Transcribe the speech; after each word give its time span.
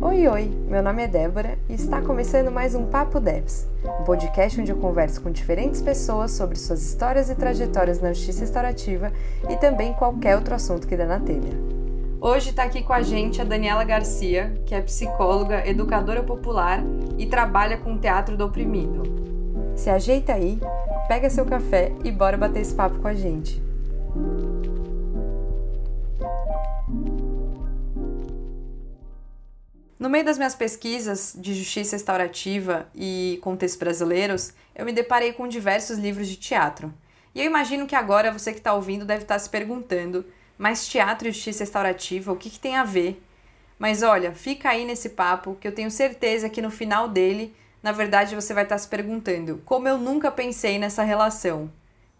Oi, 0.00 0.28
oi! 0.28 0.44
Meu 0.68 0.80
nome 0.80 1.02
é 1.02 1.08
Débora 1.08 1.58
e 1.68 1.74
está 1.74 2.00
começando 2.00 2.52
mais 2.52 2.72
um 2.72 2.86
Papo 2.86 3.18
Debs, 3.18 3.66
um 3.84 4.04
podcast 4.04 4.60
onde 4.60 4.70
eu 4.70 4.76
converso 4.76 5.20
com 5.20 5.28
diferentes 5.28 5.82
pessoas 5.82 6.30
sobre 6.30 6.56
suas 6.56 6.80
histórias 6.80 7.28
e 7.28 7.34
trajetórias 7.34 8.00
na 8.00 8.12
justiça 8.12 8.42
restaurativa 8.42 9.12
e 9.50 9.56
também 9.56 9.92
qualquer 9.92 10.36
outro 10.36 10.54
assunto 10.54 10.86
que 10.86 10.96
dê 10.96 11.04
na 11.04 11.18
telha. 11.18 11.50
Hoje 12.20 12.50
está 12.50 12.62
aqui 12.62 12.80
com 12.80 12.92
a 12.92 13.02
gente 13.02 13.42
a 13.42 13.44
Daniela 13.44 13.82
Garcia, 13.82 14.62
que 14.64 14.72
é 14.72 14.80
psicóloga, 14.80 15.68
educadora 15.68 16.22
popular 16.22 16.80
e 17.18 17.26
trabalha 17.26 17.76
com 17.76 17.94
o 17.94 17.98
teatro 17.98 18.36
do 18.36 18.46
oprimido. 18.46 19.02
Se 19.74 19.90
ajeita 19.90 20.32
aí, 20.32 20.60
pega 21.08 21.28
seu 21.28 21.44
café 21.44 21.90
e 22.04 22.12
bora 22.12 22.36
bater 22.36 22.60
esse 22.60 22.72
papo 22.72 23.00
com 23.00 23.08
a 23.08 23.14
gente. 23.14 23.60
No 29.98 30.08
meio 30.08 30.24
das 30.24 30.38
minhas 30.38 30.54
pesquisas 30.54 31.34
de 31.36 31.52
justiça 31.52 31.96
restaurativa 31.96 32.88
e 32.94 33.40
contextos 33.42 33.80
brasileiros, 33.80 34.52
eu 34.72 34.84
me 34.84 34.92
deparei 34.92 35.32
com 35.32 35.48
diversos 35.48 35.98
livros 35.98 36.28
de 36.28 36.36
teatro. 36.36 36.94
E 37.34 37.40
eu 37.40 37.46
imagino 37.46 37.84
que 37.84 37.96
agora 37.96 38.30
você 38.30 38.52
que 38.52 38.58
está 38.58 38.72
ouvindo 38.72 39.04
deve 39.04 39.22
estar 39.22 39.34
tá 39.34 39.38
se 39.40 39.50
perguntando: 39.50 40.24
mas 40.56 40.86
teatro 40.86 41.26
e 41.26 41.32
justiça 41.32 41.64
restaurativa, 41.64 42.30
o 42.30 42.36
que, 42.36 42.48
que 42.48 42.60
tem 42.60 42.76
a 42.76 42.84
ver? 42.84 43.20
Mas 43.76 44.02
olha, 44.04 44.32
fica 44.32 44.70
aí 44.70 44.84
nesse 44.84 45.10
papo 45.10 45.56
que 45.60 45.66
eu 45.66 45.74
tenho 45.74 45.90
certeza 45.90 46.48
que 46.48 46.62
no 46.62 46.70
final 46.70 47.08
dele, 47.08 47.52
na 47.82 47.90
verdade, 47.90 48.36
você 48.36 48.54
vai 48.54 48.62
estar 48.62 48.76
tá 48.76 48.78
se 48.78 48.86
perguntando: 48.86 49.60
como 49.64 49.88
eu 49.88 49.98
nunca 49.98 50.30
pensei 50.30 50.78
nessa 50.78 51.02
relação? 51.02 51.72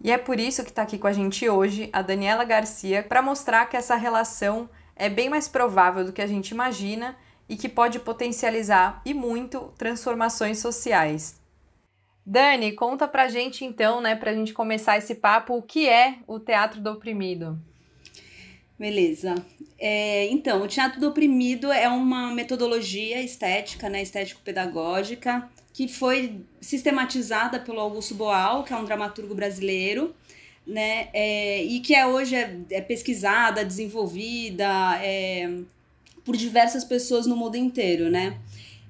E 0.02 0.10
é 0.10 0.18
por 0.18 0.40
isso 0.40 0.64
que 0.64 0.70
está 0.70 0.82
aqui 0.82 0.98
com 0.98 1.06
a 1.06 1.12
gente 1.12 1.48
hoje 1.48 1.90
a 1.92 2.02
Daniela 2.02 2.44
Garcia 2.44 3.04
para 3.04 3.22
mostrar 3.22 3.66
que 3.66 3.76
essa 3.76 3.94
relação 3.94 4.68
é 4.96 5.08
bem 5.08 5.28
mais 5.28 5.46
provável 5.46 6.04
do 6.04 6.12
que 6.12 6.22
a 6.22 6.26
gente 6.26 6.50
imagina 6.50 7.16
e 7.48 7.56
que 7.56 7.68
pode 7.68 7.98
potencializar 7.98 9.00
e 9.04 9.14
muito 9.14 9.72
transformações 9.78 10.58
sociais. 10.58 11.40
Dani, 12.24 12.72
conta 12.72 13.08
pra 13.08 13.28
gente 13.28 13.64
então, 13.64 14.02
né, 14.02 14.14
pra 14.14 14.34
gente 14.34 14.52
começar 14.52 14.98
esse 14.98 15.14
papo, 15.14 15.54
o 15.54 15.62
que 15.62 15.88
é 15.88 16.16
o 16.26 16.38
teatro 16.38 16.80
do 16.80 16.90
oprimido? 16.90 17.58
Beleza. 18.78 19.34
É, 19.78 20.26
então, 20.26 20.62
o 20.62 20.68
teatro 20.68 21.00
do 21.00 21.08
oprimido 21.08 21.72
é 21.72 21.88
uma 21.88 22.32
metodologia 22.34 23.22
estética, 23.22 23.88
né, 23.88 24.02
estético-pedagógica, 24.02 25.48
que 25.72 25.88
foi 25.88 26.40
sistematizada 26.60 27.58
pelo 27.58 27.80
Augusto 27.80 28.14
Boal, 28.14 28.62
que 28.62 28.72
é 28.72 28.76
um 28.76 28.84
dramaturgo 28.84 29.34
brasileiro, 29.34 30.14
né, 30.66 31.08
é, 31.14 31.62
e 31.64 31.80
que 31.80 31.94
é, 31.94 32.06
hoje 32.06 32.36
é, 32.36 32.58
é 32.70 32.80
pesquisada, 32.82 33.64
desenvolvida, 33.64 34.66
é, 35.02 35.50
por 36.28 36.36
diversas 36.36 36.84
pessoas 36.84 37.26
no 37.26 37.34
mundo 37.34 37.56
inteiro, 37.56 38.10
né? 38.10 38.36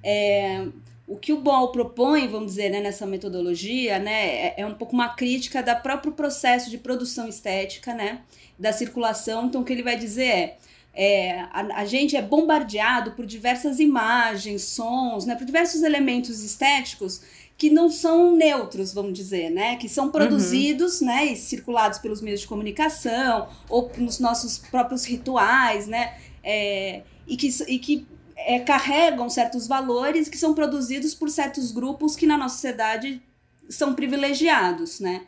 É, 0.03 0.67
o 1.07 1.15
que 1.15 1.33
o 1.33 1.41
Ball 1.41 1.71
propõe, 1.71 2.27
vamos 2.27 2.49
dizer, 2.49 2.69
né, 2.69 2.81
nessa 2.81 3.07
metodologia, 3.07 4.01
né, 4.01 4.49
é, 4.49 4.55
é 4.57 4.67
um 4.67 4.75
pouco 4.75 4.93
uma 4.93 5.11
crítica 5.11 5.63
da 5.63 5.77
próprio 5.77 6.11
processo 6.11 6.69
de 6.69 6.79
produção 6.79 7.29
estética, 7.29 7.95
né, 7.95 8.23
da 8.59 8.73
circulação. 8.73 9.47
Então, 9.47 9.61
o 9.61 9.65
que 9.65 9.73
ele 9.73 9.85
vai 9.85 9.97
dizer 9.97 10.25
é, 10.25 10.57
é 10.93 11.41
a, 11.53 11.81
a, 11.81 11.85
gente 11.85 12.17
é 12.17 12.23
bombardeado 12.23 13.13
por 13.13 13.25
diversas 13.25 13.79
imagens, 13.79 14.63
sons, 14.63 15.25
né, 15.25 15.37
por 15.37 15.45
diversos 15.45 15.85
elementos 15.85 16.43
estéticos 16.43 17.23
que 17.57 17.71
não 17.71 17.89
são 17.89 18.35
neutros, 18.35 18.93
vamos 18.93 19.13
dizer, 19.13 19.49
né, 19.49 19.77
que 19.77 19.89
são 19.89 20.11
produzidos, 20.11 21.01
uhum. 21.01 21.07
né, 21.07 21.27
e 21.27 21.37
circulados 21.37 22.01
pelos 22.01 22.21
meios 22.21 22.41
de 22.41 22.49
comunicação 22.49 23.49
ou 23.69 23.93
nos 23.97 24.19
nossos 24.19 24.59
próprios 24.59 25.05
rituais, 25.05 25.87
né, 25.87 26.15
é, 26.43 27.03
e 27.29 27.37
que, 27.37 27.49
e 27.69 27.79
que 27.79 28.07
é, 28.35 28.59
carregam 28.61 29.29
certos 29.29 29.67
valores 29.67 30.29
que 30.29 30.39
são 30.39 30.55
produzidos 30.55 31.15
por 31.15 31.29
certos 31.29 31.71
grupos 31.71 32.17
que 32.17 32.27
na 32.27 32.37
nossa 32.37 32.55
sociedade 32.55 33.23
são 33.69 33.95
privilegiados, 33.95 34.99
né? 34.99 35.27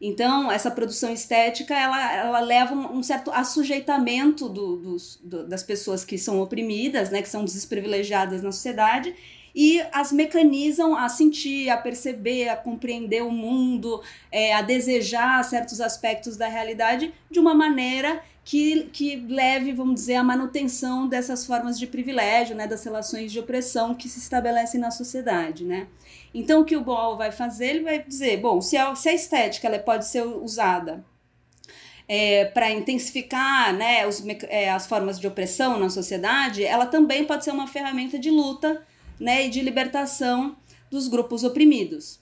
Então, 0.00 0.50
essa 0.50 0.70
produção 0.70 1.12
estética, 1.12 1.74
ela, 1.74 2.12
ela 2.14 2.40
leva 2.40 2.74
um, 2.74 3.02
certo 3.02 3.30
assujeitamento 3.30 4.48
do, 4.48 4.76
dos, 4.76 5.20
do, 5.22 5.46
das 5.46 5.62
pessoas 5.62 6.06
que 6.06 6.16
são 6.16 6.40
oprimidas, 6.40 7.10
né, 7.10 7.20
que 7.20 7.28
são 7.28 7.44
desprivilegiadas 7.44 8.42
na 8.42 8.50
sociedade, 8.50 9.14
e 9.54 9.80
as 9.92 10.12
mecanizam 10.12 10.96
a 10.96 11.08
sentir, 11.08 11.68
a 11.70 11.76
perceber, 11.76 12.48
a 12.48 12.56
compreender 12.56 13.22
o 13.22 13.30
mundo, 13.30 14.02
é, 14.30 14.54
a 14.54 14.62
desejar 14.62 15.42
certos 15.44 15.80
aspectos 15.80 16.36
da 16.36 16.48
realidade 16.48 17.12
de 17.30 17.38
uma 17.38 17.54
maneira 17.54 18.22
que, 18.44 18.84
que 18.92 19.16
leve, 19.16 19.72
vamos 19.72 19.94
dizer, 19.94 20.16
à 20.16 20.24
manutenção 20.24 21.06
dessas 21.06 21.46
formas 21.46 21.78
de 21.78 21.86
privilégio, 21.86 22.56
né, 22.56 22.66
das 22.66 22.82
relações 22.82 23.30
de 23.30 23.38
opressão 23.38 23.94
que 23.94 24.08
se 24.08 24.18
estabelecem 24.18 24.80
na 24.80 24.90
sociedade, 24.90 25.64
né. 25.64 25.86
Então, 26.34 26.60
o 26.60 26.64
que 26.64 26.76
o 26.76 26.80
Boal 26.80 27.16
vai 27.16 27.30
fazer, 27.30 27.66
ele 27.66 27.84
vai 27.84 28.02
dizer, 28.02 28.38
bom, 28.38 28.60
se 28.60 28.76
a, 28.76 28.94
se 28.94 29.08
a 29.08 29.14
estética 29.14 29.68
ela 29.68 29.78
pode 29.78 30.06
ser 30.06 30.22
usada 30.22 31.04
é, 32.08 32.46
para 32.46 32.70
intensificar 32.72 33.72
né, 33.72 34.04
os, 34.04 34.20
é, 34.48 34.68
as 34.68 34.84
formas 34.86 35.20
de 35.20 35.28
opressão 35.28 35.78
na 35.78 35.88
sociedade, 35.88 36.64
ela 36.64 36.86
também 36.86 37.24
pode 37.24 37.44
ser 37.44 37.52
uma 37.52 37.68
ferramenta 37.68 38.18
de 38.18 38.30
luta 38.30 38.84
né, 39.20 39.46
e 39.46 39.50
de 39.50 39.60
libertação 39.60 40.56
dos 40.90 41.06
grupos 41.06 41.44
oprimidos. 41.44 42.18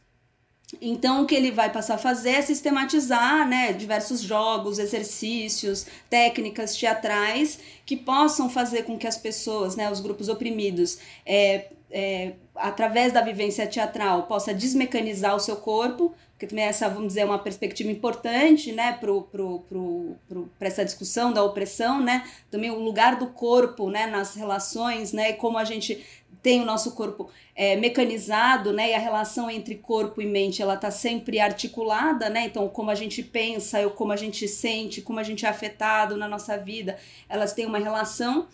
Então, 0.82 1.22
o 1.22 1.26
que 1.26 1.34
ele 1.34 1.50
vai 1.50 1.72
passar 1.72 1.94
a 1.94 1.98
fazer 1.98 2.30
é 2.30 2.42
sistematizar 2.42 3.48
né, 3.48 3.72
diversos 3.72 4.20
jogos, 4.20 4.78
exercícios, 4.78 5.86
técnicas 6.10 6.76
teatrais 6.76 7.58
que 7.86 7.96
possam 7.96 8.50
fazer 8.50 8.82
com 8.82 8.98
que 8.98 9.06
as 9.06 9.16
pessoas, 9.16 9.76
né, 9.76 9.90
os 9.90 10.00
grupos 10.00 10.28
oprimidos, 10.28 10.98
é, 11.24 11.70
é, 11.90 12.34
através 12.54 13.14
da 13.14 13.22
vivência 13.22 13.66
teatral, 13.66 14.24
possa 14.24 14.52
desmecanizar 14.52 15.34
o 15.34 15.40
seu 15.40 15.56
corpo, 15.56 16.14
porque 16.38 16.46
também 16.46 16.66
essa, 16.66 16.88
vamos 16.88 17.08
dizer, 17.08 17.22
é 17.22 17.24
uma 17.24 17.38
perspectiva 17.40 17.90
importante 17.90 18.70
né, 18.70 18.92
para 18.92 20.68
essa 20.68 20.84
discussão 20.84 21.32
da 21.32 21.42
opressão, 21.42 22.00
né? 22.00 22.24
Também 22.48 22.70
o 22.70 22.78
lugar 22.78 23.16
do 23.16 23.26
corpo 23.26 23.90
né, 23.90 24.06
nas 24.06 24.36
relações, 24.36 25.12
né? 25.12 25.30
E 25.30 25.32
como 25.32 25.58
a 25.58 25.64
gente 25.64 26.00
tem 26.42 26.60
o 26.60 26.64
nosso 26.64 26.92
corpo 26.92 27.30
é, 27.54 27.76
mecanizado, 27.76 28.72
né? 28.72 28.90
E 28.90 28.94
a 28.94 28.98
relação 28.98 29.50
entre 29.50 29.74
corpo 29.76 30.22
e 30.22 30.26
mente 30.26 30.62
ela 30.62 30.74
está 30.74 30.90
sempre 30.90 31.40
articulada, 31.40 32.28
né? 32.28 32.46
Então, 32.46 32.68
como 32.68 32.90
a 32.90 32.94
gente 32.94 33.22
pensa, 33.22 33.80
ou 33.80 33.90
como 33.90 34.12
a 34.12 34.16
gente 34.16 34.46
sente, 34.46 35.02
como 35.02 35.18
a 35.18 35.22
gente 35.22 35.44
é 35.44 35.48
afetado 35.48 36.16
na 36.16 36.28
nossa 36.28 36.56
vida, 36.56 36.96
elas 37.28 37.52
têm 37.52 37.66
uma 37.66 37.78
relação. 37.78 38.46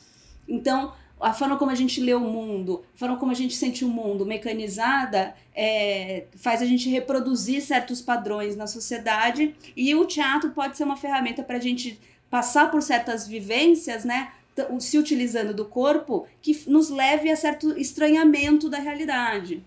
Então, 0.49 0.93
a 1.21 1.33
forma 1.33 1.57
como 1.57 1.71
a 1.71 1.75
gente 1.75 2.01
lê 2.01 2.15
o 2.15 2.21
mundo, 2.21 2.85
a 2.95 2.99
forma 2.99 3.17
como 3.17 3.33
a 3.33 3.35
gente 3.35 3.55
sente 3.55 3.85
o 3.85 3.89
mundo 3.89 4.27
mecanizada, 4.27 5.35
é, 5.55 6.25
faz 6.37 6.61
a 6.61 6.67
gente 6.67 6.89
reproduzir 6.89 7.63
certos 7.63 8.03
padrões 8.03 8.57
na 8.57 8.67
sociedade. 8.67 9.55
E 9.77 9.95
o 9.95 10.05
teatro 10.05 10.51
pode 10.51 10.77
ser 10.77 10.85
uma 10.85 10.97
ferramenta 10.97 11.43
para 11.43 11.57
a 11.57 11.61
gente 11.61 11.99
passar 12.29 12.71
por 12.71 12.83
certas 12.83 13.27
vivências, 13.27 14.05
né? 14.05 14.33
Se 14.79 14.99
utilizando 14.99 15.55
do 15.55 15.65
corpo 15.65 16.27
que 16.41 16.65
nos 16.67 16.91
leve 16.91 17.31
a 17.31 17.37
certo 17.37 17.79
estranhamento 17.79 18.69
da 18.69 18.79
realidade. 18.79 19.65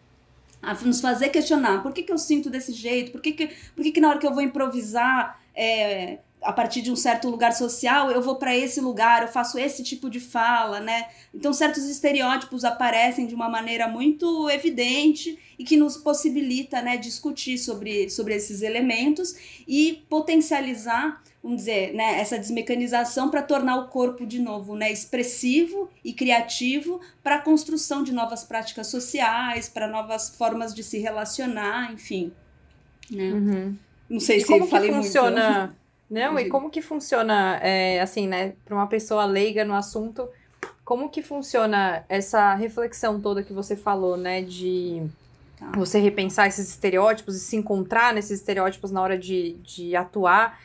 A 0.62 0.74
nos 0.74 1.00
fazer 1.00 1.30
questionar 1.30 1.84
por 1.84 1.94
que, 1.94 2.04
que 2.04 2.12
eu 2.12 2.18
sinto 2.18 2.50
desse 2.50 2.74
jeito, 2.74 3.12
por 3.12 3.22
que, 3.22 3.32
que, 3.32 3.48
por 3.76 3.84
que, 3.84 3.92
que 3.92 4.02
na 4.02 4.10
hora 4.10 4.20
que 4.20 4.26
eu 4.26 4.34
vou 4.34 4.42
improvisar 4.42 5.40
é, 5.54 6.20
a 6.42 6.54
partir 6.54 6.82
de 6.82 6.92
um 6.92 6.96
certo 6.96 7.30
lugar 7.30 7.54
social, 7.54 8.12
eu 8.12 8.22
vou 8.22 8.36
para 8.36 8.56
esse 8.56 8.80
lugar, 8.80 9.24
eu 9.24 9.28
faço 9.28 9.58
esse 9.58 9.84
tipo 9.84 10.10
de 10.10 10.20
fala, 10.20 10.80
né? 10.80 11.10
Então, 11.34 11.52
certos 11.52 11.86
estereótipos 11.86 12.64
aparecem 12.64 13.26
de 13.26 13.36
uma 13.36 13.50
maneira 13.50 13.88
muito 13.88 14.50
evidente 14.50 15.38
e 15.58 15.64
que 15.64 15.76
nos 15.76 15.98
possibilita, 15.98 16.82
né, 16.82 16.98
discutir 16.98 17.58
sobre, 17.58 18.10
sobre 18.10 18.36
esses 18.36 18.62
elementos 18.62 19.36
e 19.68 20.06
potencializar 20.10 21.22
vamos 21.48 21.62
dizer, 21.62 21.94
né, 21.94 22.20
essa 22.20 22.38
desmecanização 22.38 23.32
para 23.32 23.42
tornar 23.42 23.78
o 23.78 23.88
corpo 23.88 24.26
de 24.26 24.38
novo, 24.38 24.76
né, 24.76 24.92
expressivo 24.92 25.90
e 26.04 26.12
criativo 26.12 27.00
para 27.24 27.36
a 27.36 27.40
construção 27.40 28.04
de 28.04 28.12
novas 28.12 28.44
práticas 28.44 28.88
sociais, 28.88 29.70
para 29.70 29.88
novas 29.88 30.36
formas 30.36 30.76
de 30.76 30.84
se 30.84 31.00
relacionar, 31.00 31.94
enfim. 31.94 32.34
Né? 33.10 33.32
Uhum. 33.32 33.76
Não 34.10 34.20
sei 34.20 34.38
e 34.38 34.42
se 34.42 34.48
como 34.48 34.68
falei 34.68 34.90
que 34.90 34.96
funciona... 34.96 35.60
muito. 35.60 35.88
Não, 36.10 36.40
e 36.40 36.48
como 36.48 36.70
que 36.70 36.82
funciona, 36.82 37.60
é, 37.62 38.00
assim, 38.02 38.28
né, 38.28 38.54
para 38.66 38.76
uma 38.76 38.88
pessoa 38.88 39.26
leiga 39.26 39.64
no 39.64 39.74
assunto, 39.74 40.28
como 40.84 41.10
que 41.10 41.22
funciona 41.22 42.06
essa 42.08 42.56
reflexão 42.56 43.22
toda 43.22 43.44
que 43.44 43.52
você 43.52 43.76
falou, 43.76 44.16
né, 44.16 44.42
de 44.42 45.06
tá. 45.58 45.72
você 45.76 46.00
repensar 46.00 46.48
esses 46.48 46.70
estereótipos 46.70 47.36
e 47.36 47.40
se 47.40 47.56
encontrar 47.56 48.14
nesses 48.14 48.40
estereótipos 48.40 48.90
na 48.90 49.02
hora 49.02 49.18
de, 49.18 49.54
de 49.64 49.96
atuar 49.98 50.58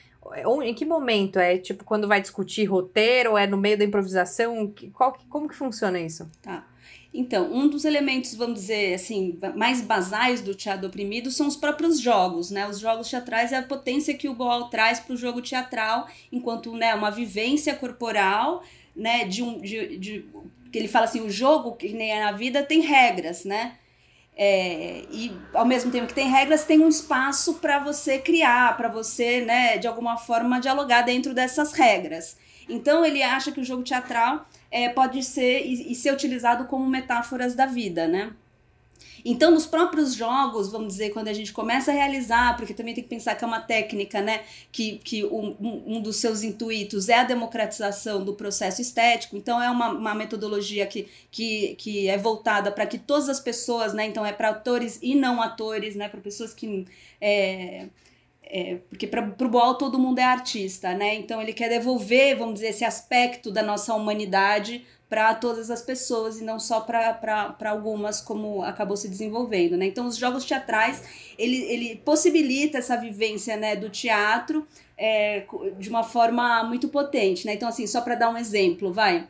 em 0.63 0.75
que 0.75 0.85
momento? 0.85 1.39
É 1.39 1.59
tipo 1.59 1.85
quando 1.85 2.09
vai 2.09 2.21
discutir 2.21 2.65
roteiro? 2.65 3.37
É 3.37 3.47
no 3.47 3.57
meio 3.57 3.79
da 3.79 3.85
improvisação? 3.85 4.73
Qual, 4.93 5.17
como 5.29 5.49
que 5.49 5.55
funciona 5.55 5.99
isso? 5.99 6.31
Tá. 6.41 6.67
Então, 7.15 7.53
um 7.53 7.69
dos 7.69 7.85
elementos, 7.85 8.35
vamos 8.35 8.61
dizer 8.61 8.95
assim, 8.95 9.39
mais 9.55 9.83
basais 9.83 10.41
do 10.41 10.55
teatro 10.55 10.87
oprimido 10.87 11.31
são 11.31 11.47
os 11.47 11.57
próprios 11.57 12.01
jogos, 12.01 12.51
né? 12.51 12.67
Os 12.67 12.79
jogos 12.79 13.11
teatrais 13.11 13.53
é 13.53 13.59
a 13.59 13.63
potência 13.63 14.15
que 14.15 14.29
o 14.29 14.35
Boal 14.35 14.71
traz 14.71 14.99
para 14.99 15.13
o 15.13 15.17
jogo 15.17 15.43
teatral, 15.43 16.09
enquanto 16.31 16.73
né, 16.73 16.95
uma 16.95 17.11
vivência 17.11 17.75
corporal 17.75 18.63
né, 18.97 19.27
de 19.27 19.43
um 19.43 19.61
de, 19.61 19.99
de 19.99 20.25
que 20.71 20.79
ele 20.79 20.89
fala 20.89 21.05
assim, 21.05 21.21
o 21.21 21.31
jogo 21.31 21.73
que 21.73 21.93
nem 21.93 22.13
é 22.13 22.25
na 22.25 22.33
vida 22.33 22.63
tem 22.63 22.81
regras, 22.81 23.45
né? 23.45 23.77
É, 24.37 25.05
e 25.11 25.37
ao 25.53 25.67
mesmo 25.67 25.91
tempo 25.91 26.07
que 26.07 26.15
tem 26.15 26.29
regras, 26.29 26.65
tem 26.65 26.81
um 26.81 26.89
espaço 26.89 27.55
para 27.55 27.79
você 27.79 28.19
criar, 28.19 28.77
para 28.77 28.89
você, 28.89 29.43
né, 29.43 29.77
de 29.77 29.87
alguma 29.87 30.17
forma 30.17 30.61
dialogar 30.61 31.03
dentro 31.03 31.35
dessas 31.35 31.73
regras. 31.73 32.37
Então 32.69 33.05
ele 33.05 33.23
acha 33.23 33.53
que 33.53 33.61
o 33.61 33.65
jogo 33.65 33.83
teatral 33.83 34.47
é, 34.71 34.89
pode 34.89 35.23
ser 35.23 35.67
e, 35.67 35.93
e 35.93 35.95
ser 35.95 36.13
utilizado 36.13 36.65
como 36.65 36.87
metáforas 36.87 37.55
da 37.55 37.67
vida, 37.67 38.09
né? 38.09 38.33
Então, 39.25 39.51
nos 39.51 39.67
próprios 39.67 40.15
jogos, 40.15 40.71
vamos 40.71 40.89
dizer, 40.89 41.11
quando 41.11 41.29
a 41.29 41.33
gente 41.33 41.53
começa 41.53 41.91
a 41.91 41.95
realizar, 41.95 42.57
porque 42.57 42.75
também 42.75 42.95
tem 42.95 43.05
que 43.05 43.11
pensar 43.11 43.35
que 43.35 43.45
é 43.45 43.47
uma 43.47 43.61
técnica, 43.61 44.21
né, 44.21 44.43
que, 44.71 44.99
que 44.99 45.25
um, 45.25 45.57
um 45.61 46.01
dos 46.01 46.17
seus 46.17 46.43
intuitos 46.43 47.09
é 47.09 47.15
a 47.15 47.25
democratização 47.25 48.25
do 48.25 48.35
processo 48.35 48.81
estético, 48.81 49.37
então 49.37 49.63
é 49.63 49.71
uma, 49.71 49.91
uma 49.91 50.15
metodologia 50.15 50.87
que, 50.87 51.09
que, 51.31 51.75
que 51.77 52.09
é 52.09 52.19
voltada 52.19 52.73
para 52.73 52.87
que 52.87 52.99
todas 52.99 53.29
as 53.29 53.41
pessoas, 53.41 53.93
né, 53.95 54.07
então 54.07 54.25
é 54.27 54.33
para 54.33 54.49
atores 54.51 54.99
e 55.03 55.15
não 55.15 55.41
atores, 55.41 55.95
né, 55.95 56.09
para 56.09 56.21
pessoas 56.21 56.53
que. 56.53 56.87
É, 57.21 57.87
é, 58.55 58.81
porque 58.91 59.07
para 59.07 59.23
o 59.23 59.49
Boal 59.49 59.77
todo 59.79 59.99
mundo 59.99 60.19
é 60.19 60.25
artista, 60.25 60.93
né? 60.93 61.15
Então 61.15 61.41
ele 61.41 61.55
quer 61.55 61.71
devolver, 61.71 62.37
vamos 62.37 62.55
dizer, 62.55 62.67
esse 62.67 62.85
aspecto 62.85 63.51
da 63.51 63.63
nossa 63.63 63.95
humanidade 63.95 64.85
para 65.13 65.35
todas 65.35 65.71
as 65.71 65.83
pessoas 65.83 66.41
e 66.41 66.43
não 66.43 66.59
só 66.59 66.81
para 66.81 67.55
algumas 67.67 68.19
como 68.19 68.63
acabou 68.63 68.97
se 68.97 69.07
desenvolvendo, 69.07 69.77
né? 69.77 69.85
Então 69.85 70.07
os 70.07 70.17
jogos 70.17 70.43
teatrais 70.43 71.03
ele, 71.37 71.59
ele 71.65 71.97
possibilita 71.97 72.79
essa 72.79 72.97
vivência 72.97 73.55
né, 73.59 73.77
do 73.77 73.91
teatro 73.91 74.67
é, 74.97 75.45
de 75.79 75.91
uma 75.91 76.03
forma 76.03 76.65
muito 76.65 76.89
potente, 76.89 77.45
né? 77.45 77.53
Então 77.53 77.69
assim 77.69 77.87
só 77.87 78.01
para 78.01 78.15
dar 78.15 78.31
um 78.31 78.39
exemplo, 78.39 78.91
vai 78.91 79.29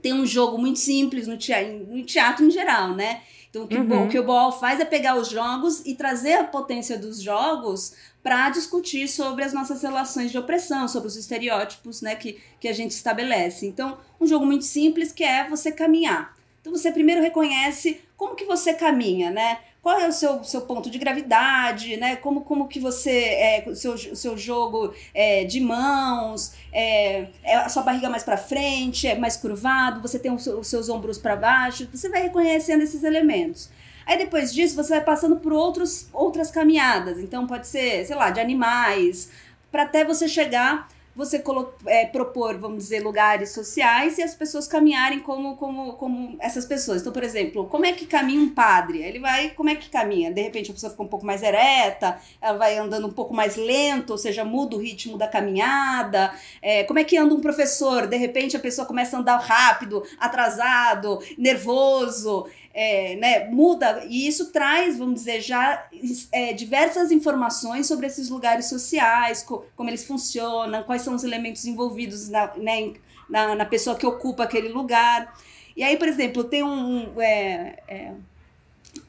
tem 0.00 0.12
um 0.12 0.26
jogo 0.26 0.58
muito 0.58 0.78
simples 0.78 1.26
no 1.26 1.36
teatro, 1.36 1.86
no 1.88 2.02
teatro 2.04 2.44
em 2.44 2.50
geral, 2.50 2.94
né? 2.94 3.22
Então, 3.50 3.64
o 3.64 3.68
que, 3.68 3.76
uhum. 3.76 4.04
o, 4.04 4.08
que 4.08 4.18
o 4.18 4.24
Boal 4.24 4.58
faz 4.58 4.78
é 4.78 4.84
pegar 4.84 5.16
os 5.16 5.28
jogos 5.28 5.82
e 5.84 5.96
trazer 5.96 6.34
a 6.34 6.44
potência 6.44 6.96
dos 6.96 7.20
jogos 7.20 7.94
para 8.22 8.48
discutir 8.50 9.08
sobre 9.08 9.42
as 9.42 9.52
nossas 9.52 9.82
relações 9.82 10.30
de 10.30 10.38
opressão, 10.38 10.86
sobre 10.86 11.08
os 11.08 11.16
estereótipos 11.16 12.00
né, 12.00 12.14
que, 12.14 12.40
que 12.60 12.68
a 12.68 12.72
gente 12.72 12.92
estabelece. 12.92 13.66
Então, 13.66 13.98
um 14.20 14.26
jogo 14.26 14.46
muito 14.46 14.64
simples 14.64 15.10
que 15.10 15.24
é 15.24 15.48
você 15.48 15.72
caminhar. 15.72 16.36
Então, 16.60 16.72
você 16.72 16.92
primeiro 16.92 17.20
reconhece 17.20 18.00
como 18.20 18.34
que 18.34 18.44
você 18.44 18.74
caminha, 18.74 19.30
né? 19.30 19.60
qual 19.82 19.98
é 19.98 20.06
o 20.06 20.12
seu, 20.12 20.44
seu 20.44 20.60
ponto 20.60 20.90
de 20.90 20.98
gravidade, 20.98 21.96
né? 21.96 22.16
Como, 22.16 22.42
como 22.42 22.68
que 22.68 22.78
você, 22.78 23.10
é, 23.10 23.64
o 23.66 23.74
seu, 23.74 23.96
seu 23.96 24.36
jogo 24.36 24.92
é, 25.14 25.44
de 25.44 25.58
mãos, 25.58 26.52
é, 26.70 27.28
é 27.42 27.54
a 27.56 27.68
sua 27.70 27.82
barriga 27.82 28.10
mais 28.10 28.22
para 28.22 28.36
frente, 28.36 29.06
é 29.06 29.18
mais 29.18 29.38
curvado, 29.38 30.02
você 30.02 30.18
tem 30.18 30.30
os 30.30 30.44
seus 30.68 30.90
ombros 30.90 31.16
para 31.16 31.34
baixo, 31.34 31.88
você 31.90 32.10
vai 32.10 32.20
reconhecendo 32.20 32.82
esses 32.82 33.02
elementos. 33.04 33.70
Aí 34.04 34.18
depois 34.18 34.52
disso 34.52 34.76
você 34.76 34.96
vai 34.96 35.02
passando 35.02 35.36
por 35.36 35.54
outros, 35.54 36.06
outras 36.12 36.50
caminhadas, 36.50 37.18
então 37.18 37.46
pode 37.46 37.66
ser, 37.68 38.04
sei 38.04 38.16
lá, 38.16 38.28
de 38.28 38.38
animais, 38.38 39.30
para 39.72 39.84
até 39.84 40.04
você 40.04 40.28
chegar 40.28 40.88
você 41.20 41.42
é, 41.86 42.06
propor, 42.06 42.56
vamos 42.56 42.84
dizer, 42.84 43.00
lugares 43.00 43.50
sociais 43.50 44.16
e 44.16 44.22
as 44.22 44.34
pessoas 44.34 44.66
caminharem 44.66 45.20
como, 45.20 45.54
como, 45.56 45.92
como 45.92 46.36
essas 46.40 46.64
pessoas. 46.64 47.02
Então, 47.02 47.12
por 47.12 47.22
exemplo, 47.22 47.66
como 47.66 47.84
é 47.84 47.92
que 47.92 48.06
caminha 48.06 48.40
um 48.40 48.48
padre? 48.48 49.02
Ele 49.02 49.18
vai, 49.18 49.50
como 49.50 49.68
é 49.68 49.74
que 49.74 49.90
caminha? 49.90 50.32
De 50.32 50.40
repente 50.40 50.70
a 50.70 50.74
pessoa 50.74 50.90
fica 50.90 51.02
um 51.02 51.08
pouco 51.08 51.26
mais 51.26 51.42
ereta, 51.42 52.18
ela 52.40 52.56
vai 52.56 52.78
andando 52.78 53.06
um 53.06 53.12
pouco 53.12 53.34
mais 53.34 53.56
lento, 53.56 54.10
ou 54.10 54.18
seja, 54.18 54.44
muda 54.44 54.76
o 54.76 54.78
ritmo 54.78 55.18
da 55.18 55.28
caminhada. 55.28 56.32
É, 56.62 56.84
como 56.84 56.98
é 56.98 57.04
que 57.04 57.18
anda 57.18 57.34
um 57.34 57.40
professor? 57.40 58.06
De 58.06 58.16
repente 58.16 58.56
a 58.56 58.60
pessoa 58.60 58.86
começa 58.86 59.16
a 59.16 59.20
andar 59.20 59.36
rápido, 59.36 60.02
atrasado, 60.18 61.20
nervoso 61.36 62.46
é, 62.72 63.16
né, 63.16 63.48
muda, 63.48 64.04
e 64.08 64.28
isso 64.28 64.52
traz, 64.52 64.96
vamos 64.96 65.14
dizer, 65.16 65.40
já 65.40 65.88
é, 66.30 66.52
diversas 66.52 67.10
informações 67.10 67.86
sobre 67.86 68.06
esses 68.06 68.28
lugares 68.28 68.68
sociais, 68.68 69.42
co 69.42 69.66
como 69.76 69.90
eles 69.90 70.04
funcionam, 70.04 70.82
quais 70.84 71.02
são 71.02 71.14
os 71.14 71.24
elementos 71.24 71.64
envolvidos 71.64 72.28
na, 72.28 72.54
né, 72.56 72.92
na, 73.28 73.54
na, 73.56 73.64
pessoa 73.64 73.96
que 73.96 74.06
ocupa 74.06 74.44
aquele 74.44 74.68
lugar. 74.68 75.36
E 75.76 75.82
aí, 75.82 75.96
por 75.96 76.06
exemplo, 76.06 76.44
tem 76.44 76.62
um. 76.62 77.20
é, 77.20 77.82
é 77.88 78.12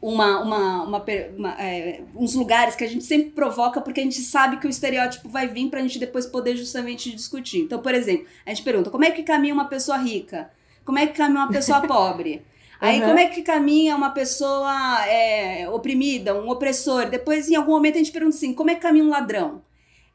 uma, 0.01 0.41
uma, 0.41 0.83
uma, 0.83 1.05
uma 1.37 1.61
é, 1.61 2.01
uns 2.15 2.33
lugares 2.33 2.75
que 2.75 2.83
a 2.83 2.87
gente 2.87 3.03
sempre 3.03 3.31
provoca 3.31 3.81
porque 3.81 3.99
a 3.99 4.03
gente 4.03 4.21
sabe 4.21 4.57
que 4.57 4.65
o 4.65 4.69
estereótipo 4.69 5.29
vai 5.29 5.47
vir 5.47 5.69
para 5.69 5.79
a 5.79 5.81
gente 5.83 5.99
depois 5.99 6.25
poder 6.25 6.55
justamente 6.55 7.15
discutir. 7.15 7.61
Então, 7.61 7.79
por 7.79 7.93
exemplo, 7.93 8.25
a 8.45 8.49
gente 8.49 8.63
pergunta 8.63 8.89
como 8.89 9.05
é 9.05 9.11
que 9.11 9.23
caminha 9.23 9.53
uma 9.53 9.65
pessoa 9.65 9.97
rica? 9.97 10.51
Como 10.83 10.97
é 10.97 11.05
que 11.05 11.13
caminha 11.13 11.41
uma 11.41 11.51
pessoa 11.51 11.81
pobre? 11.81 12.43
Aí 12.81 12.99
uhum. 12.99 13.09
como 13.09 13.19
é 13.19 13.27
que 13.27 13.43
caminha 13.43 13.95
uma 13.95 14.09
pessoa 14.09 15.05
é, 15.05 15.69
oprimida, 15.69 16.33
um 16.33 16.49
opressor? 16.49 17.11
Depois, 17.11 17.47
em 17.47 17.55
algum 17.55 17.73
momento, 17.73 17.93
a 17.93 17.97
gente 17.99 18.11
pergunta 18.11 18.35
assim: 18.35 18.55
como 18.55 18.71
é 18.71 18.75
que 18.75 18.81
caminha 18.81 19.05
um 19.05 19.09
ladrão? 19.09 19.61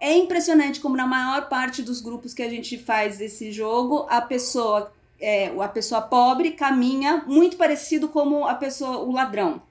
É 0.00 0.12
impressionante 0.16 0.80
como 0.80 0.96
na 0.96 1.06
maior 1.06 1.48
parte 1.48 1.80
dos 1.80 2.00
grupos 2.00 2.34
que 2.34 2.42
a 2.42 2.50
gente 2.50 2.76
faz 2.76 3.20
esse 3.20 3.52
jogo, 3.52 4.04
a 4.10 4.20
pessoa, 4.20 4.92
é, 5.20 5.46
a 5.46 5.68
pessoa 5.68 6.02
pobre 6.02 6.50
caminha 6.50 7.22
muito 7.24 7.56
parecido 7.56 8.08
como 8.08 8.44
a 8.44 8.54
pessoa, 8.56 8.98
o 8.98 9.12
ladrão. 9.12 9.62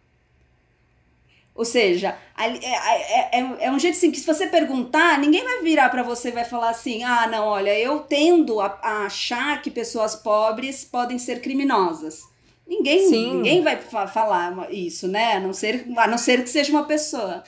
Ou 1.53 1.65
seja, 1.65 2.17
é, 2.37 2.47
é, 2.47 3.39
é, 3.39 3.65
é, 3.65 3.71
um 3.71 3.79
jeito 3.79 3.95
assim 3.95 4.09
que 4.09 4.19
se 4.19 4.25
você 4.25 4.47
perguntar, 4.47 5.19
ninguém 5.19 5.43
vai 5.43 5.61
virar 5.61 5.89
para 5.89 6.01
você 6.01 6.29
e 6.29 6.31
vai 6.31 6.45
falar 6.45 6.69
assim: 6.69 7.03
ah, 7.03 7.27
não, 7.27 7.45
olha, 7.45 7.77
eu 7.77 7.99
tendo 7.99 8.61
a, 8.61 8.79
a 8.81 9.05
achar 9.05 9.61
que 9.61 9.69
pessoas 9.69 10.15
pobres 10.15 10.85
podem 10.85 11.19
ser 11.19 11.41
criminosas. 11.41 12.33
Ninguém, 12.67 13.09
ninguém 13.09 13.61
vai 13.61 13.77
falar 13.77 14.71
isso, 14.71 15.07
né? 15.07 15.33
A 15.33 15.39
não, 15.39 15.53
ser, 15.53 15.85
a 15.97 16.07
não 16.07 16.17
ser 16.17 16.43
que 16.43 16.49
seja 16.49 16.71
uma 16.71 16.85
pessoa. 16.85 17.43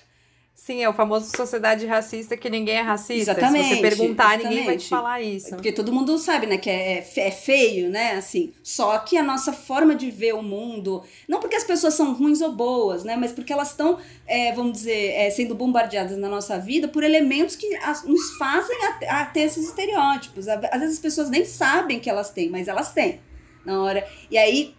Sim, 0.54 0.84
é 0.84 0.90
o 0.90 0.94
famoso 0.94 1.30
sociedade 1.38 1.86
racista 1.86 2.36
que 2.36 2.50
ninguém 2.50 2.78
é 2.78 2.82
racista. 2.82 3.32
Exatamente. 3.32 3.68
Se 3.68 3.76
você 3.76 3.82
perguntar, 3.82 4.34
exatamente. 4.34 4.50
ninguém 4.50 4.66
vai 4.66 4.78
te 4.78 4.90
falar 4.90 5.22
isso. 5.22 5.50
Porque 5.52 5.72
todo 5.72 5.94
mundo 5.94 6.18
sabe, 6.18 6.48
né, 6.48 6.58
que 6.58 6.70
é, 6.70 6.98
é 7.16 7.32
feio, 7.32 7.90
né, 7.90 8.14
assim. 8.14 8.52
Só 8.64 8.98
que 8.98 9.18
a 9.18 9.24
nossa 9.24 9.54
forma 9.54 9.96
de 9.96 10.10
ver 10.10 10.34
o 10.34 10.42
mundo, 10.42 11.04
não 11.28 11.40
porque 11.40 11.56
as 11.56 11.64
pessoas 11.64 11.94
são 11.94 12.12
ruins 12.14 12.42
ou 12.42 12.52
boas, 12.52 13.04
né, 13.04 13.16
mas 13.16 13.32
porque 13.32 13.54
elas 13.54 13.70
estão, 13.70 14.00
é, 14.26 14.52
vamos 14.52 14.74
dizer, 14.74 15.12
é, 15.14 15.30
sendo 15.30 15.54
bombardeadas 15.54 16.18
na 16.18 16.28
nossa 16.28 16.60
vida 16.60 16.88
por 16.88 17.04
elementos 17.04 17.56
que 17.56 17.76
as, 17.78 18.04
nos 18.04 18.36
fazem 18.38 18.78
a, 18.84 19.22
a 19.22 19.26
ter 19.26 19.42
esses 19.42 19.68
estereótipos. 19.68 20.48
Às 20.48 20.80
vezes 20.80 20.96
as 20.96 21.00
pessoas 21.00 21.30
nem 21.30 21.46
sabem 21.46 22.00
que 22.00 22.10
elas 22.10 22.32
têm, 22.32 22.50
mas 22.50 22.68
elas 22.68 22.92
têm 22.92 23.22
na 23.64 23.84
hora. 23.84 24.08
E 24.32 24.38
aí 24.38 24.77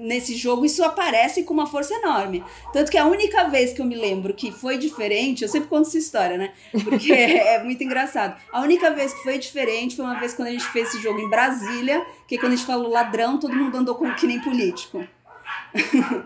nesse 0.00 0.34
jogo 0.34 0.64
isso 0.64 0.82
aparece 0.82 1.42
com 1.42 1.52
uma 1.52 1.66
força 1.66 1.94
enorme. 1.94 2.42
Tanto 2.72 2.90
que 2.90 2.98
a 2.98 3.06
única 3.06 3.44
vez 3.48 3.72
que 3.72 3.80
eu 3.80 3.84
me 3.84 3.94
lembro 3.94 4.34
que 4.34 4.50
foi 4.50 4.78
diferente, 4.78 5.42
eu 5.42 5.48
sempre 5.48 5.68
conto 5.68 5.88
essa 5.88 5.98
história, 5.98 6.38
né? 6.38 6.52
Porque 6.84 7.12
é 7.12 7.62
muito 7.62 7.84
engraçado. 7.84 8.40
A 8.52 8.60
única 8.62 8.90
vez 8.90 9.12
que 9.12 9.22
foi 9.22 9.38
diferente 9.38 9.94
foi 9.94 10.04
uma 10.04 10.18
vez 10.18 10.34
quando 10.34 10.48
a 10.48 10.52
gente 10.52 10.66
fez 10.68 10.88
esse 10.88 11.02
jogo 11.02 11.20
em 11.20 11.28
Brasília, 11.28 12.04
que 12.26 12.38
quando 12.38 12.52
a 12.52 12.56
gente 12.56 12.66
falou 12.66 12.90
ladrão, 12.90 13.38
todo 13.38 13.54
mundo 13.54 13.76
andou 13.76 13.94
com 13.94 14.12
que 14.14 14.26
nem 14.26 14.40
político. 14.40 15.06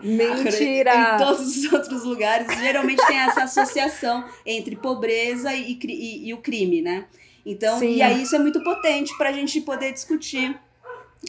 Mentira! 0.01 1.15
em 1.15 1.17
todos 1.17 1.57
os 1.57 1.71
outros 1.73 2.03
lugares, 2.03 2.47
geralmente 2.57 3.05
tem 3.05 3.17
essa 3.17 3.43
associação 3.43 4.25
entre 4.45 4.75
pobreza 4.75 5.53
e, 5.53 5.77
e, 5.83 6.29
e 6.29 6.33
o 6.33 6.37
crime, 6.37 6.81
né? 6.81 7.05
Então, 7.45 7.77
Sim. 7.77 7.95
e 7.95 8.01
aí 8.01 8.23
isso 8.23 8.35
é 8.35 8.39
muito 8.39 8.63
potente 8.63 9.15
para 9.17 9.29
a 9.29 9.33
gente 9.33 9.61
poder 9.61 9.91
discutir, 9.91 10.57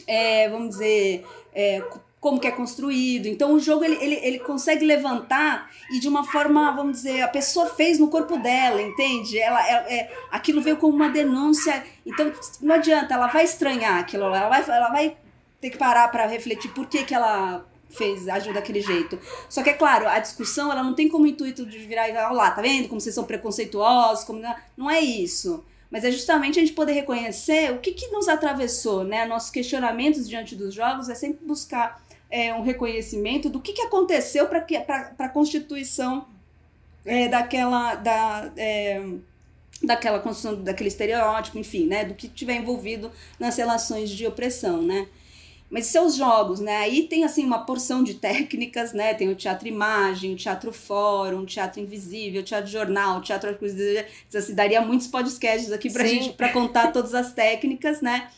é, 0.07 0.49
vamos 0.49 0.69
dizer, 0.69 1.23
é, 1.53 1.83
como 2.27 2.41
que 2.41 2.47
é 2.47 2.51
construído. 2.51 3.27
Então 3.27 3.53
o 3.53 3.59
jogo 3.59 3.85
ele, 3.85 3.97
ele, 4.01 4.15
ele 4.15 4.39
consegue 4.39 4.83
levantar 4.83 5.71
e 5.89 5.97
de 5.97 6.09
uma 6.09 6.25
forma, 6.25 6.71
vamos 6.71 6.97
dizer, 6.97 7.21
a 7.21 7.27
pessoa 7.29 7.67
fez 7.67 7.97
no 7.99 8.09
corpo 8.09 8.37
dela, 8.37 8.81
entende? 8.81 9.39
Ela, 9.39 9.65
ela 9.65 9.89
é, 9.89 10.11
aquilo 10.29 10.61
veio 10.61 10.75
como 10.75 10.93
uma 10.93 11.07
denúncia. 11.07 11.85
Então 12.05 12.29
não 12.61 12.75
adianta, 12.75 13.13
ela 13.13 13.27
vai 13.27 13.45
estranhar 13.45 13.97
aquilo, 13.97 14.25
ela 14.25 14.49
vai, 14.49 14.61
ela 14.61 14.89
vai 14.89 15.15
ter 15.61 15.69
que 15.69 15.77
parar 15.77 16.09
para 16.09 16.27
refletir 16.27 16.69
por 16.71 16.85
que, 16.87 17.05
que 17.05 17.15
ela 17.15 17.65
fez, 17.89 18.27
agiu 18.27 18.53
daquele 18.53 18.81
jeito. 18.81 19.17
Só 19.47 19.63
que 19.63 19.69
é 19.69 19.73
claro, 19.73 20.05
a 20.05 20.19
discussão 20.19 20.69
ela 20.69 20.83
não 20.83 20.93
tem 20.93 21.07
como 21.07 21.25
intuito 21.25 21.65
de 21.65 21.77
virar 21.77 22.09
e 22.09 22.13
falar, 22.13 22.33
lá, 22.33 22.51
tá 22.51 22.61
vendo 22.61 22.89
como 22.89 22.99
vocês 22.99 23.15
são 23.15 23.23
preconceituosos, 23.23 24.25
como 24.25 24.41
não 24.75 24.91
é 24.91 24.99
isso. 24.99 25.63
Mas 25.89 26.03
é 26.03 26.11
justamente 26.11 26.59
a 26.59 26.61
gente 26.61 26.73
poder 26.73 26.91
reconhecer 26.91 27.71
o 27.71 27.79
que, 27.79 27.93
que 27.93 28.07
nos 28.07 28.27
atravessou, 28.27 29.05
né? 29.05 29.25
Nossos 29.25 29.49
questionamentos 29.49 30.27
diante 30.27 30.53
dos 30.53 30.73
jogos 30.73 31.07
é 31.07 31.15
sempre 31.15 31.45
buscar 31.45 32.05
é, 32.29 32.53
um 32.53 32.61
reconhecimento 32.61 33.49
do 33.49 33.59
que, 33.59 33.73
que 33.73 33.81
aconteceu 33.81 34.47
para 34.47 34.65
a 35.19 35.29
constituição 35.29 36.27
é, 37.05 37.27
daquela. 37.27 37.95
Da, 37.95 38.51
é, 38.57 39.01
daquela 39.83 40.19
construção 40.19 40.63
daquele 40.63 40.89
estereótipo, 40.89 41.59
enfim, 41.59 41.85
né, 41.85 42.03
do 42.03 42.15
que 42.15 42.27
tiver 42.27 42.55
envolvido 42.55 43.11
nas 43.39 43.57
relações 43.57 44.09
de 44.09 44.25
opressão, 44.25 44.81
né? 44.81 45.07
Mas 45.69 45.87
seus 45.87 46.15
jogos, 46.15 46.61
né? 46.61 46.77
Aí 46.77 47.03
tem 47.03 47.25
assim 47.25 47.45
uma 47.45 47.65
porção 47.65 48.01
de 48.01 48.13
técnicas, 48.15 48.93
né? 48.93 49.13
Tem 49.13 49.29
o 49.29 49.35
teatro 49.35 49.67
imagem, 49.67 50.33
o 50.33 50.37
teatro 50.37 50.71
fórum, 50.71 51.41
o 51.41 51.45
teatro 51.45 51.81
invisível, 51.81 52.41
o 52.41 52.43
teatro 52.43 52.71
jornal, 52.71 53.17
o 53.17 53.21
teatro 53.21 53.55
assim, 54.33 54.55
daria 54.55 54.79
muitos 54.79 55.07
podcasts 55.07 55.71
aqui 55.71 55.91
pra 55.91 56.07
Sim. 56.07 56.09
gente 56.09 56.33
para 56.33 56.53
contar 56.53 56.93
todas 56.93 57.13
as 57.13 57.33
técnicas, 57.33 58.01
né? 58.01 58.29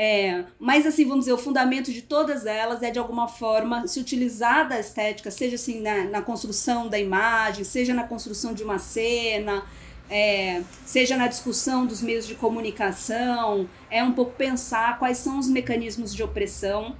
É, 0.00 0.44
mas, 0.60 0.86
assim, 0.86 1.04
vamos 1.04 1.24
dizer, 1.24 1.32
o 1.32 1.38
fundamento 1.38 1.92
de 1.92 2.02
todas 2.02 2.46
elas 2.46 2.84
é, 2.84 2.90
de 2.92 3.00
alguma 3.00 3.26
forma, 3.26 3.84
se 3.88 3.98
utilizar 3.98 4.68
da 4.68 4.78
estética, 4.78 5.28
seja 5.28 5.56
assim 5.56 5.80
na, 5.80 6.04
na 6.04 6.22
construção 6.22 6.86
da 6.86 6.96
imagem, 7.00 7.64
seja 7.64 7.92
na 7.92 8.04
construção 8.04 8.54
de 8.54 8.62
uma 8.62 8.78
cena, 8.78 9.66
é, 10.08 10.62
seja 10.86 11.16
na 11.16 11.26
discussão 11.26 11.84
dos 11.84 12.00
meios 12.00 12.28
de 12.28 12.36
comunicação, 12.36 13.68
é 13.90 14.00
um 14.00 14.12
pouco 14.12 14.36
pensar 14.36 15.00
quais 15.00 15.18
são 15.18 15.36
os 15.36 15.48
mecanismos 15.48 16.14
de 16.14 16.22
opressão, 16.22 16.94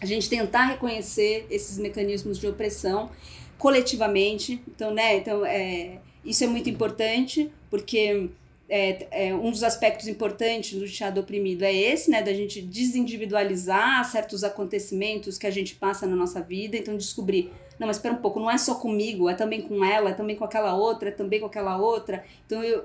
a 0.00 0.04
gente 0.04 0.28
tentar 0.28 0.64
reconhecer 0.64 1.46
esses 1.48 1.78
mecanismos 1.78 2.36
de 2.36 2.48
opressão 2.48 3.12
coletivamente. 3.56 4.60
Então, 4.66 4.92
né, 4.92 5.18
então, 5.18 5.46
é, 5.46 6.00
isso 6.24 6.42
é 6.42 6.48
muito 6.48 6.68
importante, 6.68 7.48
porque 7.70 8.28
é, 8.68 9.28
é, 9.28 9.34
um 9.34 9.50
dos 9.50 9.62
aspectos 9.62 10.08
importantes 10.08 10.78
do 10.78 10.88
teatro 10.88 11.20
oprimido 11.20 11.64
é 11.64 11.74
esse, 11.74 12.10
né, 12.10 12.22
da 12.22 12.32
gente 12.32 12.62
desindividualizar 12.62 14.04
certos 14.10 14.42
acontecimentos 14.42 15.36
que 15.36 15.46
a 15.46 15.50
gente 15.50 15.74
passa 15.74 16.06
na 16.06 16.16
nossa 16.16 16.40
vida, 16.40 16.76
então 16.76 16.96
descobrir 16.96 17.52
não, 17.78 17.88
mas 17.88 17.96
espera 17.96 18.14
um 18.14 18.18
pouco, 18.18 18.38
não 18.38 18.50
é 18.50 18.56
só 18.56 18.76
comigo, 18.76 19.28
é 19.28 19.34
também 19.34 19.62
com 19.62 19.84
ela, 19.84 20.10
é 20.10 20.12
também 20.12 20.36
com 20.36 20.44
aquela 20.44 20.74
outra, 20.74 21.08
é 21.08 21.12
também 21.12 21.40
com 21.40 21.46
aquela 21.46 21.76
outra. 21.76 22.24
Então, 22.46 22.62
eu, 22.62 22.84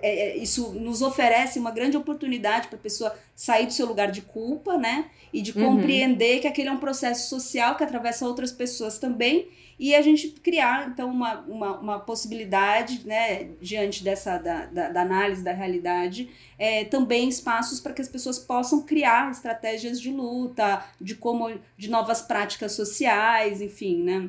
é, 0.00 0.30
é 0.30 0.36
isso 0.36 0.72
nos 0.72 1.02
oferece 1.02 1.58
uma 1.58 1.70
grande 1.70 1.96
oportunidade 1.96 2.68
para 2.68 2.78
a 2.78 2.80
pessoa 2.80 3.14
sair 3.34 3.66
do 3.66 3.72
seu 3.72 3.86
lugar 3.86 4.10
de 4.10 4.22
culpa, 4.22 4.78
né? 4.78 5.10
E 5.32 5.42
de 5.42 5.52
uhum. 5.52 5.76
compreender 5.76 6.40
que 6.40 6.46
aquele 6.46 6.68
é 6.68 6.72
um 6.72 6.78
processo 6.78 7.28
social 7.28 7.76
que 7.76 7.84
atravessa 7.84 8.26
outras 8.26 8.50
pessoas 8.50 8.98
também 8.98 9.48
e 9.80 9.94
a 9.94 10.02
gente 10.02 10.28
criar, 10.28 10.90
então, 10.90 11.10
uma, 11.10 11.40
uma, 11.40 11.78
uma 11.78 11.98
possibilidade, 11.98 13.00
né, 13.06 13.48
diante 13.62 14.04
dessa, 14.04 14.36
da, 14.36 14.66
da, 14.66 14.90
da 14.90 15.00
análise 15.00 15.42
da 15.42 15.54
realidade, 15.54 16.28
é, 16.58 16.84
também 16.84 17.30
espaços 17.30 17.80
para 17.80 17.94
que 17.94 18.02
as 18.02 18.08
pessoas 18.08 18.38
possam 18.38 18.82
criar 18.82 19.30
estratégias 19.30 19.98
de 19.98 20.10
luta, 20.10 20.84
de 21.00 21.14
como, 21.14 21.58
de 21.78 21.88
novas 21.88 22.20
práticas 22.20 22.72
sociais, 22.72 23.62
enfim, 23.62 24.02
né. 24.02 24.28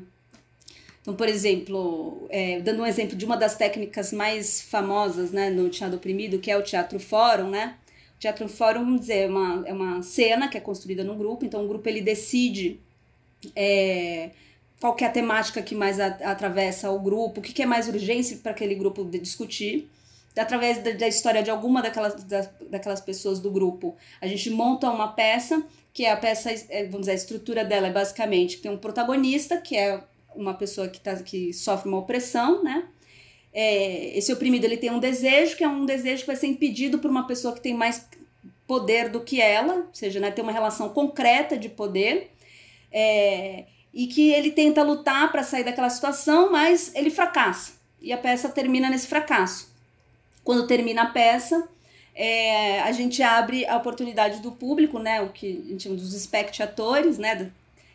Então, 1.01 1.15
por 1.15 1.27
exemplo, 1.27 2.27
é, 2.29 2.61
dando 2.61 2.83
um 2.83 2.85
exemplo 2.85 3.17
de 3.17 3.25
uma 3.25 3.35
das 3.35 3.57
técnicas 3.57 4.13
mais 4.13 4.61
famosas 4.61 5.33
né, 5.33 5.49
no 5.49 5.67
teatro 5.67 5.97
oprimido, 5.97 6.39
que 6.39 6.49
é 6.49 6.55
o 6.57 6.63
teatro 6.63 6.97
fórum, 6.97 7.49
né? 7.49 7.75
O 8.15 8.19
teatro 8.19 8.47
fórum, 8.47 8.85
vamos 8.85 9.01
dizer, 9.01 9.23
é 9.23 9.27
uma, 9.27 9.67
é 9.67 9.73
uma 9.73 10.01
cena 10.01 10.47
que 10.47 10.57
é 10.57 10.61
construída 10.61 11.03
no 11.03 11.15
grupo, 11.15 11.43
então 11.43 11.65
o 11.65 11.67
grupo 11.67 11.89
ele 11.89 11.99
decide 11.99 12.79
é, 13.53 14.29
qual 14.81 14.97
é 14.99 15.05
a 15.05 15.09
temática 15.09 15.61
que 15.61 15.75
mais 15.75 15.99
a, 15.99 16.07
atravessa 16.07 16.89
o 16.89 16.99
grupo, 16.99 17.39
o 17.39 17.43
que, 17.43 17.53
que 17.53 17.61
é 17.61 17.67
mais 17.67 17.87
urgência 17.87 18.35
para 18.37 18.51
aquele 18.51 18.73
grupo 18.73 19.05
discutir. 19.05 19.87
Através 20.35 20.79
da, 20.79 20.91
da, 20.91 21.07
história 21.07 21.43
de 21.43 21.51
alguma 21.51 21.81
daquelas, 21.83 22.23
da, 22.23 22.49
daquelas 22.69 22.99
pessoas 22.99 23.39
do 23.39 23.51
grupo, 23.51 23.95
a 24.19 24.25
gente 24.25 24.49
monta 24.49 24.89
uma 24.89 25.09
peça, 25.09 25.63
que 25.93 26.05
é 26.05 26.11
a 26.11 26.17
peça, 26.17 26.49
é, 26.69 26.85
vamos 26.85 27.01
dizer, 27.01 27.11
a 27.11 27.15
estrutura 27.15 27.63
dela 27.63 27.87
é 27.87 27.91
basicamente 27.91 28.57
tem 28.57 28.71
um 28.71 28.77
protagonista, 28.77 29.57
que 29.57 29.77
é 29.77 30.01
uma 30.33 30.53
pessoa 30.55 30.87
que, 30.87 30.99
tá, 30.99 31.15
que 31.17 31.53
sofre 31.53 31.87
uma 31.87 31.99
opressão, 31.99 32.63
né? 32.63 32.87
É, 33.53 34.17
esse 34.17 34.31
oprimido 34.33 34.63
ele 34.63 34.77
tem 34.77 34.89
um 34.89 34.99
desejo, 34.99 35.57
que 35.57 35.63
é 35.63 35.67
um 35.67 35.85
desejo 35.85 36.21
que 36.21 36.27
vai 36.27 36.37
ser 36.37 36.47
impedido 36.47 36.97
por 36.97 37.11
uma 37.11 37.27
pessoa 37.27 37.53
que 37.53 37.61
tem 37.61 37.73
mais 37.73 38.07
poder 38.65 39.09
do 39.09 39.19
que 39.19 39.41
ela, 39.41 39.75
ou 39.75 39.93
seja, 39.93 40.19
né, 40.19 40.31
tem 40.31 40.41
uma 40.41 40.53
relação 40.53 40.89
concreta 40.89 41.57
de 41.57 41.67
poder. 41.67 42.31
É, 42.89 43.65
e 43.93 44.07
que 44.07 44.31
ele 44.31 44.51
tenta 44.51 44.83
lutar 44.83 45.31
para 45.31 45.43
sair 45.43 45.63
daquela 45.63 45.89
situação, 45.89 46.51
mas 46.51 46.91
ele 46.95 47.09
fracassa. 47.09 47.73
E 48.01 48.11
a 48.11 48.17
peça 48.17 48.49
termina 48.49 48.89
nesse 48.89 49.07
fracasso. 49.07 49.69
Quando 50.43 50.65
termina 50.65 51.03
a 51.03 51.07
peça, 51.07 51.67
é, 52.15 52.81
a 52.81 52.91
gente 52.91 53.21
abre 53.21 53.65
a 53.65 53.77
oportunidade 53.77 54.41
do 54.41 54.51
público, 54.51 54.97
né, 54.97 55.21
o 55.21 55.29
que 55.29 55.63
a 55.65 55.69
gente 55.69 55.83
chama 55.83 55.95
dos 55.95 56.13
espectadores, 56.13 57.17
né, 57.17 57.51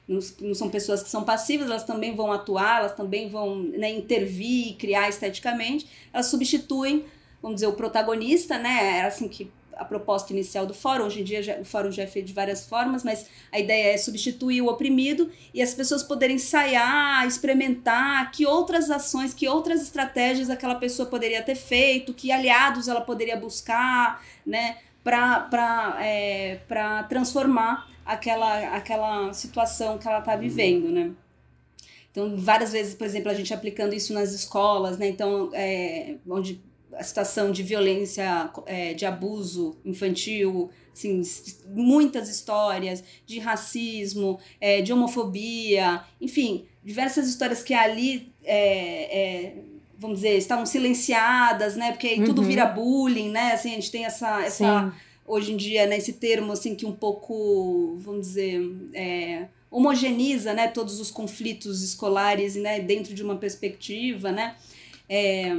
não, 0.06 0.20
são 0.54 0.70
pessoas 0.70 1.02
que 1.02 1.08
são 1.08 1.24
passivas, 1.24 1.66
elas 1.66 1.82
também 1.82 2.14
vão 2.14 2.30
atuar, 2.32 2.78
elas 2.80 2.94
também 2.94 3.28
vão 3.28 3.56
né, 3.56 3.90
intervir, 3.90 4.76
criar 4.76 5.08
esteticamente, 5.08 5.88
elas 6.12 6.26
substituem, 6.26 7.04
vamos 7.42 7.56
dizer, 7.56 7.66
o 7.66 7.72
protagonista, 7.72 8.56
né, 8.58 8.98
era 8.98 9.08
assim 9.08 9.28
que 9.28 9.50
a 9.76 9.84
proposta 9.84 10.32
inicial 10.32 10.66
do 10.66 10.74
fórum. 10.74 11.04
Hoje 11.04 11.20
em 11.20 11.24
dia 11.24 11.42
já, 11.42 11.58
o 11.58 11.64
fórum 11.64 11.92
já 11.92 12.02
é 12.02 12.06
feito 12.06 12.26
de 12.26 12.32
várias 12.32 12.66
formas, 12.66 13.04
mas 13.04 13.26
a 13.52 13.58
ideia 13.58 13.94
é 13.94 13.96
substituir 13.96 14.62
o 14.62 14.68
oprimido 14.68 15.30
e 15.52 15.62
as 15.62 15.74
pessoas 15.74 16.02
poderem 16.02 16.36
ensaiar, 16.36 17.26
experimentar 17.26 18.30
que 18.32 18.46
outras 18.46 18.90
ações, 18.90 19.34
que 19.34 19.48
outras 19.48 19.82
estratégias 19.82 20.50
aquela 20.50 20.76
pessoa 20.76 21.08
poderia 21.08 21.42
ter 21.42 21.54
feito, 21.54 22.14
que 22.14 22.32
aliados 22.32 22.88
ela 22.88 23.00
poderia 23.00 23.36
buscar, 23.36 24.24
né, 24.44 24.78
para 25.04 25.98
é, 26.00 26.60
transformar 27.08 27.88
aquela, 28.04 28.76
aquela 28.76 29.32
situação 29.32 29.98
que 29.98 30.08
ela 30.08 30.18
está 30.18 30.34
vivendo, 30.34 30.90
né. 30.90 31.12
Então, 32.10 32.34
várias 32.34 32.72
vezes, 32.72 32.94
por 32.94 33.06
exemplo, 33.06 33.30
a 33.30 33.34
gente 33.34 33.52
aplicando 33.52 33.92
isso 33.92 34.14
nas 34.14 34.32
escolas, 34.32 34.96
né? 34.96 35.06
Então, 35.06 35.50
é, 35.52 36.14
onde 36.26 36.62
a 36.96 37.02
situação 37.02 37.52
de 37.52 37.62
violência, 37.62 38.50
é, 38.66 38.94
de 38.94 39.04
abuso 39.04 39.76
infantil, 39.84 40.70
assim, 40.92 41.22
muitas 41.68 42.28
histórias 42.28 43.04
de 43.26 43.38
racismo, 43.38 44.38
é, 44.60 44.80
de 44.80 44.92
homofobia, 44.92 46.02
enfim, 46.20 46.64
diversas 46.84 47.28
histórias 47.28 47.62
que 47.62 47.74
ali, 47.74 48.32
é, 48.44 49.18
é 49.18 49.54
vamos 49.98 50.18
dizer, 50.18 50.36
estavam 50.36 50.66
silenciadas, 50.66 51.74
né? 51.74 51.92
Porque 51.92 52.06
aí 52.06 52.24
tudo 52.24 52.42
uhum. 52.42 52.48
vira 52.48 52.66
bullying, 52.66 53.30
né? 53.30 53.52
Assim, 53.52 53.70
a 53.70 53.74
gente 53.74 53.90
tem 53.90 54.04
essa, 54.04 54.42
essa 54.44 54.92
hoje 55.26 55.52
em 55.52 55.56
dia, 55.56 55.86
né, 55.86 55.96
esse 55.96 56.14
termo 56.14 56.52
assim 56.52 56.74
que 56.74 56.86
um 56.86 56.92
pouco, 56.92 57.96
vamos 57.98 58.28
dizer, 58.28 58.62
é, 58.94 59.48
homogeniza, 59.70 60.54
né, 60.54 60.68
todos 60.68 61.00
os 61.00 61.10
conflitos 61.10 61.82
escolares, 61.82 62.54
né, 62.54 62.80
dentro 62.80 63.12
de 63.12 63.22
uma 63.22 63.36
perspectiva, 63.36 64.30
né? 64.30 64.54
É, 65.08 65.52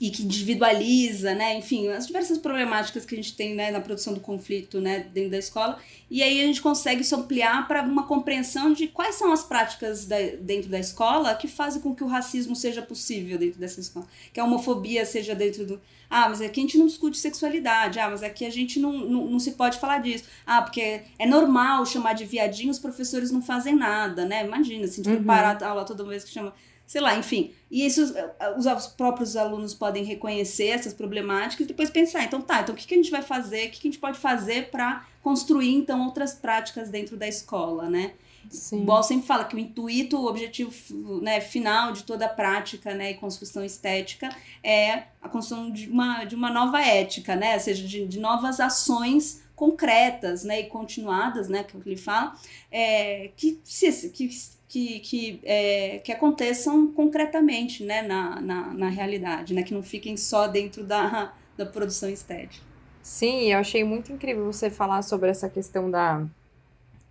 e 0.00 0.10
que 0.10 0.22
individualiza, 0.22 1.34
né? 1.34 1.58
Enfim, 1.58 1.88
as 1.88 2.06
diversas 2.06 2.38
problemáticas 2.38 3.04
que 3.04 3.14
a 3.14 3.16
gente 3.16 3.34
tem 3.34 3.54
né, 3.54 3.70
na 3.70 3.80
produção 3.80 4.14
do 4.14 4.20
conflito 4.20 4.80
né, 4.80 5.00
dentro 5.12 5.30
da 5.30 5.38
escola. 5.38 5.78
E 6.10 6.22
aí 6.22 6.40
a 6.40 6.46
gente 6.46 6.62
consegue 6.62 7.02
isso 7.02 7.16
ampliar 7.16 7.66
para 7.66 7.82
uma 7.82 8.06
compreensão 8.06 8.72
de 8.72 8.86
quais 8.86 9.16
são 9.16 9.32
as 9.32 9.42
práticas 9.42 10.04
da, 10.06 10.16
dentro 10.40 10.70
da 10.70 10.78
escola 10.78 11.34
que 11.34 11.48
fazem 11.48 11.82
com 11.82 11.94
que 11.94 12.04
o 12.04 12.06
racismo 12.06 12.54
seja 12.54 12.80
possível 12.80 13.36
dentro 13.38 13.58
dessa 13.58 13.80
escola. 13.80 14.06
Que 14.32 14.38
a 14.38 14.44
homofobia 14.44 15.04
seja 15.04 15.34
dentro 15.34 15.66
do. 15.66 15.80
Ah, 16.14 16.28
mas 16.28 16.42
aqui 16.42 16.60
a 16.60 16.62
gente 16.64 16.76
não 16.76 16.86
discute 16.86 17.16
sexualidade. 17.16 17.98
Ah, 17.98 18.10
mas 18.10 18.22
aqui 18.22 18.44
a 18.44 18.50
gente 18.50 18.78
não, 18.78 18.92
não, 18.92 19.26
não 19.28 19.38
se 19.38 19.52
pode 19.52 19.78
falar 19.78 19.96
disso. 19.96 20.24
Ah, 20.46 20.60
porque 20.60 21.00
é 21.18 21.26
normal 21.26 21.86
chamar 21.86 22.12
de 22.12 22.26
viadinho, 22.26 22.70
os 22.70 22.78
professores 22.78 23.30
não 23.30 23.40
fazem 23.40 23.74
nada, 23.74 24.26
né? 24.26 24.44
Imagina, 24.44 24.86
se 24.86 25.00
a 25.00 25.04
gente 25.04 25.16
uhum. 25.20 25.24
parar 25.24 25.62
a 25.62 25.68
aula 25.68 25.86
toda 25.86 26.04
vez 26.04 26.22
que 26.22 26.30
chama 26.30 26.52
sei 26.86 27.00
lá, 27.00 27.16
enfim. 27.16 27.52
E 27.70 27.86
isso 27.86 28.14
os 28.58 28.86
próprios 28.88 29.34
alunos 29.34 29.72
podem 29.72 30.04
reconhecer 30.04 30.66
essas 30.66 30.92
problemáticas 30.92 31.64
e 31.64 31.68
depois 31.68 31.88
pensar, 31.88 32.22
então 32.24 32.42
tá, 32.42 32.60
então 32.60 32.74
o 32.74 32.76
que, 32.76 32.86
que 32.86 32.92
a 32.92 32.98
gente 32.98 33.10
vai 33.10 33.22
fazer, 33.22 33.68
o 33.68 33.70
que, 33.70 33.80
que 33.80 33.88
a 33.88 33.90
gente 33.90 34.00
pode 34.00 34.18
fazer 34.18 34.70
para 34.70 35.06
construir 35.22 35.72
então 35.72 36.04
outras 36.04 36.34
práticas 36.34 36.90
dentro 36.90 37.16
da 37.16 37.26
escola, 37.26 37.88
né? 37.88 38.12
Sim. 38.50 38.82
O 38.82 38.84
Ball 38.84 39.02
sempre 39.02 39.26
fala 39.26 39.44
que 39.44 39.56
o 39.56 39.58
intuito, 39.58 40.18
o 40.18 40.26
objetivo 40.26 40.72
né, 41.20 41.40
final 41.40 41.92
de 41.92 42.04
toda 42.04 42.26
a 42.26 42.28
prática 42.28 42.94
né, 42.94 43.12
e 43.12 43.14
construção 43.14 43.64
estética 43.64 44.28
é 44.62 45.04
a 45.20 45.28
construção 45.28 45.70
de 45.70 45.88
uma, 45.88 46.24
de 46.24 46.34
uma 46.34 46.50
nova 46.50 46.80
ética, 46.80 47.34
né? 47.34 47.54
Ou 47.54 47.60
seja, 47.60 47.86
de, 47.86 48.06
de 48.06 48.20
novas 48.20 48.60
ações 48.60 49.42
concretas 49.54 50.42
né, 50.42 50.60
e 50.60 50.64
continuadas, 50.64 51.48
né, 51.48 51.62
que 51.62 51.76
ele 51.76 51.96
fala, 51.96 52.34
é, 52.70 53.30
que, 53.36 53.60
se, 53.64 54.08
que 54.10 54.28
que, 54.72 55.00
que, 55.00 55.40
é, 55.44 55.98
que 55.98 56.10
aconteçam 56.10 56.90
concretamente 56.92 57.84
né, 57.84 58.00
na, 58.00 58.40
na, 58.40 58.72
na 58.72 58.88
realidade, 58.88 59.52
né, 59.52 59.62
que 59.62 59.74
não 59.74 59.82
fiquem 59.82 60.16
só 60.16 60.48
dentro 60.48 60.82
da, 60.82 61.34
da 61.58 61.66
produção 61.66 62.08
estética. 62.08 62.64
Sim, 63.02 63.52
eu 63.52 63.58
achei 63.58 63.84
muito 63.84 64.10
incrível 64.10 64.50
você 64.50 64.70
falar 64.70 65.02
sobre 65.02 65.28
essa 65.28 65.46
questão 65.46 65.90
da, 65.90 66.24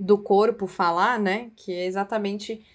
do 0.02 0.18
corpo 0.18 0.66
falar, 0.66 1.20
né? 1.20 1.52
Que 1.56 1.72
é 1.72 1.86
exatamente 1.86 2.66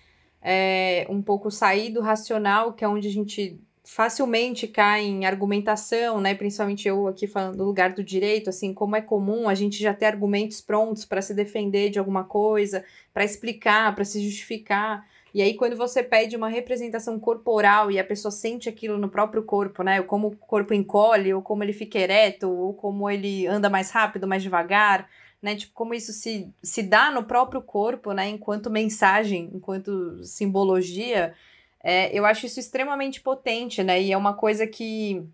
é, 0.41 1.07
um 1.11 1.21
pouco 1.21 1.51
sair 1.51 1.91
do 1.91 2.01
racional, 2.01 2.73
que 2.73 2.85
é 2.85 2.89
onde 2.89 3.09
a 3.09 3.11
gente 3.11 3.61
facilmente 3.85 4.67
cai 4.67 5.05
em 5.05 5.27
argumentação, 5.27 6.21
né? 6.21 6.35
Principalmente 6.35 6.87
eu 6.87 7.09
aqui 7.09 7.27
falando 7.27 7.59
do 7.59 7.65
lugar 7.65 7.93
do 7.93 8.03
direito, 8.03 8.51
assim, 8.51 8.73
como 8.73 8.97
é 8.97 9.01
comum 9.01 9.49
a 9.49 9.55
gente 9.55 9.83
já 9.83 9.93
ter 9.93 10.07
argumentos 10.07 10.61
prontos 10.61 11.05
para 11.05 11.21
se 11.21 11.35
defender 11.35 11.91
de 11.91 11.99
alguma 11.99 12.25
coisa, 12.25 12.85
para 13.13 13.25
explicar, 13.25 13.95
para 13.95 14.05
se 14.05 14.23
justificar. 14.23 15.05
E 15.35 15.43
aí, 15.43 15.55
quando 15.55 15.77
você 15.77 16.03
pede 16.03 16.37
uma 16.37 16.49
representação 16.49 17.19
corporal 17.19 17.91
e 17.91 17.99
a 17.99 18.05
pessoa 18.05 18.33
sente 18.33 18.69
aquilo 18.69 18.99
no 18.99 19.09
próprio 19.09 19.43
corpo, 19.43 19.83
né? 19.83 20.01
Como 20.03 20.29
o 20.29 20.37
corpo 20.37 20.73
encolhe, 20.73 21.35
ou 21.35 21.43
como 21.43 21.63
ele 21.63 21.73
fica 21.73 21.99
ereto, 21.99 22.49
ou 22.49 22.73
como 22.73 23.11
ele 23.11 23.47
anda 23.47 23.69
mais 23.69 23.91
rápido, 23.91 24.27
mais 24.27 24.43
devagar, 24.43 25.09
né? 25.41 25.57
Tipo, 25.57 25.73
como 25.75 25.95
isso 25.95 26.13
se, 26.13 26.53
se 26.63 26.83
dá 26.83 27.11
no 27.11 27.25
próprio 27.25 27.63
corpo, 27.63 28.13
né? 28.13 28.29
Enquanto 28.29 28.71
mensagem, 28.71 29.51
enquanto 29.55 30.23
simbologia 30.25 31.35
é, 31.83 32.11
eu 32.17 32.27
acho 32.27 32.47
isso 32.47 32.59
extremamente 32.59 33.21
potente, 33.21 33.83
né? 33.83 34.03
E 34.03 34.13
é 34.13 34.17
uma 34.17 34.35
coisa 34.35 34.67
que 34.67 35.25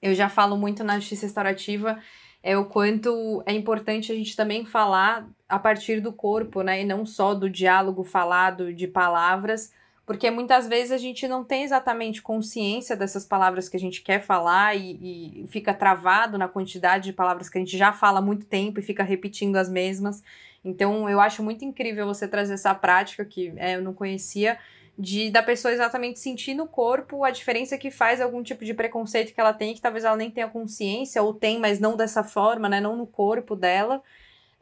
eu 0.00 0.14
já 0.14 0.28
falo 0.28 0.56
muito 0.56 0.82
na 0.82 0.98
justiça 0.98 1.26
restaurativa 1.26 1.98
é 2.42 2.56
o 2.56 2.64
quanto 2.64 3.42
é 3.46 3.52
importante 3.52 4.10
a 4.10 4.14
gente 4.14 4.34
também 4.34 4.64
falar 4.64 5.28
a 5.48 5.58
partir 5.58 6.00
do 6.00 6.12
corpo, 6.12 6.62
né? 6.62 6.80
E 6.80 6.84
não 6.84 7.04
só 7.06 7.34
do 7.34 7.48
diálogo 7.48 8.02
falado 8.02 8.72
de 8.72 8.88
palavras, 8.88 9.72
porque 10.12 10.30
muitas 10.30 10.68
vezes 10.68 10.92
a 10.92 10.98
gente 10.98 11.26
não 11.26 11.42
tem 11.42 11.64
exatamente 11.64 12.20
consciência 12.20 12.94
dessas 12.94 13.24
palavras 13.24 13.66
que 13.66 13.78
a 13.78 13.80
gente 13.80 14.02
quer 14.02 14.20
falar 14.20 14.76
e, 14.76 15.42
e, 15.42 15.46
fica 15.48 15.72
travado 15.72 16.36
na 16.36 16.46
quantidade 16.46 17.04
de 17.04 17.14
palavras 17.14 17.48
que 17.48 17.56
a 17.56 17.60
gente 17.62 17.78
já 17.78 17.94
fala 17.94 18.18
há 18.18 18.22
muito 18.22 18.44
tempo 18.44 18.78
e 18.78 18.82
fica 18.82 19.02
repetindo 19.02 19.56
as 19.56 19.70
mesmas. 19.70 20.22
Então, 20.62 21.08
eu 21.08 21.18
acho 21.18 21.42
muito 21.42 21.64
incrível 21.64 22.06
você 22.06 22.28
trazer 22.28 22.52
essa 22.52 22.74
prática 22.74 23.24
que 23.24 23.54
é, 23.56 23.76
eu 23.76 23.80
não 23.80 23.94
conhecia, 23.94 24.58
de 24.98 25.30
da 25.30 25.42
pessoa 25.42 25.72
exatamente 25.72 26.18
sentir 26.18 26.52
no 26.52 26.66
corpo 26.66 27.24
a 27.24 27.30
diferença 27.30 27.78
que 27.78 27.90
faz 27.90 28.20
algum 28.20 28.42
tipo 28.42 28.66
de 28.66 28.74
preconceito 28.74 29.32
que 29.32 29.40
ela 29.40 29.54
tem, 29.54 29.72
que 29.72 29.80
talvez 29.80 30.04
ela 30.04 30.14
nem 30.14 30.30
tenha 30.30 30.46
consciência, 30.46 31.22
ou 31.22 31.32
tem, 31.32 31.58
mas 31.58 31.80
não 31.80 31.96
dessa 31.96 32.22
forma, 32.22 32.68
né? 32.68 32.82
Não 32.82 32.98
no 32.98 33.06
corpo 33.06 33.56
dela. 33.56 34.02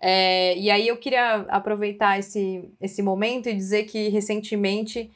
É, 0.00 0.56
e 0.56 0.70
aí 0.70 0.86
eu 0.86 0.96
queria 0.96 1.44
aproveitar 1.48 2.20
esse, 2.20 2.70
esse 2.80 3.02
momento 3.02 3.48
e 3.48 3.52
dizer 3.52 3.82
que 3.86 4.08
recentemente 4.10 5.10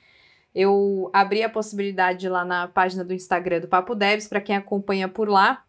eu 0.54 1.10
abri 1.12 1.42
a 1.42 1.48
possibilidade 1.48 2.28
lá 2.28 2.44
na 2.44 2.68
página 2.68 3.04
do 3.04 3.12
Instagram 3.12 3.60
do 3.60 3.68
Papo 3.68 3.94
Devs, 3.94 4.28
para 4.28 4.40
quem 4.40 4.54
acompanha 4.54 5.08
por 5.08 5.28
lá, 5.28 5.64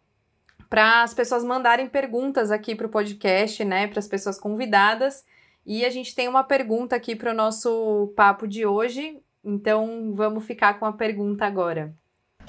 para 0.70 1.02
as 1.02 1.12
pessoas 1.12 1.42
mandarem 1.42 1.88
perguntas 1.88 2.50
aqui 2.50 2.74
para 2.74 2.86
o 2.86 2.90
podcast, 2.90 3.64
né, 3.64 3.88
para 3.88 3.98
as 3.98 4.06
pessoas 4.06 4.38
convidadas. 4.38 5.24
E 5.64 5.84
a 5.84 5.90
gente 5.90 6.14
tem 6.14 6.28
uma 6.28 6.44
pergunta 6.44 6.94
aqui 6.94 7.16
para 7.16 7.32
o 7.32 7.34
nosso 7.34 8.12
papo 8.14 8.46
de 8.46 8.64
hoje, 8.64 9.18
então 9.42 10.12
vamos 10.14 10.44
ficar 10.44 10.78
com 10.78 10.86
a 10.86 10.92
pergunta 10.92 11.44
agora. 11.44 11.92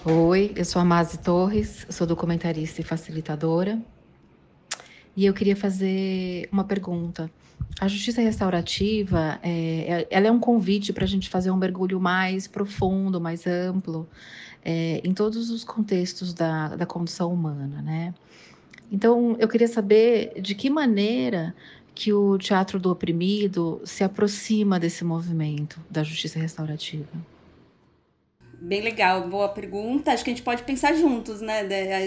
Oi, 0.05 0.53
eu 0.55 0.63
sou 0.63 0.79
a 0.79 0.85
Mazi 0.85 1.17
Torres, 1.17 1.87
sou 1.89 2.05
documentarista 2.05 2.81
e 2.81 2.83
facilitadora. 2.83 3.81
E 5.15 5.25
eu 5.25 5.33
queria 5.33 5.55
fazer 5.55 6.47
uma 6.51 6.63
pergunta. 6.63 7.31
A 7.79 7.87
justiça 7.87 8.21
restaurativa, 8.21 9.39
é, 9.43 10.01
é 10.01 10.07
ela 10.09 10.27
é 10.27 10.31
um 10.31 10.39
convite 10.39 10.91
para 10.91 11.03
a 11.03 11.07
gente 11.07 11.29
fazer 11.29 11.51
um 11.51 11.57
mergulho 11.57 11.99
mais 11.99 12.47
profundo, 12.47 13.21
mais 13.21 13.45
amplo, 13.45 14.07
é, 14.65 14.99
em 15.03 15.13
todos 15.13 15.49
os 15.49 15.63
contextos 15.63 16.33
da, 16.33 16.75
da 16.75 16.85
condição 16.85 17.31
humana, 17.31 17.81
né? 17.81 18.13
Então, 18.91 19.35
eu 19.39 19.47
queria 19.47 19.67
saber 19.67 20.41
de 20.41 20.55
que 20.55 20.69
maneira 20.69 21.53
que 21.93 22.13
o 22.13 22.37
teatro 22.37 22.79
do 22.79 22.91
oprimido 22.91 23.81
se 23.83 24.03
aproxima 24.03 24.79
desse 24.79 25.03
movimento 25.03 25.79
da 25.89 26.03
justiça 26.03 26.39
restaurativa. 26.39 27.09
Bem 28.59 28.81
legal, 28.81 29.27
boa 29.27 29.49
pergunta. 29.49 30.11
Acho 30.11 30.23
que 30.23 30.31
a 30.31 30.33
gente 30.33 30.43
pode 30.43 30.63
pensar 30.63 30.93
juntos, 30.93 31.41
né? 31.41 31.61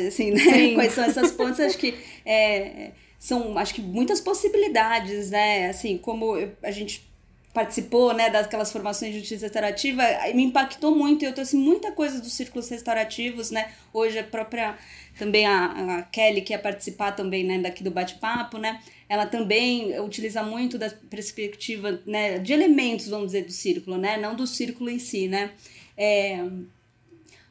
Assim, 0.06 0.32
né? 0.32 0.74
Quais 0.74 0.92
são 0.92 1.04
essas 1.04 1.32
pontas? 1.32 1.60
Acho 1.60 1.78
que 1.78 1.94
é, 2.24 2.92
são, 3.20 3.58
acho 3.58 3.74
que 3.74 3.82
muitas 3.82 4.18
possibilidades, 4.18 5.30
né? 5.30 5.68
Assim, 5.68 5.98
como 5.98 6.34
a 6.62 6.70
gente 6.70 7.06
participou, 7.52 8.14
né, 8.14 8.30
daquelas 8.30 8.72
formações 8.72 9.12
de 9.12 9.18
justiça 9.18 9.44
restaurativa, 9.44 10.02
me 10.34 10.44
impactou 10.44 10.96
muito. 10.96 11.22
Eu 11.22 11.34
trouxe 11.34 11.54
muita 11.54 11.92
coisa 11.92 12.18
dos 12.18 12.32
círculos 12.32 12.68
restaurativos, 12.70 13.50
né? 13.50 13.72
Hoje 13.92 14.18
a 14.18 14.24
própria 14.24 14.78
também 15.18 15.44
a, 15.46 15.98
a 15.98 16.02
Kelly 16.04 16.40
que 16.40 16.54
ia 16.54 16.58
participar 16.58 17.12
também, 17.12 17.44
né, 17.44 17.58
daqui 17.58 17.84
do 17.84 17.90
bate-papo, 17.90 18.56
né? 18.56 18.80
Ela 19.06 19.26
também 19.26 20.00
utiliza 20.00 20.42
muito 20.42 20.78
da 20.78 20.88
perspectiva, 20.88 22.00
né, 22.06 22.38
de 22.38 22.54
elementos, 22.54 23.08
vamos 23.08 23.26
dizer, 23.26 23.44
do 23.44 23.52
círculo, 23.52 23.98
né? 23.98 24.16
Não 24.16 24.34
do 24.34 24.46
círculo 24.46 24.88
em 24.88 24.98
si, 24.98 25.28
né? 25.28 25.50
É, 25.94 26.42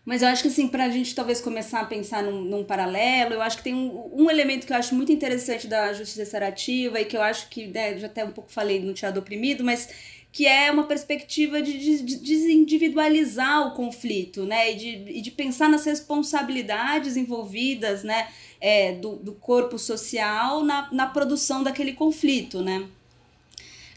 mas 0.06 0.22
eu 0.22 0.28
acho 0.28 0.42
que, 0.42 0.48
assim, 0.48 0.68
para 0.68 0.86
a 0.86 0.90
gente 0.90 1.14
talvez 1.14 1.42
começar 1.42 1.82
a 1.82 1.86
pensar 1.86 2.24
num, 2.24 2.42
num 2.42 2.64
paralelo, 2.64 3.34
eu 3.34 3.42
acho 3.42 3.58
que 3.58 3.64
tem 3.64 3.76
um, 3.76 4.10
um, 4.14 4.30
elemento 4.30 4.66
que 4.66 4.74
eu 4.74 4.78
acho 4.78 4.96
muito 4.96 5.12
interessante 5.12 5.68
da 5.68 5.94
justiça 5.94 6.22
restaurativa 6.22 7.00
e 7.00 7.06
que 7.06 7.16
eu 7.16 7.22
acho 7.22 7.50
que, 7.50 7.68
né, 7.68 7.98
já 7.98 8.08
até 8.08 8.26
um 8.26 8.32
pouco 8.32 8.52
falei 8.52 8.80
no 8.82 8.94
Teatro 8.94 9.20
Oprimido, 9.20 9.64
mas 9.64 9.90
que 10.32 10.46
é 10.46 10.72
uma 10.72 10.84
perspectiva 10.84 11.62
de, 11.62 11.78
de, 11.78 12.04
de 12.04 12.16
desindividualizar 12.18 13.68
o 13.68 13.74
conflito, 13.74 14.46
né, 14.46 14.72
e 14.72 14.76
de, 14.76 15.22
de 15.22 15.32
pensar 15.32 15.70
nas 15.70 15.86
responsabilidades 15.86 17.18
envolvidas, 17.18 18.04
né, 18.04 18.30
é, 18.62 18.94
do, 18.94 19.16
do 19.18 19.34
corpo 19.34 19.78
social 19.78 20.64
na, 20.64 20.90
na 20.92 21.08
produção 21.08 21.64
daquele 21.64 21.94
conflito, 21.94 22.62
né. 22.62 22.88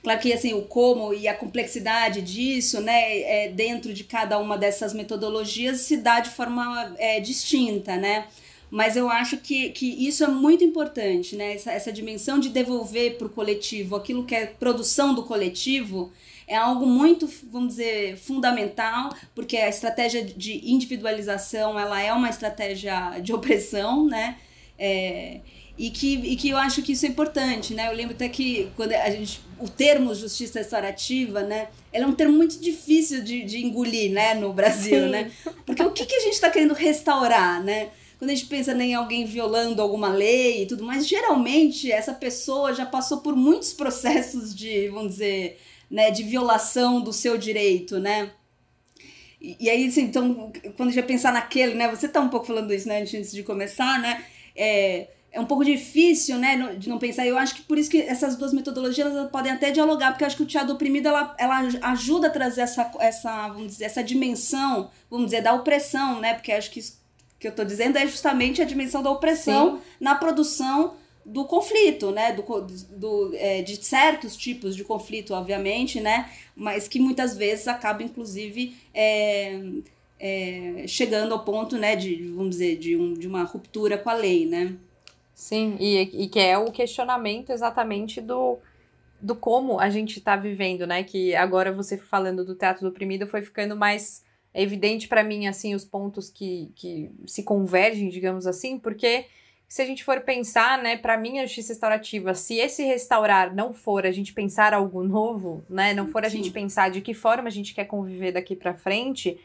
Claro 0.03 0.21
que 0.21 0.33
assim, 0.33 0.53
o 0.53 0.63
como 0.63 1.15
e 1.15 1.29
a 1.29 1.35
complexidade 1.35 2.21
disso, 2.23 2.81
né, 2.81 3.21
é, 3.21 3.49
dentro 3.49 3.95
de 3.95 4.03
cada 4.03 4.39
uma 4.39 4.59
dessas 4.59 4.93
metodologias 4.93 5.83
se 5.83 5.97
dá 5.97 6.19
de 6.19 6.31
forma 6.31 6.95
é, 6.99 7.21
distinta, 7.21 7.97
né? 7.97 8.27
Mas 8.69 8.97
eu 8.97 9.09
acho 9.09 9.37
que, 9.37 9.69
que 9.71 9.87
isso 10.09 10.25
é 10.25 10.29
muito 10.29 10.65
importante, 10.65 11.37
né? 11.37 11.55
Essa, 11.55 11.73
essa 11.73 11.93
dimensão 11.93 12.41
de 12.41 12.49
devolver 12.49 13.19
para 13.19 13.27
o 13.27 13.31
coletivo 13.31 13.95
aquilo 13.95 14.25
que 14.25 14.35
é 14.35 14.47
produção 14.47 15.15
do 15.15 15.25
coletivo 15.25 16.11
é 16.47 16.57
algo 16.57 16.87
muito, 16.87 17.29
vamos 17.51 17.69
dizer, 17.77 18.17
fundamental, 18.17 19.15
porque 19.35 19.57
a 19.57 19.69
estratégia 19.69 20.25
de 20.25 20.71
individualização 20.71 21.79
ela 21.79 22.01
é 22.01 22.13
uma 22.13 22.31
estratégia 22.31 23.21
de 23.21 23.33
opressão, 23.33 24.07
né? 24.07 24.39
É, 24.79 25.41
e 25.77 25.91
que, 25.91 26.15
e 26.15 26.37
que 26.37 26.51
eu 26.51 26.57
acho 26.57 26.83
que 26.83 26.93
isso 26.93 27.07
é 27.07 27.09
importante, 27.09 27.75
né? 27.75 27.89
Eu 27.89 27.97
lembro 27.97 28.15
até 28.15 28.29
que 28.29 28.69
quando 28.77 28.93
a 28.93 29.11
gente, 29.11 29.41
o 29.59 29.69
termo 29.69 30.15
justiça 30.15 30.59
restaurativa, 30.59 31.43
né? 31.43 31.69
Ele 31.93 32.05
é 32.05 32.07
um 32.07 32.15
termo 32.15 32.37
muito 32.37 32.61
difícil 32.61 33.23
de, 33.25 33.43
de 33.45 33.65
engolir, 33.65 34.13
né? 34.13 34.35
No 34.35 34.53
Brasil, 34.53 35.05
Sim. 35.05 35.11
né? 35.11 35.33
Porque 35.65 35.83
o 35.83 35.91
que, 35.91 36.05
que 36.05 36.15
a 36.15 36.21
gente 36.21 36.35
está 36.35 36.51
querendo 36.51 36.75
restaurar, 36.75 37.63
né? 37.63 37.91
Quando 38.19 38.31
a 38.31 38.35
gente 38.35 38.47
pensa 38.47 38.73
em 38.73 38.95
alguém 38.95 39.25
violando 39.25 39.83
alguma 39.83 40.09
lei 40.09 40.63
e 40.63 40.67
tudo 40.67 40.85
mais, 40.85 41.09
geralmente 41.09 41.91
essa 41.91 42.13
pessoa 42.13 42.73
já 42.73 42.87
passou 42.87 43.19
por 43.19 43.35
muitos 43.35 43.73
processos 43.73 44.55
de, 44.55 44.89
vamos 44.91 45.13
dizer, 45.13 45.59
né, 45.91 46.11
de 46.11 46.23
violação 46.23 47.01
do 47.01 47.13
seu 47.13 47.37
direito, 47.37 47.99
né? 47.99 48.31
E, 49.41 49.57
e 49.59 49.69
aí, 49.69 49.89
assim, 49.89 50.03
então, 50.03 50.53
quando 50.77 50.91
a 50.91 50.93
gente 50.93 51.01
vai 51.01 51.09
pensar 51.09 51.33
naquele, 51.33 51.75
né? 51.75 51.89
Você 51.89 52.07
tá 52.07 52.21
um 52.21 52.29
pouco 52.29 52.47
falando 52.47 52.73
isso, 52.73 52.87
né, 52.87 53.01
antes 53.01 53.33
de 53.33 53.43
começar, 53.43 54.01
né? 54.01 54.25
É, 54.55 55.09
é 55.33 55.41
um 55.41 55.47
pouco 55.47 55.65
difícil, 55.65 56.39
né, 56.39 56.77
de 56.77 56.89
não 56.89 56.99
pensar. 56.99 57.27
Eu 57.27 57.39
acho 57.39 57.55
que 57.55 57.63
por 57.63 57.79
isso 57.79 57.91
que 57.91 58.03
essas 58.03 58.37
duas 58.37 58.53
metodologias 58.53 59.11
elas 59.11 59.31
podem 59.31 59.51
até 59.51 59.71
dialogar, 59.71 60.11
porque 60.11 60.25
eu 60.25 60.27
acho 60.27 60.37
que 60.37 60.43
o 60.43 60.47
teatro 60.47 60.75
oprimido 60.75 61.09
ela, 61.09 61.35
ela 61.39 61.59
ajuda 61.83 62.27
a 62.27 62.31
trazer 62.31 62.61
essa, 62.61 62.91
essa, 63.01 63.49
vamos 63.49 63.69
dizer, 63.69 63.85
essa 63.87 64.05
dimensão, 64.05 64.91
vamos 65.11 65.27
dizer, 65.27 65.41
da 65.41 65.55
opressão, 65.55 66.21
né? 66.21 66.35
Porque 66.35 66.53
acho 66.53 66.71
que 66.71 66.81
isso 66.81 67.01
que 67.41 67.49
eu 67.49 67.51
estou 67.51 67.65
dizendo 67.65 67.97
é 67.97 68.07
justamente 68.07 68.63
a 68.63 68.65
dimensão 68.65 69.03
da 69.03 69.11
opressão 69.11 69.77
Sim. 69.77 69.83
na 69.99 70.15
produção 70.15 70.95
do 71.25 71.45
conflito, 71.45 72.11
né? 72.11 72.33
Do, 72.33 72.43
do, 72.91 73.35
é, 73.35 73.63
de 73.63 73.83
certos 73.83 74.37
tipos 74.37 74.77
de 74.77 74.85
conflito, 74.85 75.33
obviamente, 75.33 75.99
né? 75.99 76.31
Mas 76.55 76.87
que 76.87 77.01
muitas 77.01 77.37
vezes 77.37 77.67
acaba, 77.67 78.03
inclusive, 78.03 78.77
é, 78.93 79.61
é, 80.21 80.85
chegando 80.87 81.33
ao 81.33 81.43
ponto, 81.43 81.77
né, 81.79 81.97
de, 81.97 82.29
vamos 82.29 82.51
dizer, 82.51 82.77
de, 82.77 82.97
um, 82.97 83.15
de 83.15 83.27
uma 83.27 83.43
ruptura 83.43 83.97
com 83.99 84.11
a 84.11 84.15
lei, 84.15 84.47
né? 84.47 84.77
Sim, 85.43 85.77
e, 85.81 85.99
e 86.23 86.29
que 86.29 86.39
é 86.39 86.57
o 86.57 86.71
questionamento 86.71 87.51
exatamente 87.51 88.21
do, 88.21 88.61
do 89.21 89.35
como 89.35 89.81
a 89.81 89.91
gente 89.91 90.21
está 90.21 90.37
vivendo, 90.37 90.87
né? 90.87 91.03
Que 91.03 91.35
agora 91.35 91.73
você 91.73 91.99
falando 91.99 92.45
do 92.45 92.55
teatro 92.55 92.83
do 92.83 92.91
oprimido 92.91 93.27
foi 93.27 93.43
ficando 93.43 93.75
mais 93.75 94.25
evidente 94.55 95.09
para 95.09 95.25
mim, 95.25 95.49
assim, 95.49 95.75
os 95.75 95.85
pontos 95.85 96.31
que, 96.31 96.71
que 96.77 97.11
se 97.27 97.43
convergem, 97.43 98.09
digamos 98.09 98.47
assim, 98.47 98.79
porque 98.79 99.25
se 99.67 99.83
a 99.83 99.85
gente 99.85 100.05
for 100.05 100.21
pensar, 100.21 100.81
né, 100.81 100.97
para 100.97 101.17
mim 101.17 101.41
a 101.41 101.47
justiça 101.47 101.73
restaurativa, 101.73 102.35
se 102.35 102.59
esse 102.59 102.85
restaurar 102.85 103.53
não 103.53 103.75
for 103.75 104.07
a 104.07 104.13
gente 104.13 104.33
pensar 104.33 104.73
algo 104.73 105.03
novo, 105.03 105.65
né, 105.69 105.93
não 105.93 106.07
for 106.07 106.25
a 106.25 106.31
Sim. 106.31 106.37
gente 106.37 106.53
pensar 106.53 106.89
de 106.89 107.01
que 107.01 107.15
forma 107.15 107.49
a 107.49 107.51
gente 107.51 107.75
quer 107.75 107.87
conviver 107.87 108.31
daqui 108.31 108.55
para 108.55 108.75
frente, 108.75 109.41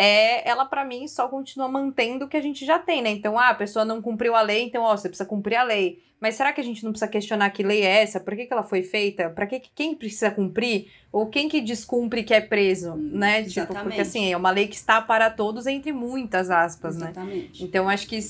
é, 0.00 0.48
ela 0.48 0.64
para 0.64 0.84
mim 0.84 1.08
só 1.08 1.26
continua 1.26 1.66
mantendo 1.66 2.26
o 2.26 2.28
que 2.28 2.36
a 2.36 2.40
gente 2.40 2.64
já 2.64 2.78
tem, 2.78 3.02
né? 3.02 3.10
Então, 3.10 3.36
ah, 3.36 3.48
a 3.48 3.54
pessoa 3.54 3.84
não 3.84 4.00
cumpriu 4.00 4.36
a 4.36 4.40
lei, 4.40 4.62
então, 4.62 4.84
ó, 4.84 4.96
você 4.96 5.08
precisa 5.08 5.28
cumprir 5.28 5.56
a 5.56 5.64
lei. 5.64 6.00
Mas 6.20 6.36
será 6.36 6.52
que 6.52 6.60
a 6.60 6.64
gente 6.64 6.84
não 6.84 6.92
precisa 6.92 7.10
questionar 7.10 7.50
que 7.50 7.64
lei 7.64 7.82
é 7.82 8.02
essa? 8.02 8.20
Por 8.20 8.36
que, 8.36 8.46
que 8.46 8.52
ela 8.52 8.62
foi 8.62 8.82
feita? 8.82 9.28
Para 9.28 9.44
que 9.44 9.60
quem 9.74 9.96
precisa 9.96 10.30
cumprir? 10.30 10.86
Ou 11.10 11.26
quem 11.26 11.48
que 11.48 11.60
descumpre 11.60 12.22
que 12.22 12.32
é 12.32 12.40
preso, 12.40 12.92
hum, 12.92 13.10
né? 13.12 13.40
Exatamente. 13.40 13.66
Tipo, 13.66 13.82
porque 13.82 14.00
assim, 14.00 14.32
é 14.32 14.36
uma 14.36 14.52
lei 14.52 14.68
que 14.68 14.76
está 14.76 15.02
para 15.02 15.30
todos 15.30 15.66
entre 15.66 15.90
muitas 15.90 16.48
aspas, 16.48 16.96
né? 16.96 17.10
Exatamente. 17.10 17.60
né? 17.60 17.68
Então, 17.68 17.88
acho 17.88 18.06
que 18.06 18.20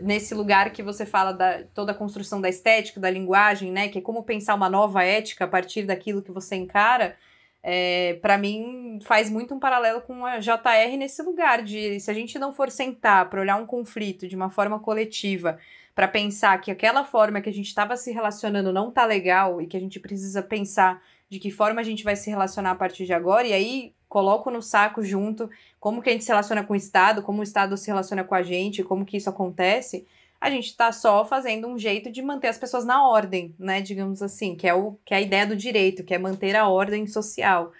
nesse 0.00 0.34
lugar 0.34 0.70
que 0.70 0.82
você 0.82 1.04
fala 1.04 1.32
da 1.32 1.64
toda 1.74 1.92
a 1.92 1.94
construção 1.94 2.40
da 2.40 2.48
estética, 2.48 2.98
da 2.98 3.10
linguagem, 3.10 3.70
né, 3.70 3.88
que 3.88 3.98
é 3.98 4.02
como 4.02 4.22
pensar 4.22 4.54
uma 4.54 4.70
nova 4.70 5.04
ética 5.04 5.44
a 5.44 5.48
partir 5.48 5.82
daquilo 5.82 6.22
que 6.22 6.32
você 6.32 6.56
encara, 6.56 7.14
é, 7.62 8.18
para 8.22 8.38
mim 8.38 8.98
faz 9.02 9.28
muito 9.30 9.54
um 9.54 9.58
paralelo 9.58 10.00
com 10.00 10.24
a 10.24 10.38
JR 10.38 10.96
nesse 10.98 11.22
lugar 11.22 11.62
de 11.62 12.00
se 12.00 12.10
a 12.10 12.14
gente 12.14 12.38
não 12.38 12.52
for 12.52 12.70
sentar 12.70 13.28
para 13.28 13.40
olhar 13.40 13.56
um 13.56 13.66
conflito 13.66 14.26
de 14.26 14.34
uma 14.34 14.48
forma 14.48 14.78
coletiva, 14.78 15.58
para 15.94 16.08
pensar 16.08 16.58
que 16.60 16.70
aquela 16.70 17.04
forma 17.04 17.40
que 17.40 17.48
a 17.48 17.52
gente 17.52 17.66
estava 17.66 17.96
se 17.96 18.10
relacionando 18.10 18.72
não 18.72 18.90
tá 18.90 19.04
legal 19.04 19.60
e 19.60 19.66
que 19.66 19.76
a 19.76 19.80
gente 19.80 20.00
precisa 20.00 20.42
pensar 20.42 21.02
de 21.28 21.38
que 21.38 21.50
forma 21.50 21.80
a 21.80 21.84
gente 21.84 22.02
vai 22.02 22.16
se 22.16 22.30
relacionar 22.30 22.70
a 22.70 22.74
partir 22.74 23.04
de 23.04 23.12
agora 23.12 23.46
e 23.46 23.52
aí 23.52 23.94
coloco 24.08 24.50
no 24.50 24.62
saco 24.62 25.02
junto 25.02 25.48
como 25.78 26.02
que 26.02 26.08
a 26.08 26.12
gente 26.12 26.24
se 26.24 26.30
relaciona 26.30 26.64
com 26.64 26.72
o 26.72 26.76
Estado, 26.76 27.22
como 27.22 27.40
o 27.40 27.42
Estado 27.42 27.76
se 27.76 27.86
relaciona 27.86 28.24
com 28.24 28.34
a 28.34 28.42
gente, 28.42 28.82
como 28.82 29.04
que 29.04 29.16
isso 29.16 29.30
acontece, 29.30 30.06
a 30.40 30.50
gente 30.50 30.66
está 30.66 30.90
só 30.90 31.24
fazendo 31.24 31.68
um 31.68 31.78
jeito 31.78 32.10
de 32.10 32.22
manter 32.22 32.48
as 32.48 32.58
pessoas 32.58 32.84
na 32.84 33.06
ordem, 33.06 33.54
né? 33.58 33.80
Digamos 33.80 34.22
assim, 34.22 34.56
que 34.56 34.66
é, 34.66 34.74
o, 34.74 34.98
que 35.04 35.12
é 35.12 35.18
a 35.18 35.20
ideia 35.20 35.46
do 35.46 35.54
direito, 35.54 36.02
que 36.02 36.14
é 36.14 36.18
manter 36.18 36.56
a 36.56 36.68
ordem 36.68 37.06
social. 37.06 37.72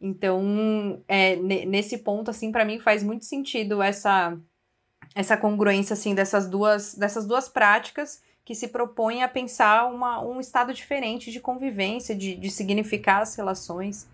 Então, 0.00 1.02
é, 1.06 1.36
nesse 1.36 1.98
ponto, 1.98 2.30
assim, 2.30 2.50
para 2.50 2.64
mim 2.64 2.78
faz 2.78 3.02
muito 3.02 3.24
sentido 3.24 3.82
essa 3.82 4.38
essa 5.14 5.36
congruência, 5.36 5.94
assim, 5.94 6.14
dessas 6.14 6.48
duas, 6.48 6.94
dessas 6.94 7.26
duas 7.26 7.48
práticas 7.48 8.22
que 8.44 8.54
se 8.54 8.68
propõem 8.68 9.22
a 9.22 9.28
pensar 9.28 9.86
uma, 9.86 10.22
um 10.24 10.40
estado 10.40 10.72
diferente 10.72 11.30
de 11.30 11.40
convivência, 11.40 12.14
de, 12.14 12.34
de 12.36 12.50
significar 12.50 13.22
as 13.22 13.34
relações. 13.34 14.08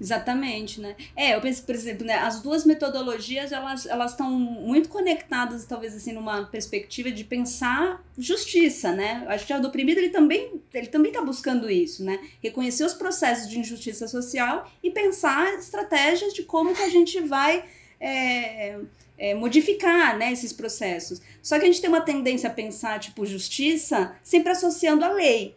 Exatamente, 0.00 0.80
né? 0.80 0.96
É, 1.14 1.36
eu 1.36 1.40
penso, 1.40 1.62
por 1.62 1.74
exemplo, 1.74 2.04
né, 2.04 2.14
as 2.14 2.42
duas 2.42 2.64
metodologias, 2.64 3.52
elas 3.52 3.86
elas 3.86 4.10
estão 4.10 4.28
muito 4.30 4.88
conectadas, 4.88 5.64
talvez 5.64 5.94
assim, 5.94 6.12
numa 6.12 6.46
perspectiva 6.46 7.12
de 7.12 7.22
pensar 7.22 8.04
justiça, 8.18 8.90
né? 8.92 9.24
Acho 9.28 9.46
que 9.46 9.52
o 9.52 9.66
oprimido, 9.66 9.98
ele 9.98 10.10
também 10.10 10.60
ele 10.72 10.88
também 10.88 11.12
está 11.12 11.22
buscando 11.22 11.70
isso, 11.70 12.04
né? 12.04 12.18
Reconhecer 12.42 12.84
os 12.84 12.94
processos 12.94 13.48
de 13.48 13.58
injustiça 13.58 14.08
social 14.08 14.68
e 14.82 14.90
pensar 14.90 15.54
estratégias 15.54 16.34
de 16.34 16.42
como 16.42 16.74
que 16.74 16.82
a 16.82 16.88
gente 16.88 17.20
vai 17.20 17.64
é, 18.00 18.80
é, 19.16 19.34
modificar 19.34 20.18
né, 20.18 20.32
esses 20.32 20.52
processos. 20.52 21.20
Só 21.40 21.58
que 21.58 21.64
a 21.64 21.66
gente 21.66 21.80
tem 21.80 21.88
uma 21.88 22.00
tendência 22.00 22.50
a 22.50 22.52
pensar, 22.52 22.98
tipo, 22.98 23.24
justiça 23.24 24.14
sempre 24.22 24.50
associando 24.50 25.04
a 25.04 25.12
lei. 25.12 25.56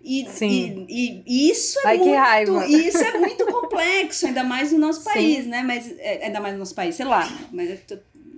E, 0.00 0.26
Sim. 0.30 0.86
E, 0.88 1.22
e, 1.26 1.50
isso 1.50 1.78
é 1.80 1.88
Ai, 1.88 2.46
muito 2.46 2.64
isso 2.72 2.98
é 2.98 3.18
muito 3.18 3.44
complexo, 3.46 4.26
ainda 4.26 4.44
mais 4.44 4.72
no 4.72 4.78
nosso 4.78 5.02
país, 5.02 5.44
Sim. 5.44 5.50
né? 5.50 5.62
Mas 5.62 5.92
é, 5.98 6.26
ainda 6.26 6.40
mais 6.40 6.54
no 6.54 6.60
nosso 6.60 6.74
país, 6.74 6.94
sei 6.94 7.04
lá, 7.04 7.28
mas 7.52 7.70
é 7.70 7.78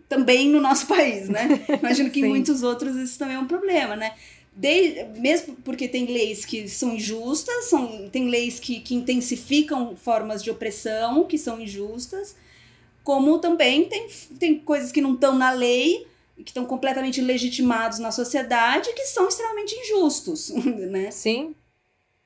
também 0.08 0.48
no 0.48 0.60
nosso 0.60 0.86
país, 0.86 1.28
né? 1.28 1.48
Imagino 1.80 2.10
que 2.10 2.20
em 2.20 2.24
muitos 2.28 2.62
outros 2.64 2.96
isso 2.96 3.18
também 3.18 3.36
é 3.36 3.38
um 3.38 3.46
problema, 3.46 3.94
né? 3.94 4.14
De, 4.56 5.04
mesmo 5.18 5.54
porque 5.64 5.86
tem 5.86 6.06
leis 6.06 6.44
que 6.44 6.68
são 6.68 6.94
injustas, 6.94 7.66
são, 7.66 8.08
tem 8.10 8.28
leis 8.28 8.58
que, 8.58 8.80
que 8.80 8.94
intensificam 8.94 9.94
formas 9.96 10.42
de 10.42 10.50
opressão 10.50 11.24
que 11.24 11.38
são 11.38 11.60
injustas, 11.60 12.34
como 13.04 13.38
também 13.38 13.84
tem, 13.84 14.08
tem 14.38 14.58
coisas 14.58 14.90
que 14.90 15.00
não 15.00 15.14
estão 15.14 15.36
na 15.36 15.52
lei, 15.52 16.06
que 16.44 16.50
estão 16.50 16.64
completamente 16.64 17.20
legitimados 17.20 17.98
na 17.98 18.10
sociedade, 18.10 18.92
que 18.94 19.06
são 19.06 19.28
extremamente 19.28 19.74
injustos, 19.74 20.50
né? 20.90 21.10
Sim. 21.10 21.54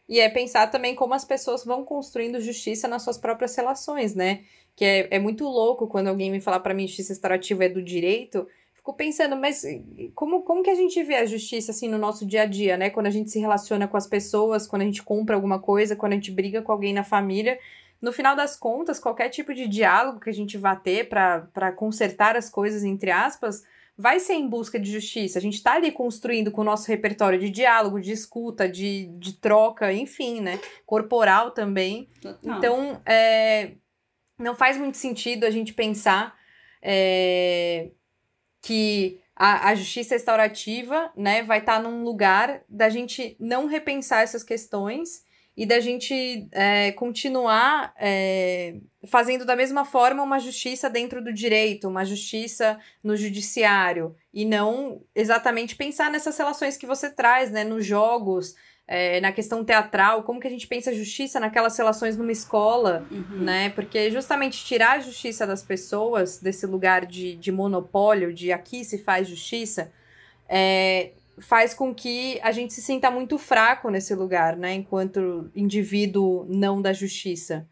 E 0.09 0.20
é 0.20 0.29
pensar 0.29 0.70
também 0.70 0.94
como 0.94 1.14
as 1.14 1.24
pessoas 1.24 1.64
vão 1.64 1.85
construindo 1.85 2.40
justiça 2.40 2.87
nas 2.87 3.03
suas 3.03 3.16
próprias 3.16 3.57
relações, 3.57 4.14
né? 4.14 4.42
Que 4.77 4.85
é, 4.85 5.09
é 5.12 5.18
muito 5.18 5.44
louco 5.44 5.87
quando 5.87 6.09
alguém 6.09 6.31
me 6.31 6.40
falar 6.40 6.61
para 6.61 6.74
mim 6.74 6.87
justiça 6.87 7.12
restaurativa 7.12 7.64
é 7.64 7.68
do 7.68 7.83
direito. 7.83 8.46
Fico 8.74 8.92
pensando, 8.92 9.35
mas 9.35 9.62
como, 10.14 10.42
como 10.42 10.62
que 10.62 10.68
a 10.68 10.74
gente 10.74 11.03
vê 11.03 11.14
a 11.14 11.24
justiça 11.24 11.70
assim 11.70 11.88
no 11.88 11.96
nosso 11.96 12.27
dia 12.27 12.42
a 12.42 12.46
dia, 12.46 12.77
né? 12.77 12.90
Quando 12.90 13.07
a 13.07 13.11
gente 13.11 13.31
se 13.31 13.38
relaciona 13.38 13.88
com 13.88 13.96
as 13.96 14.07
pessoas, 14.07 14.66
quando 14.66 14.83
a 14.83 14.85
gente 14.85 15.03
compra 15.03 15.37
alguma 15.37 15.59
coisa, 15.59 15.96
quando 15.96 16.12
a 16.12 16.16
gente 16.16 16.31
briga 16.31 16.61
com 16.61 16.72
alguém 16.72 16.92
na 16.92 17.05
família. 17.05 17.59
No 18.03 18.12
final 18.12 18.37
das 18.37 18.55
contas, 18.55 19.00
qualquer 19.00 19.31
tipo 19.31 19.55
de 19.55 19.66
diálogo 19.66 20.20
que 20.20 20.29
a 20.29 20.35
gente 20.35 20.59
vá 20.59 20.77
ter 20.77 21.09
para 21.09 21.72
consertar 21.72 22.37
as 22.37 22.50
coisas, 22.50 22.85
entre 22.85 23.11
aspas, 23.11 23.64
vai 23.96 24.18
ser 24.18 24.35
em 24.35 24.48
busca 24.48 24.78
de 24.78 24.90
justiça. 24.90 25.38
A 25.38 25.42
gente 25.42 25.54
está 25.54 25.74
ali 25.74 25.92
construindo 25.92 26.50
com 26.50 26.61
o 26.61 26.64
nosso 26.64 26.88
repertório 26.88 27.38
de 27.38 27.48
diálogo, 27.48 28.00
de 28.00 28.12
escuta, 28.12 28.68
de, 28.68 29.07
de 29.18 29.35
troca, 29.35 29.92
enfim, 29.92 30.40
né? 30.40 30.59
Corporal 30.85 31.52
também. 31.52 32.09
Total. 32.20 32.59
Então, 32.59 33.02
é, 33.07 33.72
não 34.38 34.54
faz 34.54 34.76
muito 34.76 34.96
sentido 34.96 35.44
a 35.44 35.50
gente 35.50 35.72
pensar 35.72 36.37
é, 36.83 37.90
que 38.61 39.20
a, 39.37 39.70
a 39.70 39.74
justiça 39.74 40.14
restaurativa 40.14 41.12
né, 41.16 41.42
vai 41.42 41.59
estar 41.59 41.76
tá 41.76 41.83
num 41.83 42.02
lugar 42.02 42.62
da 42.68 42.88
gente 42.88 43.37
não 43.38 43.66
repensar 43.66 44.22
essas 44.22 44.42
questões 44.42 45.24
e 45.57 45.64
da 45.64 45.79
gente 45.79 46.49
é, 46.51 46.90
continuar 46.93 47.95
é, 47.99 48.77
fazendo 49.07 49.45
da 49.45 49.55
mesma 49.55 49.85
forma 49.85 50.23
uma 50.23 50.38
justiça 50.38 50.90
dentro 50.90 51.23
do 51.23 51.33
direito, 51.33 51.88
uma 51.88 52.05
justiça 52.05 52.79
no 53.03 53.17
judiciário, 53.17 54.17
e 54.33 54.45
não 54.45 55.03
exatamente 55.14 55.77
pensar 55.77 56.11
nessas 56.11 56.37
relações 56.37 56.77
que 56.77 56.87
você 56.87 57.09
traz, 57.09 57.51
né, 57.51 57.62
nos 57.62 57.87
jogos, 57.87 58.55
é, 58.87 59.21
na 59.21 59.33
questão 59.33 59.64
teatral, 59.64 60.25
como 60.25 60.40
que 60.40 60.47
a 60.47 60.51
gente 60.51 60.67
pensa 60.67 60.93
justiça 60.93 61.40
naquelas 61.40 61.77
relações 61.77 62.17
numa 62.17 62.33
escola, 62.33 63.07
uhum. 63.11 63.43
né? 63.43 63.71
Porque 63.71 64.11
justamente 64.11 64.62
tirar 64.62 64.99
a 64.99 65.01
justiça 65.01 65.47
das 65.47 65.62
pessoas 65.62 66.38
desse 66.38 66.67
lugar 66.67 67.07
de, 67.07 67.35
de 67.37 67.51
monopólio, 67.51 68.35
de 68.35 68.53
aqui 68.53 68.85
se 68.85 68.99
faz 68.99 69.27
justiça, 69.27 69.90
é, 70.47 71.12
faz 71.38 71.75
com 71.75 71.94
que 71.94 72.38
a 72.42 72.53
gente 72.53 72.73
se 72.73 72.83
sinta 72.83 73.11
muito 73.11 73.38
fraco 73.38 73.90
nesse 73.90 74.14
lugar, 74.14 74.57
né? 74.57 74.75
Enquanto 74.75 75.51
indivíduo 75.55 76.47
não 76.49 76.81
da 76.81 76.92
justiça. 76.92 77.68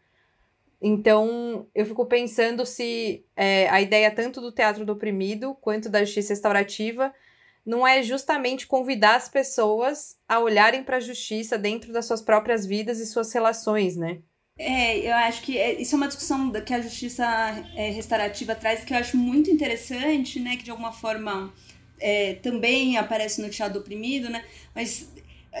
Então, 0.81 1.65
eu 1.73 1.85
fico 1.85 2.05
pensando 2.05 2.65
se 2.65 3.25
é, 3.35 3.69
a 3.69 3.81
ideia 3.81 4.11
tanto 4.11 4.41
do 4.41 4.51
teatro 4.51 4.85
do 4.85 4.91
oprimido 4.91 5.55
quanto 5.61 5.89
da 5.89 6.03
justiça 6.03 6.33
restaurativa 6.33 7.13
não 7.65 7.87
é 7.87 8.03
justamente 8.03 8.67
convidar 8.67 9.15
as 9.15 9.29
pessoas 9.29 10.17
a 10.27 10.39
olharem 10.39 10.83
para 10.83 10.97
a 10.97 10.99
justiça 10.99 11.57
dentro 11.57 11.93
das 11.93 12.05
suas 12.05 12.21
próprias 12.21 12.65
vidas 12.65 12.99
e 12.99 13.05
suas 13.05 13.31
relações, 13.31 13.95
né? 13.95 14.19
É, 14.57 14.99
eu 14.99 15.13
acho 15.15 15.41
que 15.41 15.57
é, 15.57 15.81
isso 15.81 15.95
é 15.95 15.97
uma 15.97 16.07
discussão 16.07 16.51
que 16.51 16.73
a 16.73 16.81
justiça 16.81 17.25
é, 17.75 17.89
restaurativa 17.89 18.53
traz 18.53 18.83
que 18.83 18.93
eu 18.93 18.97
acho 18.97 19.17
muito 19.17 19.49
interessante, 19.49 20.39
né? 20.39 20.57
Que 20.57 20.63
de 20.63 20.71
alguma 20.71 20.91
forma 20.91 21.51
é, 22.03 22.33
também 22.35 22.97
aparece 22.97 23.41
no 23.41 23.49
Teatro 23.49 23.79
Oprimido, 23.79 24.29
né? 24.29 24.43
Mas 24.75 25.07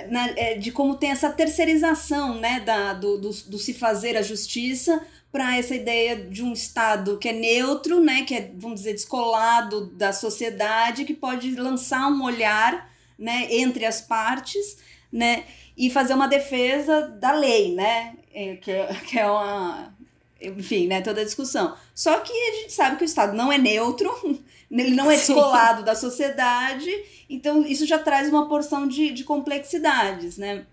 na, 0.09 0.29
é, 0.31 0.55
de 0.55 0.71
como 0.71 0.95
tem 0.95 1.11
essa 1.11 1.31
terceirização 1.31 2.39
né, 2.39 2.59
da, 2.59 2.93
do, 2.93 3.17
do, 3.17 3.29
do 3.29 3.57
se 3.57 3.73
fazer 3.73 4.17
a 4.17 4.21
justiça 4.21 5.05
para 5.31 5.57
essa 5.57 5.73
ideia 5.73 6.15
de 6.15 6.43
um 6.43 6.51
Estado 6.51 7.17
que 7.17 7.29
é 7.29 7.33
neutro, 7.33 7.99
né, 7.99 8.23
que 8.23 8.35
é, 8.35 8.51
vamos 8.55 8.81
dizer, 8.81 8.93
descolado 8.93 9.87
da 9.87 10.11
sociedade, 10.11 11.05
que 11.05 11.13
pode 11.13 11.55
lançar 11.55 12.07
um 12.07 12.23
olhar 12.23 12.91
né, 13.17 13.47
entre 13.49 13.85
as 13.85 14.01
partes 14.01 14.77
né, 15.11 15.45
e 15.77 15.89
fazer 15.89 16.13
uma 16.13 16.27
defesa 16.27 17.07
da 17.07 17.31
lei, 17.31 17.73
né, 17.73 18.15
é, 18.33 18.55
que, 18.57 18.71
é, 18.71 18.93
que 19.07 19.17
é 19.17 19.29
uma. 19.29 19.93
Enfim, 20.41 20.87
né, 20.87 20.99
toda 20.99 21.21
a 21.21 21.23
discussão. 21.23 21.73
Só 21.95 22.19
que 22.19 22.33
a 22.33 22.55
gente 22.55 22.73
sabe 22.73 22.97
que 22.97 23.03
o 23.03 23.05
Estado 23.05 23.33
não 23.33 23.49
é 23.49 23.57
neutro, 23.57 24.11
ele 24.81 24.95
não 24.95 25.11
é 25.11 25.15
descolado 25.17 25.79
Sim. 25.79 25.85
da 25.85 25.95
sociedade, 25.95 26.89
então 27.29 27.65
isso 27.65 27.85
já 27.85 27.99
traz 27.99 28.29
uma 28.29 28.47
porção 28.47 28.87
de, 28.87 29.11
de 29.11 29.23
complexidades, 29.23 30.37
né? 30.37 30.65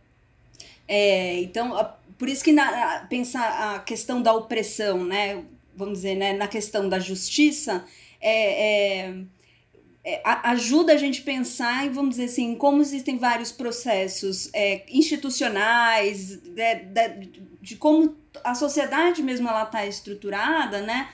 É, 0.88 1.40
então, 1.40 1.76
a, 1.76 1.84
por 1.84 2.28
isso 2.28 2.42
que 2.42 2.52
na, 2.52 3.06
pensar 3.08 3.74
a 3.74 3.78
questão 3.78 4.20
da 4.20 4.32
opressão, 4.32 5.04
né? 5.04 5.42
Vamos 5.74 5.98
dizer, 5.98 6.16
né, 6.16 6.32
na 6.34 6.46
questão 6.46 6.88
da 6.88 6.98
justiça, 6.98 7.84
é, 8.20 9.06
é, 9.06 9.14
é 10.04 10.22
ajuda 10.24 10.92
a 10.92 10.96
gente 10.96 11.22
a 11.22 11.24
pensar 11.24 11.86
em, 11.86 11.90
vamos 11.90 12.16
dizer 12.16 12.24
assim, 12.24 12.54
como 12.54 12.82
existem 12.82 13.16
vários 13.16 13.50
processos 13.50 14.50
é, 14.52 14.82
institucionais, 14.88 16.42
né, 16.42 16.74
de, 16.74 17.42
de, 17.62 17.76
como 17.76 18.14
a 18.44 18.54
sociedade 18.54 19.22
mesmo 19.22 19.48
ela 19.48 19.62
está 19.62 19.86
estruturada, 19.86 20.82
né? 20.82 21.08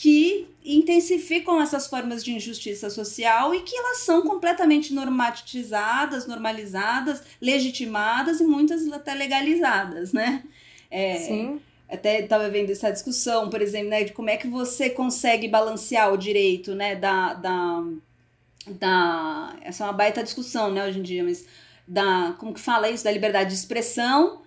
Que 0.00 0.48
intensificam 0.64 1.60
essas 1.60 1.86
formas 1.86 2.24
de 2.24 2.32
injustiça 2.32 2.88
social 2.88 3.54
e 3.54 3.60
que 3.60 3.76
elas 3.76 3.98
são 3.98 4.22
completamente 4.22 4.94
normatizadas, 4.94 6.26
normalizadas, 6.26 7.22
legitimadas 7.38 8.40
e 8.40 8.44
muitas 8.44 8.90
até 8.90 9.12
legalizadas, 9.12 10.14
né? 10.14 10.42
É, 10.90 11.16
Sim. 11.16 11.60
Até 11.86 12.20
estava 12.22 12.48
vendo 12.48 12.70
essa 12.72 12.90
discussão, 12.90 13.50
por 13.50 13.60
exemplo, 13.60 13.90
né, 13.90 14.04
de 14.04 14.12
como 14.12 14.30
é 14.30 14.38
que 14.38 14.48
você 14.48 14.88
consegue 14.88 15.46
balancear 15.46 16.10
o 16.10 16.16
direito, 16.16 16.74
né, 16.74 16.96
da, 16.96 17.34
da, 17.34 17.84
da... 18.68 19.56
Essa 19.60 19.84
é 19.84 19.86
uma 19.86 19.92
baita 19.92 20.22
discussão, 20.22 20.72
né, 20.72 20.88
hoje 20.88 20.98
em 20.98 21.02
dia, 21.02 21.22
mas 21.22 21.44
da... 21.86 22.34
Como 22.38 22.54
que 22.54 22.60
fala 22.60 22.88
isso? 22.88 23.04
Da 23.04 23.12
liberdade 23.12 23.50
de 23.50 23.56
expressão 23.56 24.40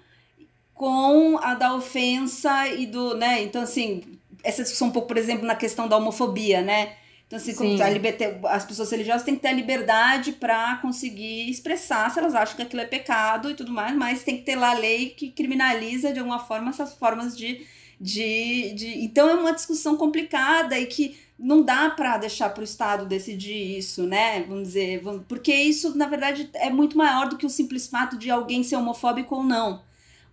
com 0.73 1.37
a 1.43 1.53
da 1.53 1.75
ofensa 1.75 2.67
e 2.69 2.87
do, 2.87 3.13
né, 3.15 3.43
então 3.43 3.61
assim, 3.61 4.12
essa 4.43 4.61
discussão 4.61 4.89
um 4.89 4.91
pouco, 4.91 5.07
por 5.07 5.17
exemplo, 5.17 5.45
na 5.45 5.55
questão 5.55 5.87
da 5.87 5.97
homofobia, 5.97 6.61
né? 6.61 6.93
Então, 7.25 7.37
assim, 7.37 7.55
como 7.55 7.81
a 7.81 7.89
liberte... 7.89 8.23
as 8.43 8.65
pessoas 8.65 8.91
religiosas 8.91 9.23
têm 9.23 9.35
que 9.35 9.41
ter 9.41 9.47
a 9.47 9.53
liberdade 9.53 10.33
para 10.33 10.75
conseguir 10.77 11.49
expressar 11.49 12.11
se 12.11 12.19
elas 12.19 12.35
acham 12.35 12.55
que 12.55 12.61
aquilo 12.61 12.81
é 12.81 12.85
pecado 12.85 13.49
e 13.49 13.55
tudo 13.55 13.71
mais, 13.71 13.95
mas 13.95 14.23
tem 14.23 14.37
que 14.37 14.43
ter 14.43 14.55
lá 14.55 14.71
a 14.71 14.77
lei 14.77 15.09
que 15.09 15.31
criminaliza 15.31 16.13
de 16.13 16.19
alguma 16.19 16.39
forma 16.39 16.69
essas 16.69 16.93
formas 16.93 17.35
de. 17.35 17.65
de, 17.99 18.73
de... 18.75 19.03
Então, 19.03 19.29
é 19.29 19.33
uma 19.33 19.53
discussão 19.53 19.97
complicada 19.97 20.77
e 20.77 20.85
que 20.85 21.17
não 21.39 21.63
dá 21.63 21.89
para 21.89 22.17
deixar 22.17 22.49
para 22.49 22.61
o 22.61 22.63
Estado 22.63 23.05
decidir 23.05 23.77
isso, 23.77 24.03
né? 24.03 24.43
Vamos 24.43 24.67
dizer, 24.67 25.01
porque 25.27 25.53
isso, 25.53 25.97
na 25.97 26.07
verdade, 26.07 26.49
é 26.53 26.69
muito 26.69 26.97
maior 26.97 27.29
do 27.29 27.37
que 27.37 27.45
o 27.45 27.49
simples 27.49 27.87
fato 27.87 28.17
de 28.17 28.29
alguém 28.29 28.63
ser 28.63 28.75
homofóbico 28.75 29.35
ou 29.35 29.43
não 29.43 29.81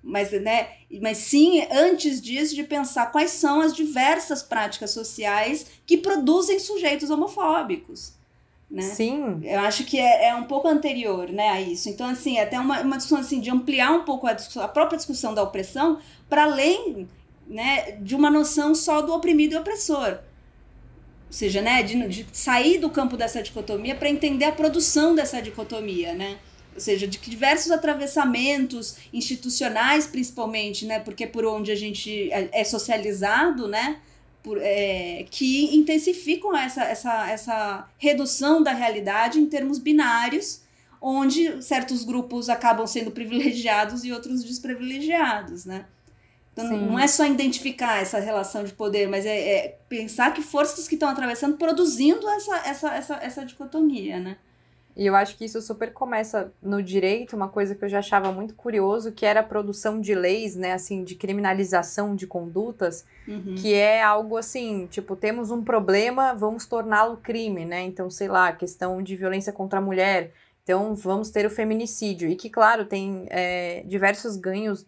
mas, 0.02 0.30
né, 0.32 0.68
mas 1.00 1.18
sim 1.18 1.66
antes 1.70 2.20
disso 2.20 2.54
de 2.54 2.64
pensar 2.64 3.12
quais 3.12 3.32
são 3.32 3.60
as 3.60 3.74
diversas 3.74 4.42
práticas 4.42 4.90
sociais 4.90 5.66
que 5.86 5.98
produzem 5.98 6.58
sujeitos 6.58 7.10
homofóbicos. 7.10 8.14
Né? 8.70 8.82
Sim. 8.82 9.40
Eu 9.42 9.60
acho 9.60 9.84
que 9.84 9.98
é, 9.98 10.28
é 10.28 10.34
um 10.34 10.44
pouco 10.44 10.68
anterior 10.68 11.28
né, 11.28 11.48
a 11.48 11.60
isso. 11.60 11.88
Então, 11.88 12.08
assim, 12.08 12.38
é 12.38 12.44
até 12.44 12.58
uma, 12.58 12.80
uma 12.80 12.96
discussão 12.96 13.18
assim, 13.18 13.40
de 13.40 13.50
ampliar 13.50 13.90
um 13.90 14.04
pouco 14.04 14.26
a, 14.26 14.36
a 14.56 14.68
própria 14.68 14.96
discussão 14.96 15.34
da 15.34 15.42
opressão 15.42 15.98
para 16.28 16.44
além 16.44 17.08
né, 17.46 17.92
de 18.00 18.14
uma 18.14 18.30
noção 18.30 18.74
só 18.74 19.02
do 19.02 19.12
oprimido 19.12 19.54
e 19.54 19.56
opressor. 19.56 20.18
Ou 21.26 21.32
seja, 21.32 21.60
né, 21.60 21.82
de, 21.82 22.08
de 22.08 22.26
sair 22.32 22.78
do 22.78 22.88
campo 22.88 23.16
dessa 23.16 23.42
dicotomia 23.42 23.96
para 23.96 24.08
entender 24.08 24.44
a 24.44 24.52
produção 24.52 25.14
dessa 25.14 25.42
dicotomia, 25.42 26.14
né? 26.14 26.38
Ou 26.74 26.80
seja, 26.80 27.06
de 27.06 27.18
diversos 27.18 27.70
atravessamentos 27.70 28.96
institucionais, 29.12 30.06
principalmente, 30.06 30.86
né? 30.86 31.00
Porque 31.00 31.24
é 31.24 31.26
por 31.26 31.44
onde 31.44 31.70
a 31.70 31.74
gente 31.74 32.30
é, 32.32 32.48
é 32.52 32.64
socializado, 32.64 33.68
né? 33.68 33.98
Por, 34.42 34.58
é, 34.60 35.26
que 35.30 35.74
intensificam 35.76 36.56
essa, 36.56 36.82
essa, 36.84 37.30
essa 37.30 37.88
redução 37.98 38.62
da 38.62 38.72
realidade 38.72 39.38
em 39.38 39.46
termos 39.46 39.78
binários, 39.78 40.62
onde 41.00 41.62
certos 41.62 42.04
grupos 42.04 42.48
acabam 42.48 42.86
sendo 42.86 43.10
privilegiados 43.10 44.04
e 44.04 44.12
outros 44.12 44.42
desprivilegiados, 44.44 45.64
né? 45.64 45.86
Então 46.52 46.68
Sim. 46.68 46.86
não 46.86 46.98
é 46.98 47.06
só 47.06 47.26
identificar 47.26 48.00
essa 48.02 48.18
relação 48.18 48.64
de 48.64 48.72
poder, 48.72 49.08
mas 49.08 49.24
é, 49.24 49.38
é 49.38 49.78
pensar 49.88 50.32
que 50.34 50.42
forças 50.42 50.88
que 50.88 50.94
estão 50.94 51.08
atravessando 51.08 51.56
produzindo 51.56 52.28
essa, 52.28 52.56
essa, 52.66 52.94
essa, 52.94 53.14
essa 53.22 53.44
dicotomia, 53.44 54.18
né? 54.18 54.36
E 54.96 55.06
eu 55.06 55.14
acho 55.14 55.36
que 55.36 55.44
isso 55.44 55.62
super 55.62 55.92
começa 55.92 56.52
no 56.62 56.82
direito, 56.82 57.36
uma 57.36 57.48
coisa 57.48 57.74
que 57.74 57.84
eu 57.84 57.88
já 57.88 58.00
achava 58.00 58.32
muito 58.32 58.54
curioso, 58.54 59.12
que 59.12 59.24
era 59.24 59.40
a 59.40 59.44
produção 59.44 60.00
de 60.00 60.14
leis, 60.14 60.56
né, 60.56 60.72
assim, 60.72 61.04
de 61.04 61.14
criminalização 61.14 62.14
de 62.14 62.26
condutas, 62.26 63.04
uhum. 63.26 63.54
que 63.56 63.72
é 63.72 64.02
algo 64.02 64.36
assim, 64.36 64.86
tipo, 64.88 65.14
temos 65.14 65.50
um 65.50 65.62
problema, 65.62 66.34
vamos 66.34 66.66
torná-lo 66.66 67.16
crime, 67.16 67.64
né? 67.64 67.82
Então, 67.82 68.10
sei 68.10 68.28
lá, 68.28 68.52
questão 68.52 69.02
de 69.02 69.16
violência 69.16 69.52
contra 69.52 69.78
a 69.78 69.82
mulher, 69.82 70.32
então 70.62 70.94
vamos 70.94 71.30
ter 71.30 71.46
o 71.46 71.50
feminicídio. 71.50 72.28
E 72.28 72.36
que, 72.36 72.50
claro, 72.50 72.84
tem 72.84 73.26
é, 73.30 73.82
diversos 73.86 74.36
ganhos 74.36 74.86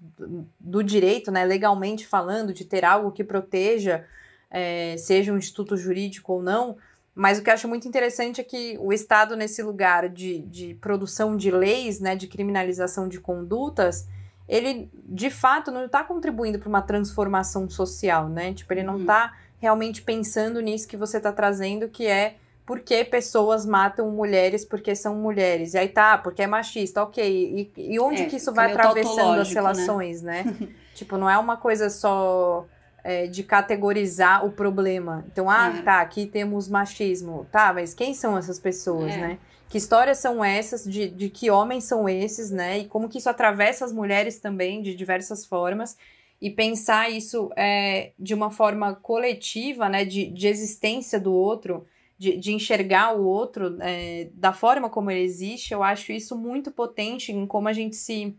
do, 0.60 0.82
direito, 0.82 1.30
né, 1.30 1.44
legalmente 1.44 2.06
falando, 2.06 2.52
de 2.52 2.64
ter 2.64 2.84
algo 2.84 3.10
que 3.10 3.24
proteja, 3.24 4.04
é, 4.50 4.96
seja 4.98 5.32
um 5.32 5.38
instituto 5.38 5.76
jurídico 5.76 6.34
ou 6.34 6.42
não, 6.42 6.76
mas 7.14 7.38
o 7.38 7.42
que 7.42 7.50
eu 7.50 7.54
acho 7.54 7.68
muito 7.68 7.86
interessante 7.86 8.40
é 8.40 8.44
que 8.44 8.76
o 8.80 8.92
Estado, 8.92 9.36
nesse 9.36 9.62
lugar 9.62 10.08
de, 10.08 10.38
de 10.40 10.74
produção 10.74 11.36
de 11.36 11.50
leis, 11.50 12.00
né, 12.00 12.16
de 12.16 12.26
criminalização 12.26 13.06
de 13.06 13.20
condutas, 13.20 14.08
ele 14.48 14.90
de 15.04 15.30
fato 15.30 15.70
não 15.70 15.84
está 15.84 16.02
contribuindo 16.02 16.58
para 16.58 16.68
uma 16.68 16.82
transformação 16.82 17.68
social, 17.68 18.28
né? 18.28 18.52
Tipo, 18.54 18.72
ele 18.72 18.82
não 18.82 19.00
está 19.00 19.26
uhum. 19.26 19.56
realmente 19.60 20.02
pensando 20.02 20.60
nisso 20.60 20.88
que 20.88 20.96
você 20.96 21.18
está 21.18 21.32
trazendo, 21.32 21.88
que 21.88 22.06
é 22.06 22.36
por 22.64 22.80
que 22.80 23.04
pessoas 23.04 23.66
matam 23.66 24.10
mulheres 24.10 24.64
porque 24.64 24.94
são 24.94 25.14
mulheres. 25.14 25.74
E 25.74 25.78
aí 25.78 25.88
tá, 25.88 26.16
porque 26.16 26.42
é 26.42 26.46
machista, 26.46 27.02
ok. 27.02 27.70
E, 27.76 27.92
e 27.92 28.00
onde 28.00 28.22
é, 28.22 28.26
que 28.26 28.36
isso 28.36 28.52
vai 28.52 28.72
atravessando 28.72 29.40
as 29.40 29.48
né? 29.48 29.54
relações, 29.54 30.22
né? 30.22 30.44
né? 30.44 30.68
tipo, 30.94 31.16
não 31.16 31.28
é 31.28 31.36
uma 31.36 31.56
coisa 31.56 31.90
só 31.90 32.66
é, 33.04 33.26
de 33.26 33.42
categorizar 33.42 34.44
o 34.44 34.52
problema. 34.52 35.24
Então, 35.30 35.50
ah, 35.50 35.74
é. 35.76 35.82
tá, 35.82 36.00
aqui 36.00 36.26
temos 36.26 36.68
machismo. 36.68 37.46
Tá, 37.50 37.72
mas 37.72 37.94
quem 37.94 38.14
são 38.14 38.36
essas 38.36 38.58
pessoas, 38.58 39.12
é. 39.12 39.16
né? 39.16 39.38
Que 39.68 39.78
histórias 39.78 40.18
são 40.18 40.44
essas, 40.44 40.84
de, 40.84 41.08
de 41.08 41.30
que 41.30 41.50
homens 41.50 41.84
são 41.84 42.08
esses, 42.08 42.50
né? 42.50 42.80
E 42.80 42.84
como 42.86 43.08
que 43.08 43.18
isso 43.18 43.30
atravessa 43.30 43.84
as 43.84 43.92
mulheres 43.92 44.38
também, 44.38 44.82
de 44.82 44.94
diversas 44.94 45.46
formas. 45.46 45.96
E 46.40 46.50
pensar 46.50 47.10
isso 47.10 47.50
é, 47.56 48.12
de 48.18 48.34
uma 48.34 48.50
forma 48.50 48.94
coletiva, 48.94 49.88
né? 49.88 50.04
De, 50.04 50.26
de 50.26 50.46
existência 50.46 51.18
do 51.18 51.32
outro, 51.32 51.86
de, 52.18 52.36
de 52.36 52.52
enxergar 52.52 53.16
o 53.16 53.24
outro 53.24 53.78
é, 53.80 54.28
da 54.34 54.52
forma 54.52 54.88
como 54.88 55.10
ele 55.10 55.22
existe, 55.22 55.74
eu 55.74 55.82
acho 55.82 56.12
isso 56.12 56.36
muito 56.36 56.70
potente 56.70 57.32
em 57.32 57.46
como 57.46 57.66
a 57.66 57.72
gente 57.72 57.96
se 57.96 58.36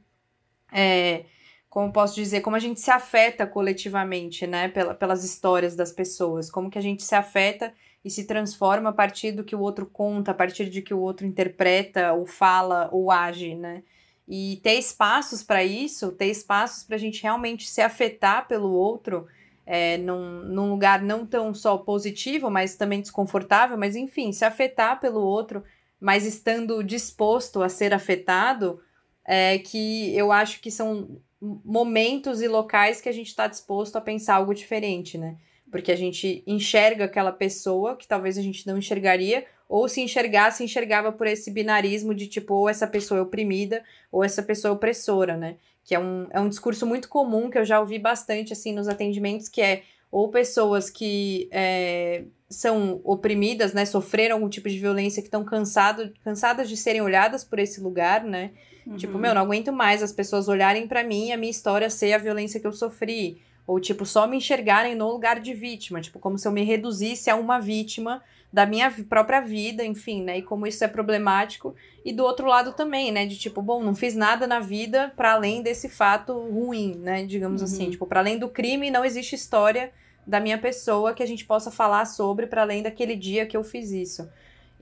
é, 0.72 1.26
como 1.74 1.92
posso 1.92 2.14
dizer, 2.14 2.42
como 2.42 2.56
a 2.56 2.60
gente 2.60 2.80
se 2.80 2.92
afeta 2.92 3.48
coletivamente, 3.48 4.46
né, 4.46 4.68
Pela, 4.68 4.94
pelas 4.94 5.24
histórias 5.24 5.76
das 5.76 5.92
pessoas, 5.92 6.52
como 6.52 6.70
que 6.70 6.78
a 6.78 6.82
gente 6.82 7.02
se 7.02 7.16
afeta 7.16 7.74
e 8.06 8.12
se 8.12 8.28
transforma 8.28 8.92
a 8.92 8.94
partir 8.94 9.32
do 9.32 9.44
que 9.44 9.56
o 9.56 9.60
outro 9.60 9.88
conta, 9.88 10.30
a 10.30 10.34
partir 10.36 10.70
de 10.70 10.84
que 10.84 10.94
o 10.94 11.00
outro 11.00 11.26
interpreta, 11.26 12.14
ou 12.14 12.28
fala, 12.28 12.90
ou 12.92 13.10
age, 13.10 13.56
né? 13.56 13.82
E 14.28 14.60
ter 14.62 14.76
espaços 14.76 15.42
para 15.42 15.64
isso, 15.64 16.12
ter 16.12 16.28
espaços 16.28 16.84
para 16.84 16.96
a 16.96 17.00
gente 17.00 17.24
realmente 17.24 17.68
se 17.68 17.82
afetar 17.82 18.48
pelo 18.48 18.72
outro, 18.72 19.26
é, 19.66 19.98
num, 19.98 20.44
num 20.44 20.70
lugar 20.70 21.02
não 21.02 21.26
tão 21.26 21.56
só 21.56 21.76
positivo, 21.76 22.52
mas 22.52 22.76
também 22.76 23.02
desconfortável, 23.02 23.80
mas 23.80 23.96
enfim, 23.96 24.32
se 24.32 24.46
afetar 24.46 25.00
pelo 25.00 25.22
outro, 25.22 25.64
mas 26.00 26.24
estando 26.24 26.84
disposto 26.84 27.64
a 27.64 27.70
ser 27.70 27.96
afetado, 27.96 28.80
é, 29.26 29.58
que 29.58 30.16
eu 30.16 30.32
acho 30.32 30.62
que 30.62 30.70
são 30.70 31.20
momentos 31.64 32.42
e 32.42 32.48
locais 32.48 33.02
que 33.02 33.10
a 33.10 33.12
gente 33.12 33.28
está 33.28 33.48
disposto 33.48 33.96
a 33.98 34.02
pensar 34.02 34.36
algo 34.36 34.54
diferente, 34.54 35.18
né? 35.18 35.36
Porque 35.70 35.92
a 35.92 35.96
gente 35.96 36.44
enxerga 36.48 37.06
aquela 37.06 37.32
pessoa 37.32 37.98
que 37.98 38.08
talvez 38.08 38.38
a 38.38 38.42
gente 38.42 38.66
não 38.66 38.78
enxergaria, 38.78 39.46
ou 39.68 39.90
se 39.90 40.02
enxergasse, 40.02 40.64
enxergava 40.64 41.12
por 41.12 41.28
esse 41.28 41.52
binarismo 41.52 42.14
de 42.14 42.28
tipo, 42.28 42.54
ou 42.54 42.70
essa 42.70 42.88
pessoa 42.88 43.20
é 43.20 43.24
oprimida, 43.24 43.84
ou 44.12 44.24
essa 44.24 44.44
pessoa 44.44 44.72
é 44.72 44.76
opressora, 44.76 45.36
né? 45.36 45.58
Que 45.84 45.96
é 45.96 46.00
um, 46.00 46.28
é 46.30 46.40
um 46.40 46.48
discurso 46.48 46.86
muito 46.86 47.10
comum 47.10 47.50
que 47.50 47.58
eu 47.58 47.66
já 47.66 47.80
ouvi 47.80 48.00
bastante 48.00 48.54
assim 48.54 48.72
nos 48.72 48.88
atendimentos, 48.88 49.50
que 49.50 49.62
é 49.62 49.84
ou 50.12 50.30
pessoas 50.30 50.92
que 50.92 51.50
é, 51.52 52.26
são 52.48 53.02
oprimidas, 53.04 53.74
né, 53.74 53.84
sofreram 53.84 54.36
algum 54.36 54.48
tipo 54.48 54.70
de 54.70 54.78
violência, 54.78 55.24
que 55.24 55.28
estão 55.28 55.44
cansado, 55.44 56.14
cansadas 56.24 56.70
de 56.70 56.78
serem 56.78 57.02
olhadas 57.02 57.44
por 57.44 57.58
esse 57.58 57.82
lugar, 57.82 58.24
né? 58.24 58.52
Uhum. 58.86 58.98
Tipo, 58.98 59.18
meu, 59.18 59.34
não 59.34 59.42
aguento 59.42 59.72
mais 59.72 60.04
as 60.04 60.12
pessoas 60.12 60.48
olharem 60.48 60.88
para 60.88 61.04
mim 61.04 61.28
e 61.28 61.32
a 61.32 61.38
minha 61.38 61.52
história 61.52 61.90
ser 61.90 62.14
a 62.14 62.18
violência 62.18 62.60
que 62.60 62.68
eu 62.68 62.74
sofri. 62.74 63.42
Ou, 63.66 63.80
tipo, 63.80 64.06
só 64.06 64.28
me 64.28 64.38
enxergarem 64.38 64.96
no 64.96 65.10
lugar 65.10 65.40
de 65.40 65.54
vítima. 65.54 66.02
Tipo, 66.02 66.20
como 66.20 66.38
se 66.38 66.48
eu 66.48 66.52
me 66.52 66.64
reduzisse 66.64 67.30
a 67.30 67.36
uma 67.36 67.60
vítima 67.60 68.22
da 68.52 68.68
minha 68.68 68.92
própria 69.10 69.42
vida, 69.42 69.84
enfim, 69.84 70.22
né? 70.22 70.38
E 70.38 70.42
como 70.44 70.68
isso 70.68 70.84
é 70.84 70.88
problemático. 70.88 71.74
E 72.06 72.14
do 72.14 72.24
outro 72.24 72.46
lado 72.46 72.74
também, 72.74 73.12
né? 73.12 73.26
De 73.26 73.38
tipo, 73.38 73.62
bom, 73.62 73.82
não 73.82 73.96
fiz 73.96 74.16
nada 74.16 74.46
na 74.46 74.60
vida 74.60 75.12
para 75.16 75.34
além 75.34 75.64
desse 75.64 75.90
fato 75.90 76.34
ruim, 76.34 76.96
né? 77.00 77.26
Digamos 77.26 77.62
uhum. 77.62 77.68
assim. 77.68 77.90
Tipo, 77.90 78.06
para 78.06 78.20
além 78.20 78.38
do 78.38 78.48
crime, 78.48 78.92
não 78.92 79.04
existe 79.04 79.34
história 79.34 79.92
da 80.26 80.40
minha 80.40 80.58
pessoa 80.58 81.14
que 81.14 81.24
a 81.24 81.26
gente 81.26 81.46
possa 81.46 81.72
falar 81.72 82.06
sobre 82.06 82.46
para 82.46 82.62
além 82.62 82.84
daquele 82.84 83.16
dia 83.16 83.46
que 83.46 83.58
eu 83.58 83.64
fiz 83.64 83.92
isso. 83.92 84.30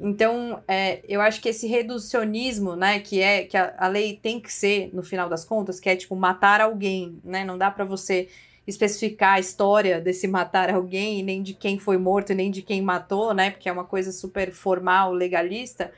Então, 0.03 0.63
é, 0.67 1.03
eu 1.07 1.21
acho 1.21 1.39
que 1.39 1.49
esse 1.49 1.67
reducionismo, 1.67 2.75
né, 2.75 2.99
que 2.99 3.21
é 3.21 3.43
que 3.43 3.55
a, 3.55 3.75
a, 3.77 3.87
lei 3.87 4.19
tem 4.19 4.39
que 4.39 4.51
ser, 4.51 4.89
no 4.93 5.03
final 5.03 5.29
das 5.29 5.45
contas, 5.45 5.79
que 5.79 5.87
é 5.87 5.95
tipo 5.95 6.15
matar 6.15 6.59
alguém, 6.59 7.19
né? 7.23 7.45
Não 7.45 7.55
dá 7.55 7.69
para 7.69 7.85
você 7.85 8.27
especificar 8.65 9.35
a 9.35 9.39
história 9.39 10.01
desse 10.01 10.25
matar 10.27 10.71
alguém, 10.73 11.21
nem 11.21 11.43
de 11.43 11.53
quem 11.53 11.77
foi 11.77 11.99
morto, 11.99 12.33
nem 12.33 12.49
de 12.49 12.63
quem 12.63 12.81
matou, 12.81 13.31
né? 13.31 13.51
Porque 13.51 13.69
é 13.69 13.71
uma 13.71 13.83
coisa 13.85 14.11
super 14.11 14.51
formal, 14.51 15.13
legalista. 15.13 15.91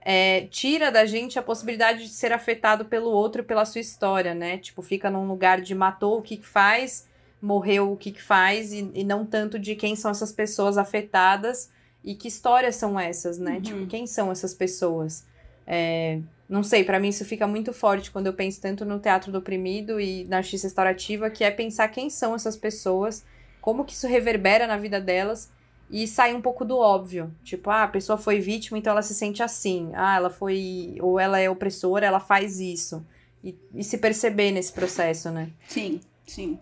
É, 0.00 0.42
tira 0.42 0.92
da 0.92 1.04
gente 1.04 1.36
a 1.36 1.42
possibilidade 1.42 2.04
de 2.04 2.10
ser 2.10 2.32
afetado 2.32 2.84
pelo 2.84 3.10
outro 3.10 3.42
pela 3.42 3.64
sua 3.64 3.80
história, 3.80 4.32
né? 4.32 4.58
Tipo, 4.58 4.80
fica 4.80 5.10
num 5.10 5.26
lugar 5.26 5.60
de 5.60 5.74
matou 5.74 6.18
o 6.18 6.22
que, 6.22 6.36
que 6.36 6.46
faz, 6.46 7.08
morreu 7.42 7.90
o 7.90 7.96
que, 7.96 8.12
que 8.12 8.22
faz, 8.22 8.72
e, 8.72 8.88
e 8.94 9.02
não 9.02 9.26
tanto 9.26 9.58
de 9.58 9.74
quem 9.74 9.96
são 9.96 10.12
essas 10.12 10.30
pessoas 10.30 10.78
afetadas 10.78 11.68
e 12.02 12.14
que 12.14 12.28
histórias 12.28 12.76
são 12.76 12.98
essas, 12.98 13.38
né? 13.38 13.54
Uhum. 13.54 13.60
Tipo, 13.60 13.86
quem 13.86 14.06
são 14.06 14.30
essas 14.30 14.54
pessoas? 14.54 15.26
É, 15.66 16.20
não 16.48 16.62
sei, 16.62 16.82
para 16.82 16.98
mim 16.98 17.08
isso 17.08 17.24
fica 17.24 17.46
muito 17.46 17.72
forte 17.72 18.10
quando 18.10 18.26
eu 18.26 18.32
penso 18.32 18.60
tanto 18.60 18.84
no 18.84 18.98
teatro 18.98 19.30
do 19.30 19.38
oprimido 19.38 20.00
e 20.00 20.24
na 20.24 20.40
justiça 20.42 20.66
restaurativa, 20.66 21.30
que 21.30 21.44
é 21.44 21.50
pensar 21.50 21.88
quem 21.88 22.10
são 22.10 22.34
essas 22.34 22.56
pessoas, 22.56 23.24
como 23.60 23.84
que 23.84 23.92
isso 23.92 24.06
reverbera 24.06 24.66
na 24.66 24.76
vida 24.76 25.00
delas 25.00 25.50
e 25.90 26.06
sair 26.06 26.34
um 26.34 26.40
pouco 26.40 26.64
do 26.64 26.78
óbvio. 26.78 27.34
Tipo, 27.44 27.70
ah, 27.70 27.84
a 27.84 27.88
pessoa 27.88 28.16
foi 28.16 28.40
vítima, 28.40 28.78
então 28.78 28.92
ela 28.92 29.02
se 29.02 29.14
sente 29.14 29.42
assim. 29.42 29.90
Ah, 29.94 30.16
ela 30.16 30.30
foi. 30.30 30.96
Ou 31.00 31.18
ela 31.18 31.38
é 31.38 31.50
opressora, 31.50 32.06
ela 32.06 32.20
faz 32.20 32.60
isso. 32.60 33.04
E, 33.42 33.56
e 33.74 33.82
se 33.82 33.98
perceber 33.98 34.52
nesse 34.52 34.72
processo, 34.72 35.30
né? 35.30 35.50
Sim, 35.66 36.00
sim. 36.26 36.58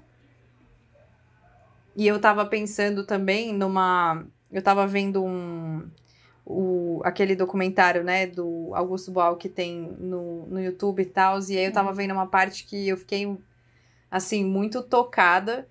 E 1.94 2.07
eu 2.07 2.20
tava 2.20 2.46
pensando 2.46 3.05
também 3.05 3.53
numa 3.53 4.24
eu 4.52 4.62
tava 4.62 4.87
vendo 4.87 5.24
um. 5.24 5.88
O, 6.50 7.02
aquele 7.04 7.37
documentário, 7.37 8.02
né, 8.02 8.26
do 8.26 8.70
Augusto 8.74 9.11
Boal 9.11 9.37
que 9.37 9.50
tem 9.50 9.94
no, 10.00 10.46
no 10.46 10.58
YouTube 10.58 11.02
e 11.02 11.04
tal, 11.04 11.38
e 11.40 11.58
aí 11.58 11.66
eu 11.66 11.72
tava 11.72 11.90
uhum. 11.90 11.94
vendo 11.94 12.12
uma 12.12 12.26
parte 12.26 12.64
que 12.64 12.88
eu 12.88 12.96
fiquei, 12.96 13.37
assim, 14.11 14.44
muito 14.46 14.82
tocada, 14.82 15.68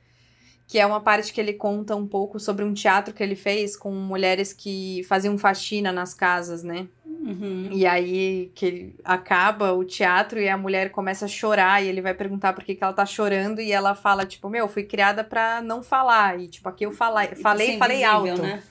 que 0.68 0.78
é 0.78 0.86
uma 0.86 1.02
parte 1.02 1.34
que 1.34 1.42
ele 1.42 1.54
conta 1.54 1.96
um 1.96 2.06
pouco 2.06 2.40
sobre 2.40 2.64
um 2.64 2.76
teatro 2.76 3.12
que 3.12 3.24
ele 3.24 3.36
fez 3.36 3.76
com 3.76 3.92
mulheres 3.92 4.54
que 4.54 5.04
faziam 5.06 5.36
faxina 5.36 5.92
nas 5.92 6.14
casas, 6.14 6.62
né? 6.62 6.88
Uhum. 7.28 7.68
E 7.74 7.86
aí 7.86 8.52
que 8.56 8.66
ele 8.66 8.96
acaba 9.04 9.74
o 9.74 9.84
teatro 9.84 10.40
e 10.40 10.48
a 10.48 10.58
mulher 10.58 10.92
começa 10.92 11.26
a 11.26 11.28
chorar 11.28 11.84
e 11.84 11.88
ele 11.90 12.02
vai 12.02 12.14
perguntar 12.14 12.54
por 12.54 12.64
que, 12.64 12.74
que 12.74 12.82
ela 12.82 12.94
tá 12.94 13.06
chorando 13.06 13.60
e 13.60 13.70
ela 13.70 13.94
fala, 13.94 14.26
tipo, 14.26 14.50
meu, 14.50 14.68
fui 14.70 14.84
criada 14.84 15.26
para 15.26 15.62
não 15.62 15.84
falar. 15.84 16.40
E 16.40 16.48
tipo, 16.48 16.70
aqui 16.70 16.86
eu 16.86 16.92
fala, 16.92 17.26
falei, 17.36 17.78
falei 17.78 18.04
alto. 18.06 18.42
Né? 18.42 18.64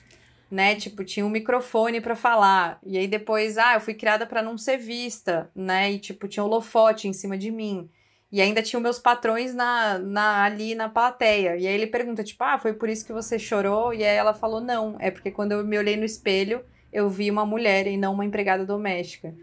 né? 0.49 0.75
Tipo, 0.75 1.03
tinha 1.03 1.23
um 1.23 1.29
microfone 1.29 2.01
para 2.01 2.15
falar. 2.15 2.79
E 2.83 2.97
aí 2.97 3.07
depois, 3.07 3.59
ah, 3.59 3.75
eu 3.75 3.79
fui 3.79 3.93
criada 3.93 4.25
para 4.25 4.41
não 4.41 4.57
ser 4.57 4.77
vista, 4.77 5.51
né? 5.55 5.91
E 5.91 5.99
tipo, 5.99 6.27
tinha 6.27 6.43
holofote 6.43 7.07
em 7.07 7.13
cima 7.13 7.37
de 7.37 7.51
mim. 7.51 7.87
E 8.31 8.41
ainda 8.41 8.61
tinha 8.63 8.79
meus 8.79 8.97
patrões 8.97 9.53
na, 9.53 9.99
na, 9.99 10.43
ali 10.43 10.73
na 10.73 10.89
plateia. 10.89 11.55
E 11.57 11.67
aí 11.67 11.73
ele 11.73 11.87
pergunta, 11.87 12.23
tipo, 12.23 12.43
ah, 12.43 12.57
foi 12.57 12.73
por 12.73 12.89
isso 12.89 13.05
que 13.05 13.13
você 13.13 13.37
chorou? 13.37 13.93
E 13.93 14.03
aí 14.03 14.15
ela 14.17 14.33
falou, 14.33 14.59
não, 14.59 14.97
é 14.99 15.11
porque 15.11 15.29
quando 15.31 15.51
eu 15.51 15.63
me 15.63 15.77
olhei 15.77 15.95
no 15.95 16.03
espelho, 16.03 16.61
eu 16.91 17.09
vi 17.09 17.29
uma 17.29 17.45
mulher 17.45 17.87
e 17.87 17.97
não 17.97 18.13
uma 18.13 18.25
empregada 18.25 18.65
doméstica. 18.65 19.33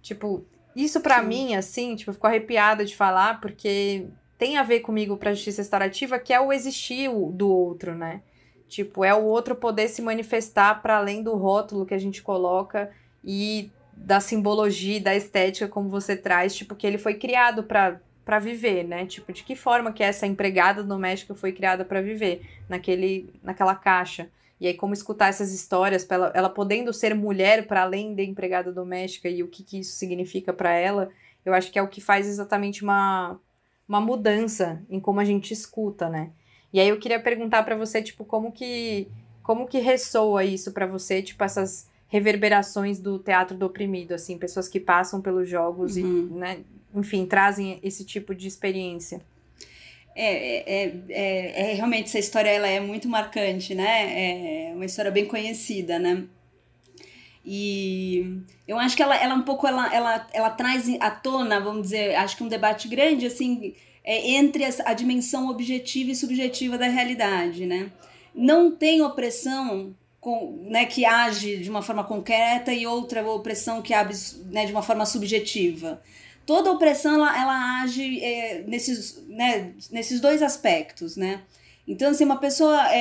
Tipo, 0.00 0.44
isso 0.74 1.00
para 1.00 1.22
mim, 1.22 1.54
assim, 1.54 1.94
tipo, 1.94 2.10
eu 2.10 2.14
fico 2.14 2.26
arrepiada 2.26 2.84
de 2.84 2.96
falar, 2.96 3.40
porque 3.40 4.06
tem 4.38 4.56
a 4.56 4.62
ver 4.62 4.80
comigo 4.80 5.16
pra 5.16 5.34
justiça 5.34 5.62
restaurativa, 5.62 6.18
que 6.18 6.32
é 6.32 6.40
o 6.40 6.52
existir 6.52 7.08
do 7.32 7.48
outro, 7.48 7.94
né? 7.94 8.22
Tipo, 8.68 9.04
é 9.04 9.14
o 9.14 9.24
outro 9.24 9.54
poder 9.54 9.88
se 9.88 10.00
manifestar 10.00 10.80
para 10.80 10.96
além 10.96 11.22
do 11.22 11.34
rótulo 11.34 11.84
que 11.84 11.94
a 11.94 11.98
gente 11.98 12.22
coloca 12.22 12.90
e 13.22 13.70
da 13.94 14.18
simbologia, 14.18 15.00
da 15.00 15.14
estética 15.14 15.68
como 15.68 15.90
você 15.90 16.16
traz, 16.16 16.54
tipo, 16.54 16.74
que 16.74 16.86
ele 16.86 16.98
foi 16.98 17.14
criado 17.14 17.62
para 17.62 18.00
para 18.24 18.38
viver, 18.38 18.84
né? 18.84 19.04
Tipo, 19.04 19.32
de 19.32 19.42
que 19.42 19.56
forma 19.56 19.92
que 19.92 20.02
essa 20.02 20.26
empregada 20.26 20.82
doméstica 20.82 21.34
foi 21.34 21.52
criada 21.52 21.84
para 21.84 22.00
viver 22.00 22.42
naquele, 22.68 23.28
naquela 23.42 23.74
caixa? 23.74 24.28
E 24.62 24.68
aí, 24.68 24.74
como 24.74 24.94
escutar 24.94 25.26
essas 25.26 25.52
histórias, 25.52 26.08
ela, 26.08 26.30
ela 26.36 26.48
podendo 26.48 26.92
ser 26.92 27.16
mulher 27.16 27.66
para 27.66 27.82
além 27.82 28.14
de 28.14 28.22
empregada 28.22 28.72
doméstica 28.72 29.28
e 29.28 29.42
o 29.42 29.48
que, 29.48 29.64
que 29.64 29.80
isso 29.80 29.96
significa 29.96 30.52
para 30.52 30.72
ela, 30.72 31.10
eu 31.44 31.52
acho 31.52 31.72
que 31.72 31.80
é 31.80 31.82
o 31.82 31.88
que 31.88 32.00
faz 32.00 32.28
exatamente 32.28 32.84
uma, 32.84 33.40
uma 33.88 34.00
mudança 34.00 34.80
em 34.88 35.00
como 35.00 35.18
a 35.18 35.24
gente 35.24 35.52
escuta, 35.52 36.08
né? 36.08 36.30
E 36.72 36.78
aí 36.78 36.88
eu 36.88 37.00
queria 37.00 37.18
perguntar 37.18 37.64
para 37.64 37.74
você, 37.74 38.00
tipo, 38.00 38.24
como 38.24 38.52
que 38.52 39.08
como 39.42 39.66
que 39.66 39.80
ressoa 39.80 40.44
isso 40.44 40.70
para 40.70 40.86
você, 40.86 41.20
tipo, 41.20 41.42
essas 41.42 41.90
reverberações 42.06 43.00
do 43.00 43.18
teatro 43.18 43.56
do 43.56 43.66
oprimido, 43.66 44.14
assim, 44.14 44.38
pessoas 44.38 44.68
que 44.68 44.78
passam 44.78 45.20
pelos 45.20 45.48
jogos 45.48 45.96
uhum. 45.96 46.28
e, 46.30 46.34
né, 46.34 46.60
enfim, 46.94 47.26
trazem 47.26 47.80
esse 47.82 48.04
tipo 48.04 48.32
de 48.32 48.46
experiência. 48.46 49.22
É, 50.14 50.84
é, 50.84 50.94
é, 51.08 51.70
é, 51.70 51.74
realmente 51.74 52.08
essa 52.08 52.18
história 52.18 52.50
ela 52.50 52.68
é 52.68 52.80
muito 52.80 53.08
marcante, 53.08 53.74
né? 53.74 54.68
É 54.68 54.74
uma 54.74 54.84
história 54.84 55.10
bem 55.10 55.24
conhecida, 55.26 55.98
né? 55.98 56.24
E 57.44 58.40
eu 58.68 58.78
acho 58.78 58.96
que 58.96 59.02
ela, 59.02 59.16
ela 59.16 59.34
um 59.34 59.42
pouco 59.42 59.66
ela, 59.66 59.92
ela, 59.92 60.28
ela 60.32 60.50
traz 60.50 60.86
à 61.00 61.10
tona, 61.10 61.58
vamos 61.60 61.82
dizer, 61.82 62.14
acho 62.14 62.36
que 62.36 62.44
um 62.44 62.48
debate 62.48 62.88
grande 62.88 63.26
assim 63.26 63.74
é, 64.04 64.32
entre 64.32 64.64
a 64.84 64.92
dimensão 64.92 65.48
objetiva 65.48 66.10
e 66.10 66.16
subjetiva 66.16 66.76
da 66.76 66.86
realidade, 66.86 67.66
né? 67.66 67.90
Não 68.34 68.70
tem 68.70 69.02
opressão 69.02 69.94
com, 70.20 70.66
né, 70.70 70.86
que 70.86 71.04
age 71.04 71.56
de 71.56 71.68
uma 71.68 71.82
forma 71.82 72.04
concreta 72.04 72.72
e 72.72 72.86
outra 72.86 73.28
opressão 73.28 73.82
que 73.82 73.92
age 73.92 74.36
né, 74.46 74.66
de 74.66 74.72
uma 74.72 74.82
forma 74.82 75.04
subjetiva 75.04 76.00
toda 76.46 76.70
opressão 76.70 77.14
ela, 77.14 77.40
ela 77.40 77.82
age 77.82 78.20
é, 78.22 78.62
nesses, 78.66 79.22
né, 79.28 79.72
nesses 79.90 80.20
dois 80.20 80.42
aspectos, 80.42 81.16
né? 81.16 81.42
Então, 81.86 82.10
assim, 82.10 82.24
uma 82.24 82.38
pessoa 82.38 82.92
é, 82.92 83.00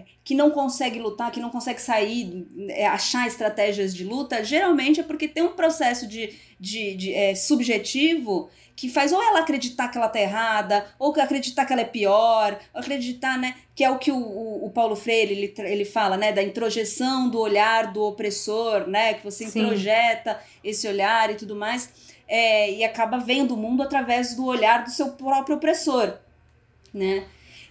é, 0.00 0.04
que 0.22 0.34
não 0.34 0.50
consegue 0.50 0.98
lutar, 0.98 1.30
que 1.30 1.40
não 1.40 1.48
consegue 1.48 1.80
sair, 1.80 2.46
é, 2.68 2.86
achar 2.86 3.26
estratégias 3.26 3.94
de 3.94 4.04
luta, 4.04 4.44
geralmente 4.44 5.00
é 5.00 5.02
porque 5.02 5.26
tem 5.26 5.42
um 5.42 5.54
processo 5.54 6.06
de, 6.06 6.34
de, 6.60 6.94
de 6.94 7.14
é, 7.14 7.34
subjetivo 7.34 8.50
que 8.76 8.88
faz 8.88 9.10
ou 9.10 9.20
ela 9.20 9.40
acreditar 9.40 9.88
que 9.88 9.98
ela 9.98 10.06
tá 10.06 10.20
errada, 10.20 10.86
ou 10.98 11.12
acreditar 11.18 11.64
que 11.64 11.72
ela 11.72 11.82
é 11.82 11.86
pior, 11.86 12.60
ou 12.72 12.80
acreditar, 12.80 13.36
né, 13.36 13.56
que 13.74 13.82
é 13.82 13.90
o 13.90 13.98
que 13.98 14.12
o, 14.12 14.16
o, 14.16 14.66
o 14.66 14.70
Paulo 14.70 14.94
Freire, 14.94 15.32
ele, 15.32 15.54
ele 15.58 15.84
fala, 15.84 16.16
né, 16.16 16.30
da 16.30 16.42
introjeção 16.42 17.28
do 17.28 17.40
olhar 17.40 17.92
do 17.92 18.04
opressor, 18.04 18.86
né, 18.86 19.14
que 19.14 19.24
você 19.24 19.46
Sim. 19.46 19.62
introjeta 19.62 20.38
esse 20.62 20.86
olhar 20.86 21.30
e 21.30 21.34
tudo 21.34 21.56
mais 21.56 22.07
é, 22.28 22.70
e 22.70 22.84
acaba 22.84 23.18
vendo 23.18 23.54
o 23.54 23.56
mundo 23.56 23.82
através 23.82 24.34
do 24.34 24.44
olhar 24.44 24.84
do 24.84 24.90
seu 24.90 25.12
próprio 25.12 25.56
opressor, 25.56 26.18
né? 26.92 27.24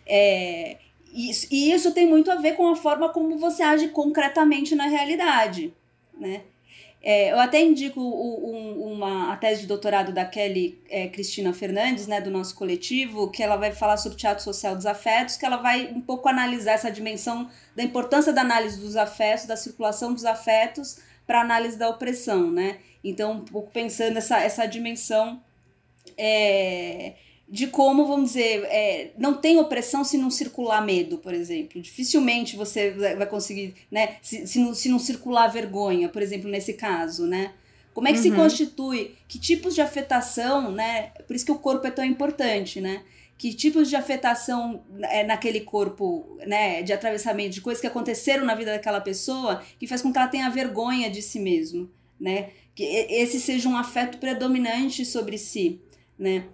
É, 0.06 0.78
isso, 1.14 1.48
e 1.52 1.72
isso 1.72 1.94
tem 1.94 2.08
muito 2.08 2.32
a 2.32 2.36
ver 2.36 2.56
com 2.56 2.68
a 2.68 2.76
forma 2.76 3.10
como 3.10 3.38
você 3.38 3.62
age 3.64 3.90
concretamente 3.90 4.76
na 4.76 4.88
realidade, 4.88 5.74
né? 6.18 6.42
É, 7.02 7.32
eu 7.32 7.40
até 7.40 7.62
indico 7.62 8.02
um, 8.02 8.94
uma, 8.94 9.32
a 9.32 9.38
tese 9.38 9.62
de 9.62 9.68
doutorado 9.68 10.12
da 10.12 10.26
Kelly 10.26 10.82
é, 10.90 11.08
Cristina 11.08 11.54
Fernandes, 11.54 12.08
né, 12.08 12.20
do 12.20 12.32
nosso 12.32 12.56
coletivo, 12.56 13.30
que 13.30 13.42
ela 13.42 13.56
vai 13.56 13.72
falar 13.72 13.98
sobre 13.98 14.18
teatro 14.18 14.44
social 14.44 14.76
dos 14.76 14.86
afetos, 14.86 15.38
que 15.38 15.46
ela 15.46 15.58
vai 15.58 15.88
um 15.94 16.02
pouco 16.02 16.28
analisar 16.28 16.74
essa 16.74 16.92
dimensão 16.92 17.50
da 17.76 17.84
importância 17.84 18.34
da 18.34 18.42
análise 18.42 18.80
dos 18.80 18.96
afetos, 18.96 19.46
da 19.46 19.56
circulação 19.56 20.14
dos 20.14 20.26
afetos 20.26 21.00
para 21.26 21.40
análise 21.40 21.78
da 21.78 21.88
opressão, 21.88 22.52
né? 22.52 22.80
Então, 23.10 23.34
um 23.34 23.46
pouco 23.46 23.72
pensando 23.72 24.18
essa, 24.18 24.40
essa 24.40 24.66
dimensão 24.66 25.42
é, 26.18 27.14
de 27.48 27.68
como, 27.68 28.06
vamos 28.06 28.32
dizer, 28.32 28.64
é, 28.66 29.12
não 29.18 29.36
tem 29.36 29.58
opressão 29.58 30.04
se 30.04 30.18
não 30.18 30.30
circular 30.30 30.84
medo, 30.84 31.18
por 31.18 31.34
exemplo. 31.34 31.82
Dificilmente 31.82 32.56
você 32.56 32.92
vai 32.92 33.26
conseguir, 33.26 33.76
né? 33.90 34.18
Se, 34.22 34.46
se, 34.46 34.60
não, 34.60 34.74
se 34.74 34.90
não 34.90 35.00
circular 35.00 35.48
vergonha, 35.48 36.10
por 36.10 36.22
exemplo, 36.22 36.50
nesse 36.50 36.74
caso, 36.74 37.26
né? 37.26 37.54
Como 37.94 38.08
é 38.08 38.12
que 38.12 38.18
uhum. 38.18 38.24
se 38.24 38.32
constitui? 38.32 39.16
Que 39.28 39.40
tipos 39.40 39.74
de 39.74 39.82
afetação, 39.82 40.72
né? 40.72 41.12
Por 41.26 41.36
isso 41.36 41.46
que 41.46 41.52
o 41.52 41.58
corpo 41.58 41.88
é 41.88 41.92
tão 41.92 42.06
importante, 42.06 42.80
né? 42.80 43.04
que 43.38 43.54
tipos 43.54 43.88
de 43.88 43.96
afetação 43.96 44.84
é, 45.04 45.24
naquele 45.24 45.62
corpo, 45.62 46.38
né, 46.48 46.82
de 46.82 46.92
atravessamento, 46.92 47.52
de 47.52 47.62
coisas 47.62 47.80
que 47.80 47.86
aconteceram 47.86 48.44
na 48.44 48.56
vida 48.56 48.72
daquela 48.72 49.00
pessoa, 49.00 49.62
que 49.80 49.86
faz 49.86 50.02
com 50.02 50.12
que 50.12 50.18
ela 50.18 50.28
tenha 50.28 50.50
vergonha 50.50 51.10
de 51.10 51.22
si 51.22 51.40
mesmo, 51.40 51.90
né? 52.20 52.50
Que 52.76 52.84
esse 52.84 53.40
seja 53.40 53.68
um 53.68 53.78
afeto 53.78 54.18
predominante 54.18 55.06
sobre 55.06 55.38
si, 55.38 55.82
né? 56.18 56.46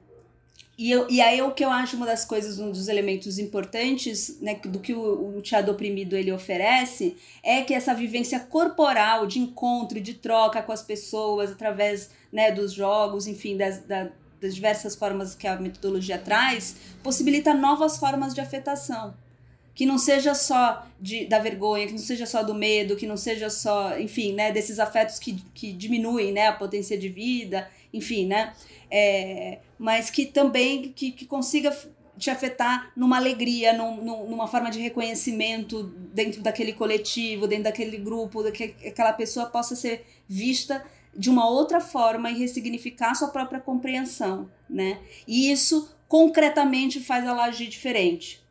E, 0.76 0.90
eu, 0.90 1.08
e 1.10 1.22
aí 1.22 1.40
o 1.42 1.52
que 1.52 1.64
eu 1.64 1.70
acho 1.70 1.96
uma 1.96 2.06
das 2.06 2.26
coisas, 2.26 2.58
um 2.58 2.72
dos 2.72 2.88
elementos 2.88 3.38
importantes 3.38 4.40
né, 4.42 4.56
do 4.56 4.80
que 4.80 4.94
o, 4.94 5.38
o 5.38 5.42
teatro 5.42 5.72
oprimido 5.72 6.16
ele 6.16 6.32
oferece 6.32 7.16
é 7.44 7.62
que 7.62 7.76
essa 7.76 7.94
vivência 7.94 8.40
corporal 8.40 9.28
de 9.28 9.38
encontro, 9.40 10.02
de 10.02 10.16
troca 10.16 10.64
com 10.64 10.72
as 10.72 10.82
pessoas 10.82 11.52
através 11.52 12.10
né, 12.32 12.52
dos 12.52 12.74
jogos, 12.74 13.28
enfim, 13.28 13.56
das, 13.56 13.86
da, 13.86 14.10
das 14.42 14.56
diversas 14.56 14.96
formas 14.96 15.36
que 15.36 15.48
a 15.48 15.56
metodologia 15.58 16.18
traz, 16.18 16.76
possibilita 17.04 17.54
novas 17.54 17.98
formas 17.98 18.34
de 18.34 18.42
afetação. 18.42 19.14
Que 19.76 19.86
não 19.86 19.98
seja 19.98 20.36
só 20.36 20.86
de, 21.00 21.26
da 21.26 21.40
vergonha, 21.40 21.88
que 21.88 21.94
não 21.94 22.00
seja 22.00 22.26
só 22.26 22.44
do 22.44 22.54
medo, 22.54 22.96
que 22.96 23.08
não 23.08 23.18
seja 23.18 23.50
só, 23.50 23.98
enfim, 24.00 24.34
né, 24.34 24.52
desses 24.52 24.80
afetos 24.80 25.18
que, 25.18 25.44
que 25.54 25.74
diminuem 25.74 26.32
né, 26.32 26.48
a 26.48 26.54
potência 26.54 26.98
de 26.98 27.10
vida, 27.10 27.70
enfim, 27.92 28.28
né? 28.28 28.54
É, 28.90 29.60
mas 29.80 30.10
que 30.10 30.26
também 30.26 30.94
que, 30.94 31.12
que 31.12 31.26
consiga 31.26 31.76
te 32.18 32.30
afetar 32.30 32.92
numa 32.96 33.18
alegria, 33.18 33.74
num, 33.74 34.28
numa 34.30 34.48
forma 34.48 34.70
de 34.70 34.80
reconhecimento 34.80 35.84
dentro 36.14 36.42
daquele 36.42 36.74
coletivo, 36.74 37.48
dentro 37.48 37.66
daquele 37.66 37.98
grupo, 37.98 38.44
que 38.52 38.76
aquela 38.88 39.14
pessoa 39.14 39.48
possa 39.48 39.76
ser 39.76 40.06
vista 40.28 40.86
de 41.16 41.30
uma 41.30 41.48
outra 41.50 41.80
forma 41.80 42.30
e 42.30 42.38
ressignificar 42.38 43.16
sua 43.16 43.30
própria 43.30 43.60
compreensão, 43.60 44.50
né? 44.70 45.00
E 45.28 45.52
isso 45.52 45.90
concretamente 46.08 47.00
faz 47.00 47.26
ela 47.26 47.46
agir 47.46 47.68
diferente. 47.68 48.43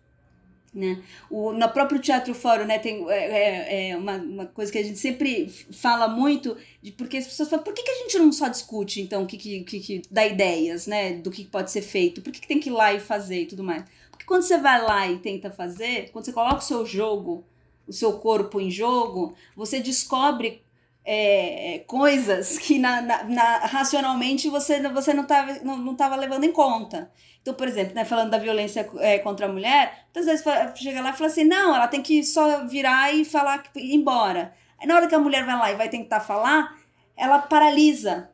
Né? 0.74 1.02
O, 1.28 1.52
no 1.52 1.68
próprio 1.68 2.00
Teatro 2.00 2.34
Fórum 2.34 2.64
né, 2.64 2.78
tem 2.78 3.06
é, 3.10 3.16
é, 3.16 3.90
é 3.90 3.96
uma, 3.96 4.16
uma 4.16 4.46
coisa 4.46 4.72
que 4.72 4.78
a 4.78 4.82
gente 4.82 4.98
sempre 4.98 5.46
fala 5.70 6.08
muito, 6.08 6.56
de, 6.80 6.90
porque 6.92 7.18
as 7.18 7.26
pessoas 7.26 7.50
falam, 7.50 7.62
por 7.62 7.74
que, 7.74 7.82
que 7.82 7.90
a 7.90 7.98
gente 7.98 8.18
não 8.18 8.32
só 8.32 8.48
discute, 8.48 9.02
então, 9.02 9.24
o 9.24 9.26
que, 9.26 9.36
que, 9.36 9.62
que, 9.64 10.02
dá 10.10 10.26
ideias, 10.26 10.86
né, 10.86 11.12
do 11.12 11.30
que 11.30 11.44
pode 11.44 11.70
ser 11.70 11.82
feito, 11.82 12.22
por 12.22 12.32
que, 12.32 12.40
que 12.40 12.48
tem 12.48 12.58
que 12.58 12.70
ir 12.70 12.72
lá 12.72 12.94
e 12.94 13.00
fazer 13.00 13.42
e 13.42 13.46
tudo 13.46 13.62
mais? 13.62 13.84
Porque 14.10 14.24
quando 14.24 14.42
você 14.42 14.56
vai 14.56 14.80
lá 14.80 15.06
e 15.10 15.18
tenta 15.18 15.50
fazer, 15.50 16.08
quando 16.10 16.24
você 16.24 16.32
coloca 16.32 16.58
o 16.58 16.62
seu 16.62 16.86
jogo, 16.86 17.44
o 17.86 17.92
seu 17.92 18.14
corpo 18.14 18.58
em 18.58 18.70
jogo, 18.70 19.34
você 19.54 19.78
descobre 19.78 20.62
é, 21.04 21.80
coisas 21.86 22.58
que 22.58 22.78
na, 22.78 23.02
na, 23.02 23.24
na, 23.24 23.58
racionalmente 23.66 24.48
você, 24.48 24.80
você 24.88 25.12
não 25.12 25.24
estava 25.24 25.52
não, 25.64 25.76
não 25.76 25.94
tava 25.94 26.16
levando 26.16 26.44
em 26.44 26.52
conta. 26.52 27.10
Então, 27.42 27.54
por 27.54 27.66
exemplo, 27.66 27.92
né, 27.94 28.04
falando 28.04 28.30
da 28.30 28.38
violência 28.38 28.88
é, 29.00 29.18
contra 29.18 29.46
a 29.46 29.52
mulher, 29.52 30.06
muitas 30.06 30.26
vezes 30.26 30.44
chega 30.76 31.02
lá 31.02 31.10
e 31.10 31.12
fala 31.12 31.26
assim: 31.28 31.44
não, 31.44 31.74
ela 31.74 31.88
tem 31.88 32.00
que 32.00 32.22
só 32.22 32.64
virar 32.66 33.12
e 33.12 33.24
falar, 33.24 33.64
ir 33.74 33.94
embora. 33.94 34.54
Aí, 34.78 34.86
na 34.86 34.94
hora 34.94 35.08
que 35.08 35.14
a 35.14 35.18
mulher 35.18 35.44
vai 35.44 35.58
lá 35.58 35.72
e 35.72 35.76
vai 35.76 35.88
tentar 35.88 36.20
falar, 36.20 36.76
ela 37.16 37.40
paralisa. 37.40 38.30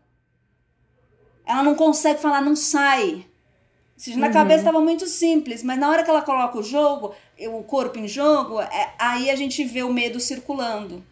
Ela 1.47 1.63
não 1.63 1.75
consegue 1.75 2.21
falar, 2.21 2.43
não 2.43 2.55
sai. 2.55 3.25
Na 4.15 4.27
uhum. 4.27 4.33
cabeça 4.33 4.61
estava 4.61 4.81
muito 4.81 5.07
simples, 5.07 5.63
mas 5.63 5.79
na 5.79 5.89
hora 5.89 6.05
que 6.05 6.11
ela 6.11 6.23
coloca 6.23 6.59
o 6.59 6.63
jogo, 6.63 7.15
o 7.49 7.65
corpo 7.65 7.99
em 7.99 8.07
jogo, 8.07 8.61
é, 8.61 8.95
aí 8.99 9.31
a 9.31 9.35
gente 9.35 9.65
vê 9.65 9.83
o 9.83 9.93
medo 9.93 10.21
circulando. 10.21 11.03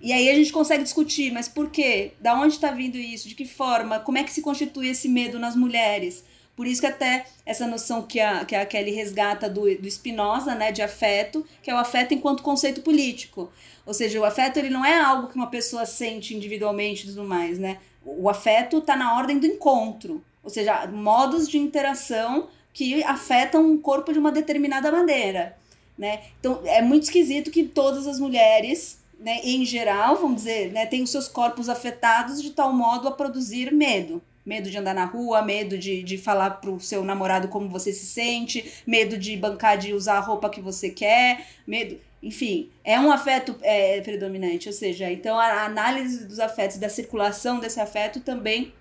E 0.00 0.12
aí 0.12 0.28
a 0.28 0.34
gente 0.34 0.52
consegue 0.52 0.82
discutir, 0.82 1.32
mas 1.32 1.48
por 1.48 1.70
quê? 1.70 2.12
Da 2.20 2.34
onde 2.34 2.54
está 2.54 2.72
vindo 2.72 2.98
isso? 2.98 3.28
De 3.28 3.36
que 3.36 3.46
forma? 3.46 4.00
Como 4.00 4.18
é 4.18 4.24
que 4.24 4.32
se 4.32 4.42
constitui 4.42 4.88
esse 4.88 5.08
medo 5.08 5.38
nas 5.38 5.54
mulheres? 5.54 6.24
Por 6.54 6.66
isso 6.66 6.80
que 6.80 6.86
até 6.86 7.24
essa 7.46 7.66
noção 7.66 8.02
que 8.02 8.20
a, 8.20 8.44
que 8.44 8.54
a 8.54 8.66
Kelly 8.66 8.90
resgata 8.90 9.48
do, 9.48 9.62
do 9.78 9.90
Spinoza, 9.90 10.54
né, 10.54 10.70
de 10.70 10.82
afeto, 10.82 11.46
que 11.62 11.70
é 11.70 11.74
o 11.74 11.78
afeto 11.78 12.12
enquanto 12.12 12.42
conceito 12.42 12.82
político. 12.82 13.50
Ou 13.86 13.94
seja, 13.94 14.20
o 14.20 14.24
afeto 14.24 14.58
ele 14.58 14.70
não 14.70 14.84
é 14.84 14.98
algo 14.98 15.28
que 15.28 15.36
uma 15.36 15.48
pessoa 15.48 15.86
sente 15.86 16.34
individualmente 16.34 17.04
e 17.04 17.08
tudo 17.08 17.24
mais, 17.24 17.58
né? 17.58 17.78
O 18.04 18.28
afeto 18.28 18.78
está 18.78 18.96
na 18.96 19.16
ordem 19.16 19.38
do 19.38 19.46
encontro. 19.46 20.22
Ou 20.42 20.50
seja, 20.50 20.86
modos 20.88 21.48
de 21.48 21.56
interação 21.56 22.48
que 22.72 23.02
afetam 23.04 23.64
um 23.64 23.78
corpo 23.78 24.12
de 24.12 24.18
uma 24.18 24.32
determinada 24.32 24.90
maneira, 24.90 25.56
né? 25.96 26.22
Então, 26.38 26.60
é 26.64 26.82
muito 26.82 27.04
esquisito 27.04 27.50
que 27.50 27.64
todas 27.64 28.06
as 28.06 28.18
mulheres, 28.18 28.98
né, 29.18 29.40
em 29.44 29.64
geral, 29.64 30.16
vamos 30.16 30.36
dizer, 30.36 30.72
né, 30.72 30.86
têm 30.86 31.02
os 31.02 31.10
seus 31.10 31.28
corpos 31.28 31.68
afetados 31.68 32.42
de 32.42 32.50
tal 32.50 32.72
modo 32.72 33.06
a 33.08 33.12
produzir 33.12 33.72
medo. 33.72 34.22
Medo 34.44 34.70
de 34.70 34.76
andar 34.76 34.94
na 34.94 35.04
rua, 35.04 35.42
medo 35.42 35.78
de, 35.78 36.02
de 36.02 36.18
falar 36.18 36.50
pro 36.50 36.80
seu 36.80 37.04
namorado 37.04 37.48
como 37.48 37.68
você 37.68 37.92
se 37.92 38.06
sente, 38.06 38.72
medo 38.86 39.16
de 39.16 39.36
bancar 39.36 39.78
de 39.78 39.92
usar 39.92 40.14
a 40.14 40.20
roupa 40.20 40.50
que 40.50 40.60
você 40.60 40.90
quer, 40.90 41.46
medo. 41.66 41.98
Enfim, 42.22 42.70
é 42.84 42.98
um 43.00 43.10
afeto 43.10 43.56
é, 43.62 44.00
predominante. 44.00 44.68
Ou 44.68 44.72
seja, 44.72 45.10
então 45.10 45.38
a 45.38 45.64
análise 45.64 46.24
dos 46.24 46.38
afetos, 46.38 46.76
da 46.78 46.88
circulação 46.88 47.58
desse 47.58 47.80
afeto 47.80 48.20
também 48.20 48.72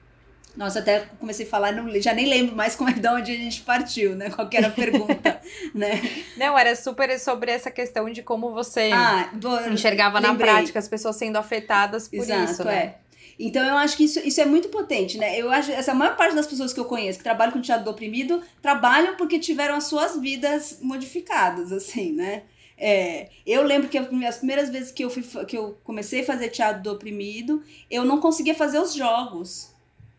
nossa, 0.55 0.79
até 0.79 1.07
comecei 1.17 1.45
a 1.45 1.49
falar, 1.49 1.71
não, 1.71 1.89
já 2.01 2.13
nem 2.13 2.27
lembro 2.27 2.55
mais 2.55 2.75
como 2.75 2.89
é 2.89 2.93
de 2.93 3.07
onde 3.07 3.31
a 3.31 3.35
gente 3.35 3.61
partiu, 3.61 4.15
né? 4.15 4.29
Qual 4.29 4.47
era 4.51 4.67
a 4.67 4.71
pergunta, 4.71 5.39
né? 5.73 6.01
Não, 6.35 6.57
era 6.57 6.75
super 6.75 7.17
sobre 7.19 7.51
essa 7.51 7.71
questão 7.71 8.09
de 8.09 8.21
como 8.21 8.51
você 8.51 8.89
ah, 8.93 9.29
enxergava 9.71 10.19
lembrei. 10.19 10.47
na 10.47 10.53
prática 10.53 10.79
as 10.79 10.89
pessoas 10.89 11.15
sendo 11.15 11.37
afetadas 11.37 12.09
por 12.09 12.19
Exato, 12.19 12.51
isso, 12.51 12.63
né? 12.65 12.75
É. 12.75 12.95
Então 13.39 13.63
eu 13.65 13.77
acho 13.77 13.97
que 13.97 14.03
isso, 14.03 14.19
isso 14.19 14.39
é 14.39 14.45
muito 14.45 14.69
potente, 14.69 15.17
né? 15.17 15.39
Eu 15.39 15.51
acho 15.51 15.71
essa 15.71 15.93
maior 15.93 16.15
parte 16.15 16.35
das 16.35 16.47
pessoas 16.47 16.73
que 16.73 16.79
eu 16.79 16.85
conheço 16.85 17.19
que 17.19 17.23
trabalham 17.23 17.53
com 17.53 17.61
teatro 17.61 17.85
do 17.85 17.91
oprimido 17.91 18.41
trabalham 18.61 19.15
porque 19.15 19.39
tiveram 19.39 19.75
as 19.75 19.85
suas 19.85 20.19
vidas 20.19 20.79
modificadas, 20.81 21.71
assim, 21.71 22.11
né? 22.11 22.43
É, 22.77 23.29
eu 23.45 23.61
lembro 23.61 23.89
que 23.89 23.97
as 23.97 24.37
primeiras 24.37 24.69
vezes 24.69 24.91
que 24.91 25.03
eu, 25.03 25.09
fui, 25.09 25.23
que 25.45 25.55
eu 25.55 25.77
comecei 25.83 26.21
a 26.21 26.25
fazer 26.25 26.49
teatro 26.49 26.81
do 26.81 26.91
oprimido, 26.91 27.63
eu 27.91 28.03
não 28.03 28.19
conseguia 28.19 28.55
fazer 28.55 28.79
os 28.79 28.95
jogos. 28.95 29.71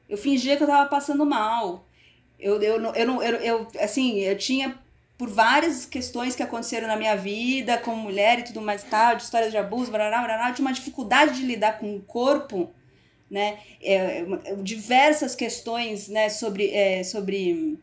Eu 0.09 0.17
fingia 0.17 0.57
que 0.57 0.63
eu 0.63 0.69
tava 0.69 0.89
passando 0.89 1.27
mal. 1.27 1.85
Eu, 2.39 2.63
eu, 2.63 2.81
eu, 2.81 2.95
eu, 2.95 3.23
eu, 3.23 3.37
eu 3.41 3.69
assim, 3.81 4.21
eu 4.21 4.39
tinha 4.39 4.79
por 5.23 5.29
várias 5.29 5.87
questões 5.87 6.35
que 6.35 6.43
aconteceram 6.43 6.89
na 6.89 6.97
minha 6.97 7.17
vida, 7.17 7.79
como 7.79 7.97
mulher 7.97 8.41
e 8.41 8.43
tudo 8.43 8.61
mais 8.61 8.83
tal, 8.83 9.15
de 9.15 9.23
histórias 9.23 9.53
de 9.53 9.57
abuso, 9.57 9.91
barará, 9.91 10.21
barará, 10.21 10.49
eu 10.49 10.55
tinha 10.55 10.67
uma 10.67 10.75
dificuldade 10.75 11.37
de 11.37 11.47
lidar 11.47 11.79
com 11.79 11.95
o 11.95 12.01
corpo, 12.01 12.71
né? 13.33 13.59
É, 13.83 14.26
diversas 14.62 15.35
questões, 15.35 16.07
né, 16.07 16.28
sobre, 16.28 16.68
é, 16.68 17.03
sobre 17.03 17.78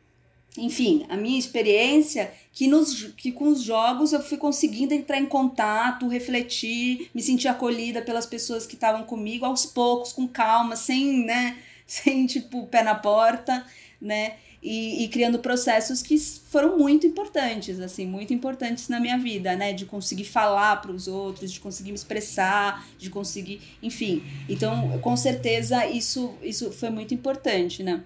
enfim, 0.56 1.06
a 1.10 1.18
minha 1.18 1.39
experiência 1.39 2.32
que, 2.52 2.68
nos, 2.68 3.14
que 3.18 3.32
com 3.32 3.47
os 3.47 3.64
jogos 3.64 4.14
eu 4.14 4.22
fui 4.22 4.38
conseguindo 4.38 4.93
entrar 4.93 5.18
em 5.18 5.26
contato, 5.26 6.08
refletir, 6.08 7.10
me 7.16 7.22
sentir 7.22 7.47
acolhida 7.47 8.02
pelas 8.02 8.28
pessoas 8.28 8.68
que 8.68 8.76
estavam 8.76 9.04
comigo 9.04 9.43
aos 9.43 9.66
poucos, 9.66 10.14
com 10.14 10.28
calma, 10.28 10.76
sem, 10.76 11.26
né, 11.26 11.58
sem, 11.88 12.28
tipo, 12.28 12.68
pé 12.68 12.84
na 12.84 12.93
porta, 12.93 13.66
né? 14.00 14.36
E, 14.62 15.05
e, 15.05 15.07
criando 15.07 15.39
processos 15.39 16.01
que 16.01 16.18
foram 16.18 16.78
muito 16.78 17.07
importantes, 17.07 17.80
assim, 17.80 18.05
muito 18.05 18.34
importantes 18.34 18.89
na 18.89 18.99
minha 18.99 19.18
vida, 19.18 19.55
né? 19.55 19.72
De 19.72 19.86
conseguir 19.86 20.26
falar 20.26 20.82
para 20.82 20.91
os 20.91 21.07
outros, 21.07 21.49
de 21.51 21.62
conseguir 21.62 21.91
me 21.91 21.95
expressar, 21.95 22.86
de 22.97 23.10
conseguir, 23.10 23.62
enfim. 23.82 24.22
Então, 24.49 24.99
com 24.99 25.16
certeza, 25.16 25.86
isso, 25.88 26.34
isso 26.43 26.74
foi 26.74 26.89
muito 26.89 27.14
importante, 27.14 27.82
né? 27.82 28.03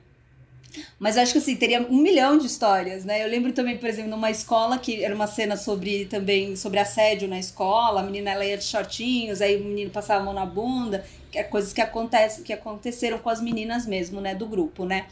Mas 0.99 1.18
acho 1.18 1.34
que 1.34 1.38
assim, 1.38 1.56
teria 1.56 1.82
um 1.82 1.97
milhão 1.97 2.38
de 2.38 2.47
histórias, 2.47 3.06
né? 3.06 3.24
Eu 3.24 3.30
lembro 3.30 3.51
também, 3.54 3.78
por 3.78 3.88
exemplo, 3.88 4.12
numa 4.12 4.32
escola 4.32 4.78
que 4.78 5.04
era 5.04 5.14
uma 5.14 5.28
cena 5.28 5.56
sobre 5.56 6.06
também 6.06 6.56
sobre 6.56 6.80
assédio 6.80 7.28
na 7.28 7.39
escola, 7.39 8.01
a 8.01 8.04
menina 8.04 8.32
ela 8.32 8.45
ia 8.45 8.58
de 8.58 8.64
shortinhos, 8.64 9.41
aí 9.41 9.58
o 9.58 9.64
menino 9.64 9.91
passava 9.91 10.22
a 10.22 10.24
mão 10.24 10.34
na 10.34 10.45
bunda, 10.45 11.06
que 11.32 11.38
é 11.38 11.43
coisas 11.43 11.74
que 11.74 11.82
acontecem, 11.82 12.43
que 12.43 12.54
aconteceram 12.54 13.20
com 13.20 13.30
as 13.30 13.41
meninas 13.41 13.86
mesmo, 13.86 14.22
né, 14.22 14.34
do 14.34 14.47
grupo, 14.47 14.86
né? 14.86 15.08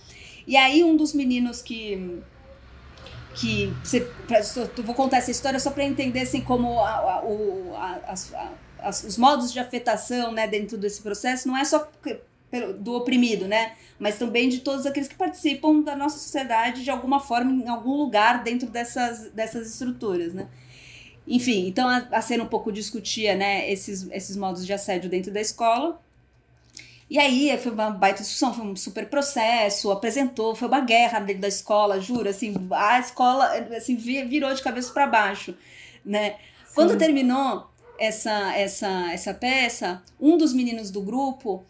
E 0.51 0.57
aí 0.57 0.83
um 0.83 0.97
dos 0.97 1.13
meninos 1.13 1.61
que 1.61 2.21
que 3.33 3.73
você, 3.81 4.05
eu 4.77 4.83
vou 4.83 4.93
contar 4.93 5.19
essa 5.19 5.31
história 5.31 5.57
só 5.57 5.71
para 5.71 5.85
entender 5.85 6.19
assim 6.19 6.41
como 6.41 6.77
a, 6.81 6.89
a, 6.89 7.23
o, 7.23 7.73
a, 7.73 8.11
as, 8.83 9.05
os 9.05 9.17
modos 9.17 9.53
de 9.53 9.59
afetação, 9.59 10.33
né, 10.33 10.49
dentro 10.49 10.77
desse 10.77 11.01
processo 11.01 11.47
não 11.47 11.55
é 11.55 11.63
só 11.63 11.89
do 12.79 12.95
oprimido, 12.95 13.47
né? 13.47 13.77
Mas 13.97 14.17
também 14.17 14.49
de 14.49 14.59
todos 14.59 14.85
aqueles 14.85 15.07
que 15.07 15.15
participam 15.15 15.79
da 15.79 15.95
nossa 15.95 16.19
sociedade 16.19 16.83
de 16.83 16.89
alguma 16.89 17.21
forma, 17.21 17.49
em 17.49 17.69
algum 17.69 17.95
lugar 17.95 18.43
dentro 18.43 18.69
dessas, 18.69 19.31
dessas 19.31 19.71
estruturas, 19.71 20.33
né? 20.33 20.49
Enfim, 21.25 21.65
então 21.65 21.87
a, 21.87 21.99
a 22.11 22.21
cena 22.21 22.43
um 22.43 22.47
pouco 22.47 22.73
discutia, 22.73 23.37
né, 23.37 23.71
esses, 23.71 24.05
esses 24.11 24.35
modos 24.35 24.65
de 24.65 24.73
assédio 24.73 25.09
dentro 25.09 25.31
da 25.31 25.39
escola. 25.39 25.97
E 27.12 27.20
aí 27.20 27.57
foi 27.57 27.74
uma 27.74 27.89
baita 27.89 28.22
discussão, 28.22 28.53
foi 28.53 28.66
um 28.66 28.74
super 28.74 29.05
processo, 29.09 29.91
apresentou, 29.91 30.55
foi 30.55 30.70
uma 30.70 30.80
guerra 30.80 31.20
dentro 31.20 31.41
da 31.41 31.49
escola, 31.49 31.99
juro, 31.99 32.30
assim, 32.30 32.55
a 32.72 32.99
escola 33.01 33.51
assim, 33.76 33.97
virou 33.97 34.53
de 34.53 34.62
cabeça 34.62 34.93
para 34.93 35.05
baixo, 35.07 35.53
né? 36.05 36.30
Sim. 36.66 36.74
Quando 36.74 36.97
terminou 36.97 37.70
essa, 37.99 38.55
essa, 38.55 39.12
essa 39.12 39.34
peça, 39.34 40.01
um 40.18 40.38
dos 40.38 40.53
meninos 40.53 40.89
do 40.89 41.01
grupo, 41.01 41.66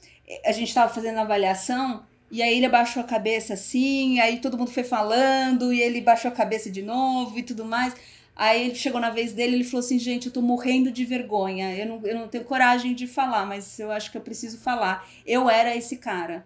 a 0.45 0.51
gente 0.51 0.67
estava 0.67 0.93
fazendo 0.93 1.17
a 1.17 1.21
avaliação 1.21 2.03
e 2.29 2.43
aí 2.43 2.57
ele 2.57 2.67
abaixou 2.67 3.01
a 3.01 3.05
cabeça 3.07 3.55
assim, 3.55 4.19
aí 4.19 4.37
todo 4.37 4.59
mundo 4.59 4.69
foi 4.69 4.83
falando 4.83 5.73
e 5.73 5.81
ele 5.81 6.01
baixou 6.01 6.29
a 6.29 6.35
cabeça 6.35 6.69
de 6.69 6.83
novo 6.83 7.39
e 7.39 7.41
tudo 7.41 7.65
mais. 7.65 7.95
Aí 8.41 8.63
ele 8.63 8.73
chegou 8.73 8.99
na 8.99 9.11
vez 9.11 9.33
dele, 9.33 9.53
ele 9.53 9.63
falou 9.63 9.85
assim, 9.85 9.99
gente, 9.99 10.25
eu 10.25 10.33
tô 10.33 10.41
morrendo 10.41 10.91
de 10.91 11.05
vergonha. 11.05 11.75
Eu 11.77 11.85
não, 11.85 12.01
eu 12.07 12.15
não 12.17 12.27
tenho 12.27 12.43
coragem 12.43 12.95
de 12.95 13.05
falar, 13.05 13.45
mas 13.45 13.77
eu 13.77 13.91
acho 13.91 14.09
que 14.09 14.17
eu 14.17 14.21
preciso 14.21 14.57
falar. 14.57 15.07
Eu 15.27 15.47
era 15.47 15.75
esse 15.75 15.97
cara. 15.97 16.43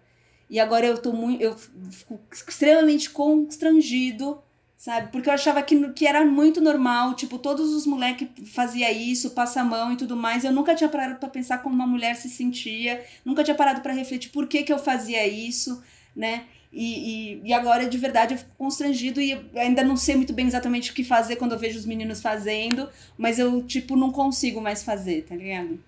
E 0.50 0.60
agora 0.60 0.84
eu 0.84 0.98
tô 0.98 1.10
muito. 1.10 1.40
Eu 1.42 1.56
fico 1.56 2.20
extremamente 2.30 3.08
constrangido 3.08 4.42
sabe? 4.76 5.10
Porque 5.10 5.30
eu 5.30 5.32
achava 5.32 5.62
que, 5.62 5.90
que 5.94 6.06
era 6.06 6.22
muito 6.22 6.60
normal, 6.60 7.14
tipo, 7.14 7.38
todos 7.38 7.72
os 7.72 7.86
moleques 7.86 8.28
fazia 8.52 8.92
isso, 8.92 9.30
passa 9.30 9.62
a 9.62 9.64
mão 9.64 9.90
e 9.94 9.96
tudo 9.96 10.14
mais. 10.14 10.44
Eu 10.44 10.52
nunca 10.52 10.74
tinha 10.74 10.90
parado 10.90 11.18
para 11.18 11.30
pensar 11.30 11.62
como 11.62 11.74
uma 11.74 11.86
mulher 11.86 12.14
se 12.14 12.28
sentia, 12.28 13.02
nunca 13.24 13.42
tinha 13.42 13.54
parado 13.54 13.80
para 13.80 13.94
refletir 13.94 14.30
por 14.30 14.46
que 14.46 14.62
que 14.62 14.72
eu 14.72 14.78
fazia 14.78 15.26
isso, 15.26 15.82
né? 16.14 16.44
E, 16.78 17.38
e, 17.38 17.40
e 17.42 17.52
agora, 17.54 17.88
de 17.88 17.96
verdade, 17.96 18.34
eu 18.34 18.38
fico 18.38 18.50
constrangido 18.58 19.18
e 19.18 19.32
ainda 19.54 19.82
não 19.82 19.96
sei 19.96 20.14
muito 20.14 20.34
bem 20.34 20.46
exatamente 20.46 20.90
o 20.90 20.94
que 20.94 21.02
fazer 21.02 21.36
quando 21.36 21.52
eu 21.52 21.58
vejo 21.58 21.78
os 21.78 21.86
meninos 21.86 22.20
fazendo, 22.20 22.90
mas 23.16 23.38
eu, 23.38 23.62
tipo, 23.62 23.96
não 23.96 24.12
consigo 24.12 24.60
mais 24.60 24.82
fazer, 24.82 25.22
tá 25.22 25.34
ligado? 25.34 25.82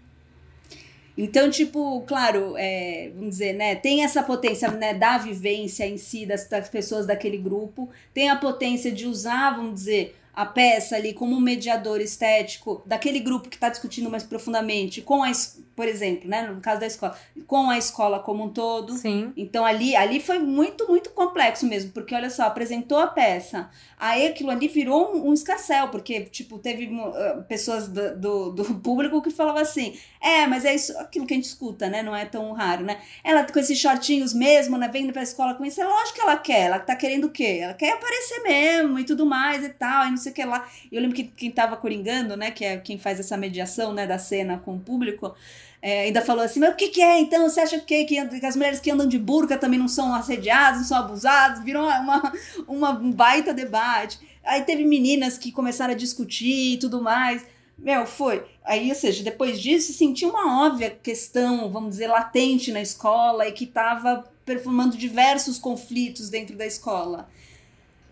Então, 1.14 1.50
tipo, 1.50 2.00
claro, 2.06 2.54
é, 2.56 3.10
vamos 3.14 3.30
dizer, 3.30 3.52
né, 3.52 3.74
tem 3.74 4.02
essa 4.02 4.22
potência 4.22 4.70
né, 4.70 4.94
da 4.94 5.18
vivência 5.18 5.86
em 5.86 5.98
si 5.98 6.24
das, 6.24 6.48
das 6.48 6.70
pessoas 6.70 7.04
daquele 7.04 7.36
grupo, 7.36 7.90
tem 8.14 8.30
a 8.30 8.36
potência 8.36 8.90
de 8.90 9.04
usar, 9.04 9.56
vamos 9.56 9.74
dizer, 9.74 10.17
a 10.38 10.46
peça 10.46 10.94
ali 10.94 11.12
como 11.12 11.34
um 11.34 11.40
mediador 11.40 12.00
estético 12.00 12.80
daquele 12.86 13.18
grupo 13.18 13.48
que 13.48 13.56
está 13.56 13.68
discutindo 13.68 14.08
mais 14.08 14.22
profundamente 14.22 15.02
com 15.02 15.24
a 15.24 15.32
por 15.78 15.86
exemplo, 15.86 16.28
né, 16.28 16.42
no 16.42 16.60
caso 16.60 16.80
da 16.80 16.88
escola, 16.88 17.16
com 17.46 17.70
a 17.70 17.78
escola 17.78 18.18
como 18.18 18.42
um 18.42 18.48
todo. 18.48 18.94
Sim. 18.94 19.32
Então 19.36 19.64
ali, 19.64 19.94
ali 19.94 20.18
foi 20.18 20.40
muito, 20.40 20.88
muito 20.88 21.10
complexo 21.10 21.64
mesmo, 21.66 21.92
porque 21.92 22.12
olha 22.16 22.28
só, 22.30 22.46
apresentou 22.46 22.98
a 22.98 23.06
peça, 23.06 23.70
aí 23.96 24.26
aquilo 24.26 24.50
ali 24.50 24.66
virou 24.66 25.14
um, 25.14 25.28
um 25.28 25.32
escarcel, 25.32 25.86
porque, 25.86 26.22
tipo, 26.22 26.58
teve 26.58 26.86
uh, 26.86 27.44
pessoas 27.44 27.86
do, 27.86 28.18
do, 28.18 28.50
do, 28.50 28.74
público 28.82 29.22
que 29.22 29.30
falavam 29.30 29.62
assim, 29.62 29.96
é, 30.20 30.48
mas 30.48 30.64
é 30.64 30.74
isso, 30.74 30.98
aquilo 30.98 31.24
que 31.24 31.34
a 31.34 31.36
gente 31.36 31.46
escuta, 31.46 31.88
né, 31.88 32.02
não 32.02 32.14
é 32.14 32.24
tão 32.24 32.50
raro, 32.54 32.82
né, 32.84 33.00
ela 33.22 33.44
com 33.44 33.60
esses 33.60 33.78
shortinhos 33.78 34.34
mesmo, 34.34 34.76
né, 34.76 34.88
vendo 34.92 35.12
pra 35.12 35.22
escola 35.22 35.54
com 35.54 35.64
isso, 35.64 35.80
é 35.80 35.84
lógico 35.84 36.16
que 36.16 36.20
ela 36.22 36.36
quer, 36.36 36.62
ela 36.62 36.80
tá 36.80 36.96
querendo 36.96 37.26
o 37.26 37.30
quê? 37.30 37.60
Ela 37.62 37.74
quer 37.74 37.92
aparecer 37.92 38.42
mesmo 38.42 38.98
e 38.98 39.04
tudo 39.04 39.24
mais 39.24 39.64
e 39.64 39.68
tal, 39.68 40.06
e 40.06 40.10
não 40.10 40.16
sei 40.16 40.27
o 40.30 40.34
que 40.34 40.44
lá. 40.44 40.68
Eu 40.90 41.00
lembro 41.00 41.16
que 41.16 41.24
quem 41.24 41.50
tava 41.50 41.76
coringando, 41.76 42.36
né, 42.36 42.50
que 42.50 42.64
é 42.64 42.76
quem 42.78 42.98
faz 42.98 43.20
essa 43.20 43.36
mediação, 43.36 43.92
né, 43.92 44.06
da 44.06 44.18
cena 44.18 44.58
com 44.64 44.76
o 44.76 44.80
público, 44.80 45.34
é, 45.80 46.02
ainda 46.02 46.22
falou 46.22 46.44
assim, 46.44 46.58
mas 46.60 46.70
o 46.70 46.76
que, 46.76 46.88
que 46.88 47.00
é 47.00 47.20
então? 47.20 47.48
Você 47.48 47.60
acha 47.60 47.78
que, 47.78 48.04
que, 48.04 48.18
as 48.18 48.56
mulheres 48.56 48.80
que 48.80 48.90
andam 48.90 49.06
de 49.06 49.18
burca 49.18 49.56
também 49.56 49.78
não 49.78 49.88
são 49.88 50.12
assediadas, 50.14 50.80
não 50.80 50.86
são 50.86 50.98
abusadas? 50.98 51.62
Virou 51.62 51.84
uma, 51.84 52.32
uma, 52.66 52.90
um 52.98 53.12
baita 53.12 53.54
debate. 53.54 54.18
Aí 54.44 54.62
teve 54.62 54.84
meninas 54.84 55.38
que 55.38 55.52
começaram 55.52 55.92
a 55.92 55.96
discutir 55.96 56.74
e 56.74 56.78
tudo 56.78 57.00
mais. 57.00 57.44
Meu, 57.78 58.06
foi. 58.06 58.44
Aí, 58.64 58.88
ou 58.88 58.94
seja, 58.94 59.22
depois 59.22 59.60
disso, 59.60 59.92
senti 59.92 60.24
uma 60.24 60.66
óbvia 60.66 60.90
questão, 60.90 61.70
vamos 61.70 61.90
dizer, 61.90 62.08
latente 62.08 62.72
na 62.72 62.82
escola 62.82 63.46
e 63.46 63.52
que 63.52 63.64
estava 63.64 64.24
perfumando 64.44 64.96
diversos 64.96 65.58
conflitos 65.58 66.28
dentro 66.28 66.56
da 66.56 66.66
escola. 66.66 67.28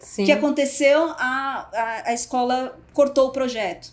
Sim. 0.06 0.24
Que 0.24 0.30
aconteceu? 0.30 1.10
A, 1.18 1.68
a, 1.72 2.10
a 2.10 2.14
escola 2.14 2.78
cortou 2.92 3.26
o 3.26 3.32
projeto 3.32 3.92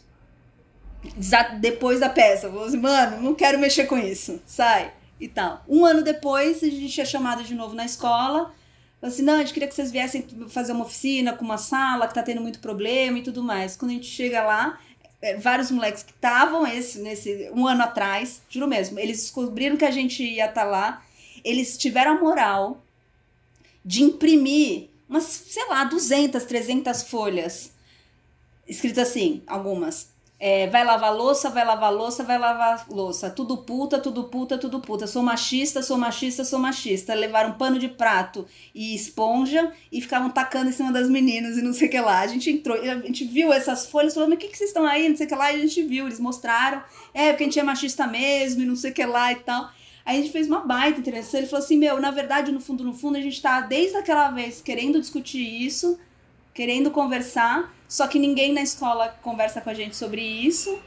depois 1.59 1.99
da 1.99 2.07
peça. 2.07 2.49
Falou 2.49 2.65
assim, 2.65 2.77
mano, 2.77 3.19
não 3.19 3.33
quero 3.33 3.57
mexer 3.57 3.85
com 3.85 3.97
isso, 3.97 4.39
sai 4.45 4.93
e 5.19 5.27
tal. 5.27 5.63
Um 5.67 5.83
ano 5.83 6.03
depois, 6.03 6.63
a 6.63 6.69
gente 6.69 7.01
é 7.01 7.03
chamado 7.03 7.43
de 7.43 7.55
novo 7.55 7.73
na 7.73 7.83
escola, 7.83 8.53
Falou 9.01 9.13
assim, 9.13 9.23
não, 9.23 9.33
a 9.33 9.39
gente 9.39 9.51
queria 9.51 9.67
que 9.67 9.75
vocês 9.75 9.91
viessem 9.91 10.25
fazer 10.47 10.71
uma 10.71 10.85
oficina 10.85 11.33
com 11.33 11.43
uma 11.43 11.57
sala 11.57 12.07
que 12.07 12.13
tá 12.13 12.23
tendo 12.23 12.39
muito 12.39 12.59
problema 12.59 13.19
e 13.19 13.21
tudo 13.21 13.43
mais. 13.43 13.75
Quando 13.75 13.91
a 13.91 13.95
gente 13.95 14.05
chega 14.05 14.41
lá, 14.41 14.79
é, 15.21 15.35
vários 15.35 15.69
moleques 15.71 16.03
que 16.03 16.13
estavam 16.13 16.65
esse, 16.65 16.99
nesse 16.99 17.51
um 17.53 17.67
ano 17.67 17.83
atrás, 17.83 18.41
juro 18.47 18.65
mesmo, 18.65 18.97
eles 18.97 19.17
descobriram 19.17 19.75
que 19.75 19.83
a 19.83 19.91
gente 19.91 20.23
ia 20.23 20.45
estar 20.45 20.61
tá 20.61 20.63
lá, 20.63 21.03
eles 21.43 21.77
tiveram 21.77 22.13
a 22.13 22.21
moral 22.21 22.81
de 23.83 24.03
imprimir 24.03 24.92
umas, 25.13 25.25
sei 25.25 25.67
lá, 25.69 25.83
200, 25.83 26.43
300 26.43 27.03
folhas, 27.03 27.71
escrito 28.67 28.99
assim, 28.99 29.43
algumas, 29.45 30.11
é, 30.39 30.67
vai 30.67 30.83
lavar 30.83 31.15
louça, 31.15 31.51
vai 31.51 31.63
lavar 31.63 31.93
louça, 31.93 32.23
vai 32.23 32.37
lavar 32.37 32.85
louça. 32.89 33.29
Tudo 33.29 33.59
puta, 33.59 33.97
tudo 33.99 34.25
puta, 34.25 34.57
tudo 34.57 34.81
puta. 34.81 35.07
Sou 35.07 35.23
machista, 35.23 35.81
sou 35.81 35.97
machista, 35.97 36.43
sou 36.43 36.59
machista. 36.59 37.13
Levaram 37.13 37.53
pano 37.53 37.79
de 37.79 37.87
prato 37.87 38.45
e 38.75 38.93
esponja 38.93 39.71
e 39.89 40.01
ficavam 40.01 40.29
tacando 40.29 40.69
em 40.69 40.73
cima 40.73 40.91
das 40.91 41.07
meninas 41.07 41.57
e 41.57 41.61
não 41.61 41.71
sei 41.71 41.87
o 41.87 41.91
que 41.91 42.01
lá. 42.01 42.19
A 42.19 42.27
gente 42.27 42.49
entrou, 42.49 42.77
a 42.77 42.95
gente 43.05 43.23
viu 43.23 43.53
essas 43.53 43.85
folhas 43.85 44.13
falou, 44.13 44.27
mas 44.27 44.37
o 44.37 44.41
que, 44.41 44.49
que 44.49 44.57
vocês 44.57 44.71
estão 44.71 44.85
aí? 44.85 45.07
Não 45.07 45.15
sei 45.15 45.27
o 45.27 45.29
que 45.29 45.35
lá. 45.35 45.53
E 45.53 45.55
a 45.55 45.61
gente 45.61 45.81
viu, 45.83 46.07
eles 46.07 46.19
mostraram. 46.19 46.83
É, 47.13 47.29
porque 47.29 47.43
a 47.43 47.47
gente 47.47 47.59
é 47.59 47.63
machista 47.63 48.05
mesmo 48.05 48.63
e 48.63 48.65
não 48.65 48.75
sei 48.75 48.91
o 48.91 48.93
que 48.93 49.05
lá 49.05 49.31
e 49.31 49.35
tal. 49.35 49.71
Aí 50.05 50.17
a 50.17 50.21
gente 50.21 50.31
fez 50.31 50.47
uma 50.47 50.59
baita 50.59 50.99
interessante. 50.99 51.41
Ele 51.41 51.47
falou 51.47 51.63
assim: 51.63 51.77
Meu, 51.77 51.99
na 51.99 52.11
verdade, 52.11 52.51
no 52.51 52.59
fundo, 52.59 52.83
no 52.83 52.93
fundo, 52.93 53.17
a 53.17 53.21
gente 53.21 53.41
tá 53.41 53.61
desde 53.61 53.97
aquela 53.97 54.29
vez 54.31 54.61
querendo 54.61 54.99
discutir 54.99 55.39
isso, 55.39 55.99
querendo 56.53 56.91
conversar. 56.91 57.73
Só 57.87 58.07
que 58.07 58.19
ninguém 58.19 58.53
na 58.53 58.61
escola 58.61 59.09
conversa 59.21 59.61
com 59.61 59.69
a 59.69 59.73
gente 59.73 59.95
sobre 59.95 60.21
isso. 60.21 60.77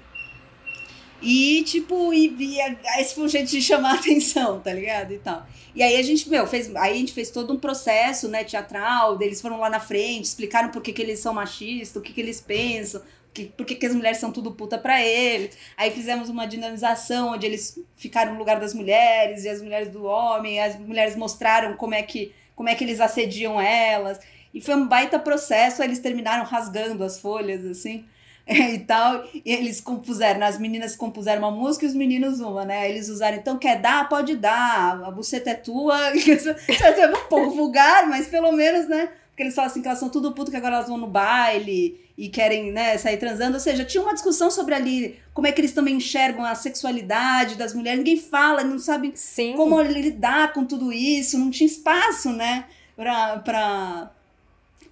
E, 1.23 1.63
tipo, 1.63 2.13
e, 2.13 2.27
e 2.39 2.59
esse 3.01 3.15
foi 3.15 3.25
um 3.25 3.29
jeito 3.29 3.51
de 3.51 3.63
chamar 3.63 3.93
a 3.93 3.95
atenção, 4.01 4.61
tá 4.61 4.73
ligado? 4.73 5.13
E 5.13 5.19
tal. 5.19 5.47
E 5.75 5.83
aí 5.83 5.97
a 5.97 6.03
gente, 6.03 6.29
meu, 6.29 6.47
fez. 6.47 6.75
Aí 6.77 6.93
a 6.93 6.97
gente 6.97 7.13
fez 7.13 7.31
todo 7.31 7.53
um 7.53 7.59
processo, 7.59 8.29
né, 8.29 8.45
teatral, 8.45 9.21
eles 9.21 9.41
foram 9.41 9.61
lá 9.61 9.69
na 9.69 9.81
frente, 9.81 10.25
explicaram 10.25 10.71
por 10.71 10.83
que, 10.83 10.93
que 10.93 11.03
eles 11.03 11.21
são 11.21 11.35
machistas, 11.35 11.97
o 11.97 12.01
que, 12.01 12.13
que 12.13 12.21
eles 12.21 12.41
pensam, 12.41 13.03
que, 13.37 13.45
por 13.45 13.67
que, 13.67 13.85
as 13.85 13.95
mulheres 13.95 14.19
são 14.19 14.33
tudo 14.33 14.53
puta 14.53 14.79
pra 14.79 15.05
eles. 15.05 15.57
Aí 15.77 15.91
fizemos 15.91 16.31
uma 16.31 16.47
dinamização 16.47 17.35
onde 17.35 17.45
eles 17.45 17.79
ficaram 17.95 18.33
no 18.33 18.39
lugar 18.39 18.59
das 18.59 18.73
mulheres 18.73 19.45
e 19.45 19.49
as 19.49 19.61
mulheres 19.61 19.91
do 19.91 20.05
homem, 20.05 20.59
as 20.59 20.79
mulheres 20.79 21.15
mostraram 21.15 21.77
como 21.77 21.95
é 21.95 22.03
que, 22.03 22.33
como 22.55 22.71
é 22.71 22.75
que 22.75 22.83
eles 22.83 22.99
assediam 22.99 23.61
elas. 23.61 24.19
E 24.55 24.61
foi 24.61 24.75
um 24.75 24.89
baita 24.89 25.19
processo, 25.19 25.83
eles 25.83 25.99
terminaram 25.99 26.45
rasgando 26.45 27.05
as 27.05 27.21
folhas, 27.21 27.63
assim, 27.67 28.07
e 28.49 28.79
tal. 28.79 29.23
E 29.35 29.53
eles 29.53 29.83
compuseram, 29.83 30.43
as 30.47 30.59
meninas 30.59 30.97
compuseram 30.97 31.43
uma 31.43 31.51
música 31.51 31.85
e 31.85 31.89
os 31.89 31.95
meninos 31.95 32.41
uma, 32.41 32.65
né? 32.65 32.89
Eles 32.89 33.11
usaram, 33.11 33.37
então, 33.37 33.59
quer 33.59 33.79
dar? 33.79 34.09
Pode 34.09 34.35
dar, 34.35 35.05
a 35.05 35.11
buceta 35.11 35.51
é 35.51 35.55
tua. 35.55 35.99
é 36.09 37.09
um 37.09 37.29
pouco 37.29 37.51
vulgar, 37.51 38.09
mas 38.09 38.29
pelo 38.29 38.51
menos, 38.53 38.89
né? 38.89 39.11
Porque 39.29 39.43
eles 39.43 39.55
falam 39.55 39.71
assim 39.71 39.83
que 39.83 39.89
elas 39.89 39.99
são 39.99 40.09
tudo 40.09 40.33
puto, 40.33 40.51
que 40.51 40.57
agora 40.57 40.77
elas 40.77 40.89
vão 40.89 40.97
no 40.97 41.07
baile 41.07 42.06
e 42.17 42.29
querem, 42.29 42.73
né, 42.73 42.97
sair 42.97 43.19
transando. 43.19 43.55
Ou 43.55 43.61
seja, 43.61 43.85
tinha 43.85 44.03
uma 44.03 44.15
discussão 44.15 44.51
sobre 44.51 44.75
ali 44.75 45.19
como 45.35 45.47
é 45.47 45.53
que 45.53 45.61
eles 45.61 45.73
também 45.73 45.97
enxergam 45.97 46.45
a 46.45 46.55
sexualidade 46.55 47.57
das 47.57 47.75
mulheres. 47.75 47.99
Ninguém 47.99 48.19
fala, 48.19 48.65
não 48.65 48.79
sabe 48.79 49.13
Sim. 49.15 49.55
como 49.55 49.81
lidar 49.83 50.53
com 50.53 50.65
tudo 50.65 50.93
isso. 50.93 51.39
Não 51.39 51.51
tinha 51.51 51.67
espaço, 51.67 52.31
né? 52.31 52.65
Pra, 52.97 53.39
pra, 53.41 54.11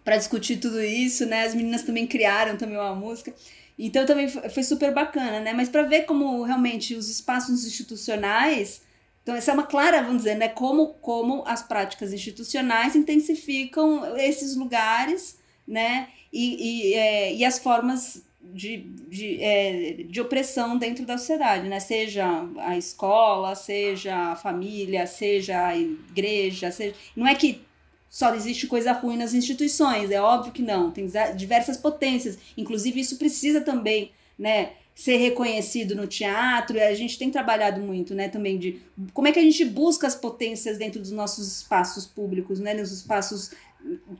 para 0.04 0.16
discutir 0.18 0.58
tudo 0.58 0.82
isso, 0.82 1.24
né? 1.24 1.44
As 1.44 1.54
meninas 1.54 1.82
também 1.82 2.06
criaram 2.06 2.56
também 2.58 2.76
uma 2.76 2.94
música. 2.94 3.32
Então 3.78 4.04
também 4.04 4.28
foi 4.28 4.62
super 4.62 4.92
bacana, 4.92 5.40
né? 5.40 5.52
Mas 5.52 5.68
para 5.68 5.82
ver 5.82 6.02
como 6.02 6.42
realmente 6.42 6.94
os 6.94 7.08
espaços 7.08 7.64
institucionais, 7.64 8.82
então 9.22 9.34
essa 9.34 9.50
é 9.50 9.54
uma 9.54 9.64
clara, 9.64 10.02
vamos 10.02 10.18
dizer, 10.18 10.36
né? 10.36 10.48
Como, 10.48 10.94
como 11.00 11.42
as 11.46 11.62
práticas 11.62 12.12
institucionais 12.12 12.94
intensificam 12.94 14.16
esses 14.16 14.54
lugares, 14.54 15.38
né? 15.66 16.08
E, 16.36 16.90
e, 16.90 16.94
é, 16.94 17.32
e 17.32 17.44
as 17.44 17.60
formas 17.60 18.20
de, 18.42 18.78
de, 19.08 19.40
é, 19.40 20.04
de 20.08 20.20
opressão 20.20 20.76
dentro 20.76 21.06
da 21.06 21.16
sociedade, 21.16 21.68
né? 21.68 21.78
Seja 21.78 22.26
a 22.58 22.76
escola, 22.76 23.54
seja 23.54 24.32
a 24.32 24.36
família, 24.36 25.06
seja 25.06 25.68
a 25.68 25.78
igreja, 25.78 26.72
seja... 26.72 26.94
Não 27.14 27.24
é 27.24 27.36
que 27.36 27.62
só 28.10 28.34
existe 28.34 28.66
coisa 28.66 28.92
ruim 28.92 29.16
nas 29.16 29.32
instituições, 29.32 30.10
é 30.10 30.20
óbvio 30.20 30.52
que 30.52 30.62
não, 30.62 30.90
tem 30.90 31.08
diversas 31.36 31.76
potências, 31.76 32.38
inclusive 32.56 33.00
isso 33.00 33.16
precisa 33.16 33.60
também, 33.60 34.12
né, 34.38 34.70
ser 34.94 35.16
reconhecido 35.16 35.96
no 35.96 36.06
teatro, 36.06 36.76
e 36.76 36.80
a 36.80 36.94
gente 36.94 37.18
tem 37.18 37.28
trabalhado 37.28 37.80
muito, 37.80 38.14
né, 38.14 38.28
também 38.28 38.56
de 38.56 38.80
como 39.12 39.26
é 39.26 39.32
que 39.32 39.40
a 39.40 39.42
gente 39.42 39.64
busca 39.64 40.06
as 40.06 40.14
potências 40.14 40.78
dentro 40.78 41.00
dos 41.00 41.10
nossos 41.10 41.56
espaços 41.56 42.06
públicos, 42.06 42.60
né, 42.60 42.72
nos 42.74 42.92
espaços 42.92 43.50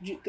de, 0.01 0.19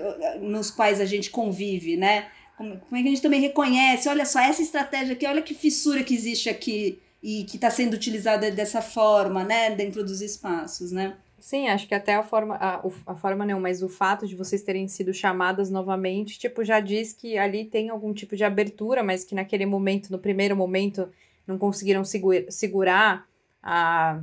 nos 0.41 0.71
quais 0.71 1.01
a 1.01 1.05
gente 1.05 1.31
convive, 1.31 1.97
né, 1.97 2.29
como, 2.57 2.79
como 2.79 2.97
é 2.97 3.03
que 3.03 3.09
a 3.09 3.11
gente 3.11 3.23
também 3.23 3.41
reconhece, 3.41 4.09
olha 4.09 4.25
só, 4.25 4.41
essa 4.41 4.63
estratégia 4.63 5.15
aqui, 5.15 5.27
olha 5.27 5.43
que 5.43 5.55
fissura 5.55 6.03
que 6.03 6.15
existe 6.15 6.49
aqui, 6.49 7.01
e 7.23 7.45
que 7.45 7.57
está 7.57 7.71
sendo 7.71 7.95
utilizada 7.95 8.51
dessa 8.51 8.81
forma, 8.81 9.43
né, 9.43 9.75
dentro 9.75 10.05
dos 10.05 10.21
espaços, 10.21 10.93
né. 10.93 11.17
Sim, 11.41 11.69
acho 11.69 11.87
que 11.87 11.95
até 11.95 12.15
a 12.15 12.23
forma, 12.23 12.57
a, 12.57 12.83
a 13.07 13.15
forma 13.17 13.45
não, 13.45 13.61
mas 13.61 13.83
o 13.83 13.89
fato 13.89 14.27
de 14.27 14.35
vocês 14.35 14.63
terem 14.63 14.89
sido 14.89 15.13
chamadas 15.13 15.71
novamente, 15.71 16.39
tipo, 16.39 16.65
já 16.65 16.81
diz 16.81 17.13
que 17.13 17.37
ali 17.37 17.65
tem 17.65 17.89
algum 17.89 18.13
tipo 18.13 18.37
de 18.37 18.45
abertura, 18.45 19.03
mas 19.03 19.25
que 19.25 19.35
naquele 19.35 19.67
momento, 19.67 20.11
no 20.11 20.19
primeiro 20.19 20.57
momento, 20.57 21.09
não 21.47 21.59
conseguiram 21.59 22.05
segura, 22.05 22.51
segurar 22.51 23.27
a 23.63 24.21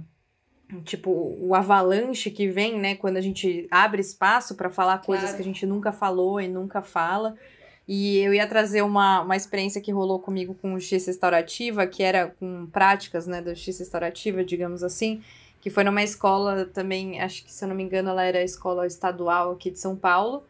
tipo 0.81 1.37
o 1.39 1.53
avalanche 1.53 2.29
que 2.31 2.47
vem, 2.47 2.79
né, 2.79 2.95
quando 2.95 3.17
a 3.17 3.21
gente 3.21 3.67
abre 3.69 4.01
espaço 4.01 4.55
para 4.55 4.69
falar 4.69 4.99
coisas 4.99 5.29
claro. 5.29 5.37
que 5.37 5.41
a 5.41 5.45
gente 5.45 5.65
nunca 5.65 5.91
falou 5.91 6.39
e 6.39 6.47
nunca 6.47 6.81
fala. 6.81 7.35
E 7.87 8.19
eu 8.19 8.33
ia 8.33 8.47
trazer 8.47 8.81
uma, 8.81 9.21
uma 9.21 9.35
experiência 9.35 9.81
que 9.81 9.91
rolou 9.91 10.19
comigo 10.19 10.55
com 10.55 10.79
justiça 10.79 11.11
restaurativa, 11.11 11.85
que 11.85 12.01
era 12.01 12.27
com 12.39 12.65
práticas, 12.67 13.27
né, 13.27 13.41
da 13.41 13.53
justiça 13.53 13.83
restaurativa, 13.83 14.43
digamos 14.43 14.83
assim, 14.83 15.21
que 15.59 15.69
foi 15.69 15.83
numa 15.83 16.01
escola 16.01 16.65
também, 16.65 17.19
acho 17.19 17.43
que 17.43 17.51
se 17.51 17.63
eu 17.63 17.69
não 17.69 17.75
me 17.75 17.83
engano, 17.83 18.09
ela 18.09 18.23
era 18.23 18.39
a 18.39 18.43
escola 18.43 18.87
estadual 18.87 19.51
aqui 19.51 19.69
de 19.69 19.79
São 19.79 19.95
Paulo. 19.95 20.45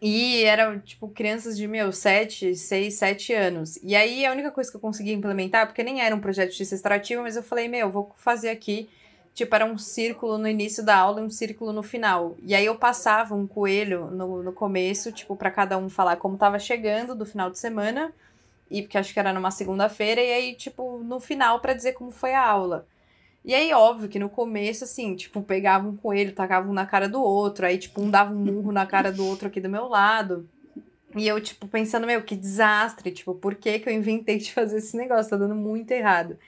E 0.00 0.42
eram, 0.42 0.80
tipo, 0.80 1.08
crianças 1.08 1.56
de, 1.56 1.68
meu, 1.68 1.92
7, 1.92 2.56
6, 2.56 2.94
7 2.94 3.32
anos. 3.32 3.78
E 3.84 3.94
aí 3.94 4.26
a 4.26 4.32
única 4.32 4.50
coisa 4.50 4.68
que 4.68 4.76
eu 4.76 4.80
consegui 4.80 5.12
implementar, 5.12 5.68
porque 5.68 5.84
nem 5.84 6.00
era 6.00 6.12
um 6.12 6.20
projeto 6.20 6.46
de 6.46 6.58
justiça 6.58 6.74
extrativa, 6.74 7.22
mas 7.22 7.36
eu 7.36 7.42
falei, 7.42 7.68
meu, 7.68 7.88
vou 7.88 8.12
fazer 8.16 8.50
aqui. 8.50 8.88
Tipo, 9.34 9.54
era 9.54 9.64
um 9.64 9.78
círculo 9.78 10.36
no 10.36 10.46
início 10.46 10.84
da 10.84 10.96
aula 10.96 11.20
e 11.20 11.24
um 11.24 11.30
círculo 11.30 11.72
no 11.72 11.82
final. 11.82 12.36
E 12.42 12.54
aí 12.54 12.66
eu 12.66 12.76
passava 12.76 13.34
um 13.34 13.46
coelho 13.46 14.10
no, 14.10 14.42
no 14.42 14.52
começo, 14.52 15.10
tipo, 15.10 15.34
para 15.34 15.50
cada 15.50 15.78
um 15.78 15.88
falar 15.88 16.16
como 16.16 16.36
tava 16.36 16.58
chegando 16.58 17.14
do 17.14 17.24
final 17.24 17.50
de 17.50 17.58
semana. 17.58 18.12
E 18.70 18.82
porque 18.82 18.98
acho 18.98 19.12
que 19.12 19.18
era 19.18 19.32
numa 19.32 19.50
segunda-feira. 19.50 20.20
E 20.20 20.32
aí, 20.32 20.54
tipo, 20.54 20.98
no 20.98 21.18
final, 21.18 21.60
para 21.60 21.74
dizer 21.74 21.92
como 21.92 22.10
foi 22.10 22.34
a 22.34 22.46
aula. 22.46 22.86
E 23.44 23.54
aí, 23.54 23.72
óbvio 23.72 24.08
que 24.08 24.18
no 24.18 24.28
começo, 24.28 24.84
assim, 24.84 25.16
tipo, 25.16 25.42
pegavam 25.42 25.90
um 25.90 25.96
coelho, 25.96 26.32
tacavam 26.32 26.70
um 26.70 26.74
na 26.74 26.86
cara 26.86 27.08
do 27.08 27.20
outro, 27.20 27.66
aí, 27.66 27.76
tipo, 27.76 28.00
um 28.00 28.08
dava 28.08 28.32
um 28.32 28.38
murro 28.38 28.70
na 28.70 28.86
cara 28.86 29.10
do 29.10 29.26
outro 29.26 29.48
aqui 29.48 29.60
do 29.60 29.68
meu 29.68 29.88
lado. 29.88 30.48
E 31.16 31.26
eu, 31.26 31.40
tipo, 31.40 31.66
pensando, 31.66 32.06
meu, 32.06 32.22
que 32.22 32.36
desastre, 32.36 33.10
tipo, 33.10 33.34
por 33.34 33.54
que 33.56 33.80
que 33.80 33.88
eu 33.88 33.92
inventei 33.92 34.38
de 34.38 34.52
fazer 34.52 34.78
esse 34.78 34.96
negócio? 34.96 35.30
Tá 35.30 35.36
dando 35.36 35.54
muito 35.54 35.90
errado. 35.90 36.38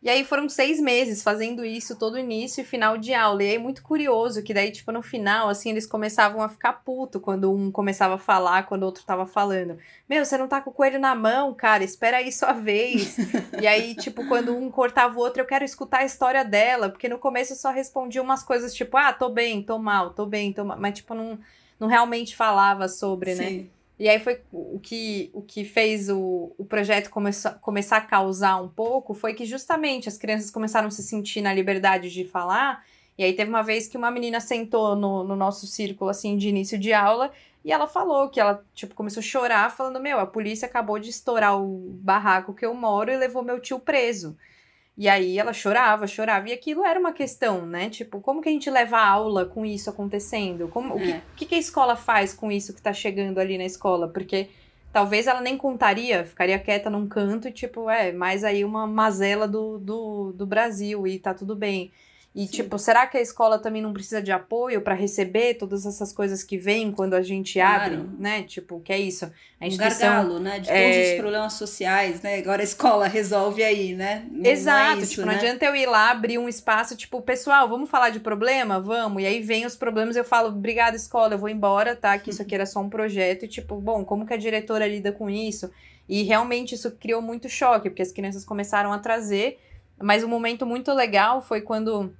E 0.00 0.08
aí 0.08 0.24
foram 0.24 0.48
seis 0.48 0.80
meses 0.80 1.24
fazendo 1.24 1.64
isso, 1.64 1.98
todo 1.98 2.18
início 2.18 2.60
e 2.60 2.64
final 2.64 2.96
de 2.96 3.12
aula. 3.12 3.42
E 3.42 3.50
aí 3.50 3.58
muito 3.58 3.82
curioso 3.82 4.44
que 4.44 4.54
daí, 4.54 4.70
tipo, 4.70 4.92
no 4.92 5.02
final, 5.02 5.48
assim, 5.48 5.70
eles 5.70 5.86
começavam 5.86 6.40
a 6.40 6.48
ficar 6.48 6.72
puto 6.84 7.18
quando 7.18 7.52
um 7.52 7.72
começava 7.72 8.14
a 8.14 8.18
falar, 8.18 8.66
quando 8.66 8.84
o 8.84 8.86
outro 8.86 9.04
tava 9.04 9.26
falando. 9.26 9.76
Meu, 10.08 10.24
você 10.24 10.38
não 10.38 10.46
tá 10.46 10.60
com 10.60 10.70
o 10.70 10.72
coelho 10.72 11.00
na 11.00 11.16
mão, 11.16 11.52
cara, 11.52 11.82
espera 11.82 12.18
aí 12.18 12.30
sua 12.30 12.52
vez. 12.52 13.16
e 13.60 13.66
aí, 13.66 13.94
tipo, 13.98 14.24
quando 14.28 14.56
um 14.56 14.70
cortava 14.70 15.18
o 15.18 15.20
outro, 15.20 15.42
eu 15.42 15.46
quero 15.46 15.64
escutar 15.64 15.98
a 15.98 16.04
história 16.04 16.44
dela, 16.44 16.88
porque 16.88 17.08
no 17.08 17.18
começo 17.18 17.54
eu 17.54 17.56
só 17.56 17.72
respondia 17.72 18.22
umas 18.22 18.44
coisas 18.44 18.72
tipo, 18.72 18.96
ah, 18.96 19.12
tô 19.12 19.28
bem, 19.28 19.64
tô 19.64 19.78
mal, 19.78 20.10
tô 20.10 20.24
bem, 20.24 20.52
tô 20.52 20.64
mal. 20.64 20.78
Mas, 20.78 20.94
tipo, 20.94 21.12
não, 21.12 21.40
não 21.78 21.88
realmente 21.88 22.36
falava 22.36 22.88
sobre, 22.88 23.34
né? 23.34 23.44
Sim. 23.48 23.58
né? 23.58 23.77
E 23.98 24.08
aí 24.08 24.20
foi 24.20 24.40
o 24.52 24.78
que, 24.78 25.28
o 25.32 25.42
que 25.42 25.64
fez 25.64 26.08
o, 26.08 26.52
o 26.56 26.64
projeto 26.64 27.10
começar, 27.10 27.54
começar 27.54 27.96
a 27.96 28.00
causar 28.00 28.62
um 28.62 28.68
pouco 28.68 29.12
foi 29.12 29.34
que 29.34 29.44
justamente 29.44 30.08
as 30.08 30.16
crianças 30.16 30.50
começaram 30.50 30.86
a 30.86 30.90
se 30.90 31.02
sentir 31.02 31.40
na 31.40 31.52
liberdade 31.52 32.08
de 32.10 32.24
falar. 32.24 32.84
E 33.18 33.24
aí 33.24 33.32
teve 33.32 33.50
uma 33.50 33.62
vez 33.62 33.88
que 33.88 33.96
uma 33.96 34.10
menina 34.10 34.38
sentou 34.38 34.94
no, 34.94 35.24
no 35.24 35.34
nosso 35.34 35.66
círculo, 35.66 36.08
assim, 36.08 36.36
de 36.36 36.48
início 36.48 36.78
de 36.78 36.92
aula, 36.92 37.32
e 37.64 37.72
ela 37.72 37.88
falou 37.88 38.28
que 38.28 38.38
ela, 38.38 38.64
tipo, 38.72 38.94
começou 38.94 39.20
a 39.20 39.24
chorar, 39.24 39.70
falando, 39.70 40.00
meu, 40.00 40.20
a 40.20 40.26
polícia 40.26 40.66
acabou 40.66 41.00
de 41.00 41.10
estourar 41.10 41.60
o 41.60 41.90
barraco 42.00 42.54
que 42.54 42.64
eu 42.64 42.72
moro 42.72 43.10
e 43.10 43.16
levou 43.16 43.42
meu 43.42 43.58
tio 43.58 43.80
preso. 43.80 44.36
E 44.98 45.08
aí 45.08 45.38
ela 45.38 45.52
chorava, 45.52 46.08
chorava. 46.08 46.48
E 46.48 46.52
aquilo 46.52 46.84
era 46.84 46.98
uma 46.98 47.12
questão, 47.12 47.64
né? 47.64 47.88
Tipo, 47.88 48.20
como 48.20 48.42
que 48.42 48.48
a 48.48 48.52
gente 48.52 48.68
leva 48.68 48.98
a 48.98 49.08
aula 49.08 49.46
com 49.46 49.64
isso 49.64 49.88
acontecendo? 49.88 50.66
Como, 50.66 50.98
é. 50.98 51.18
O 51.18 51.36
que, 51.36 51.46
que 51.46 51.54
a 51.54 51.58
escola 51.58 51.94
faz 51.94 52.34
com 52.34 52.50
isso 52.50 52.74
que 52.74 52.82
tá 52.82 52.92
chegando 52.92 53.38
ali 53.38 53.56
na 53.56 53.64
escola? 53.64 54.08
Porque 54.08 54.48
talvez 54.92 55.28
ela 55.28 55.40
nem 55.40 55.56
contaria, 55.56 56.24
ficaria 56.24 56.58
quieta 56.58 56.90
num 56.90 57.06
canto 57.06 57.46
e 57.46 57.52
tipo, 57.52 57.88
é, 57.88 58.10
mais 58.10 58.42
aí 58.42 58.64
uma 58.64 58.88
mazela 58.88 59.46
do, 59.46 59.78
do, 59.78 60.32
do 60.32 60.44
Brasil 60.44 61.06
e 61.06 61.16
tá 61.16 61.32
tudo 61.32 61.54
bem. 61.54 61.92
E, 62.34 62.46
Sim. 62.46 62.52
tipo, 62.52 62.78
será 62.78 63.06
que 63.06 63.16
a 63.16 63.20
escola 63.20 63.58
também 63.58 63.80
não 63.82 63.92
precisa 63.92 64.22
de 64.22 64.30
apoio 64.30 64.82
para 64.82 64.94
receber 64.94 65.54
todas 65.54 65.86
essas 65.86 66.12
coisas 66.12 66.44
que 66.44 66.56
vêm 66.56 66.92
quando 66.92 67.14
a 67.14 67.22
gente 67.22 67.54
claro. 67.54 67.94
abre, 67.94 68.08
né? 68.18 68.42
Tipo, 68.42 68.80
que 68.80 68.92
é 68.92 68.98
isso. 68.98 69.30
A 69.60 69.66
instituição, 69.66 70.08
um 70.08 70.10
gargalo, 70.10 70.38
né? 70.38 70.60
De 70.60 70.70
é... 70.70 70.92
todos 70.92 71.08
os 71.10 71.18
problemas 71.18 71.52
sociais, 71.54 72.22
né? 72.22 72.38
Agora 72.38 72.60
a 72.60 72.64
escola 72.64 73.08
resolve 73.08 73.64
aí, 73.64 73.94
né? 73.94 74.26
Não, 74.30 74.48
Exato. 74.48 74.92
Não 74.92 75.00
é 75.00 75.02
isso, 75.02 75.10
tipo, 75.12 75.26
né? 75.26 75.32
não 75.32 75.38
adianta 75.38 75.64
eu 75.64 75.74
ir 75.74 75.86
lá 75.86 76.10
abrir 76.10 76.38
um 76.38 76.48
espaço, 76.48 76.94
tipo, 76.94 77.20
pessoal, 77.22 77.68
vamos 77.68 77.90
falar 77.90 78.10
de 78.10 78.20
problema? 78.20 78.78
Vamos. 78.78 79.22
E 79.22 79.26
aí 79.26 79.40
vem 79.40 79.66
os 79.66 79.74
problemas, 79.74 80.14
eu 80.14 80.24
falo, 80.24 80.48
obrigada, 80.48 80.96
escola, 80.96 81.34
eu 81.34 81.38
vou 81.38 81.48
embora, 81.48 81.96
tá? 81.96 82.16
Que 82.18 82.30
isso 82.30 82.42
aqui 82.42 82.54
era 82.54 82.66
só 82.66 82.78
um 82.80 82.90
projeto. 82.90 83.46
E, 83.46 83.48
tipo, 83.48 83.80
bom, 83.80 84.04
como 84.04 84.26
que 84.26 84.34
a 84.34 84.38
diretora 84.38 84.86
lida 84.86 85.10
com 85.10 85.30
isso? 85.30 85.70
E 86.08 86.22
realmente 86.22 86.74
isso 86.74 86.90
criou 86.92 87.20
muito 87.20 87.48
choque, 87.48 87.90
porque 87.90 88.02
as 88.02 88.12
crianças 88.12 88.44
começaram 88.44 88.92
a 88.92 88.98
trazer. 88.98 89.58
Mas 90.00 90.22
um 90.22 90.28
momento 90.28 90.64
muito 90.64 90.92
legal 90.92 91.40
foi 91.40 91.60
quando 91.60 92.14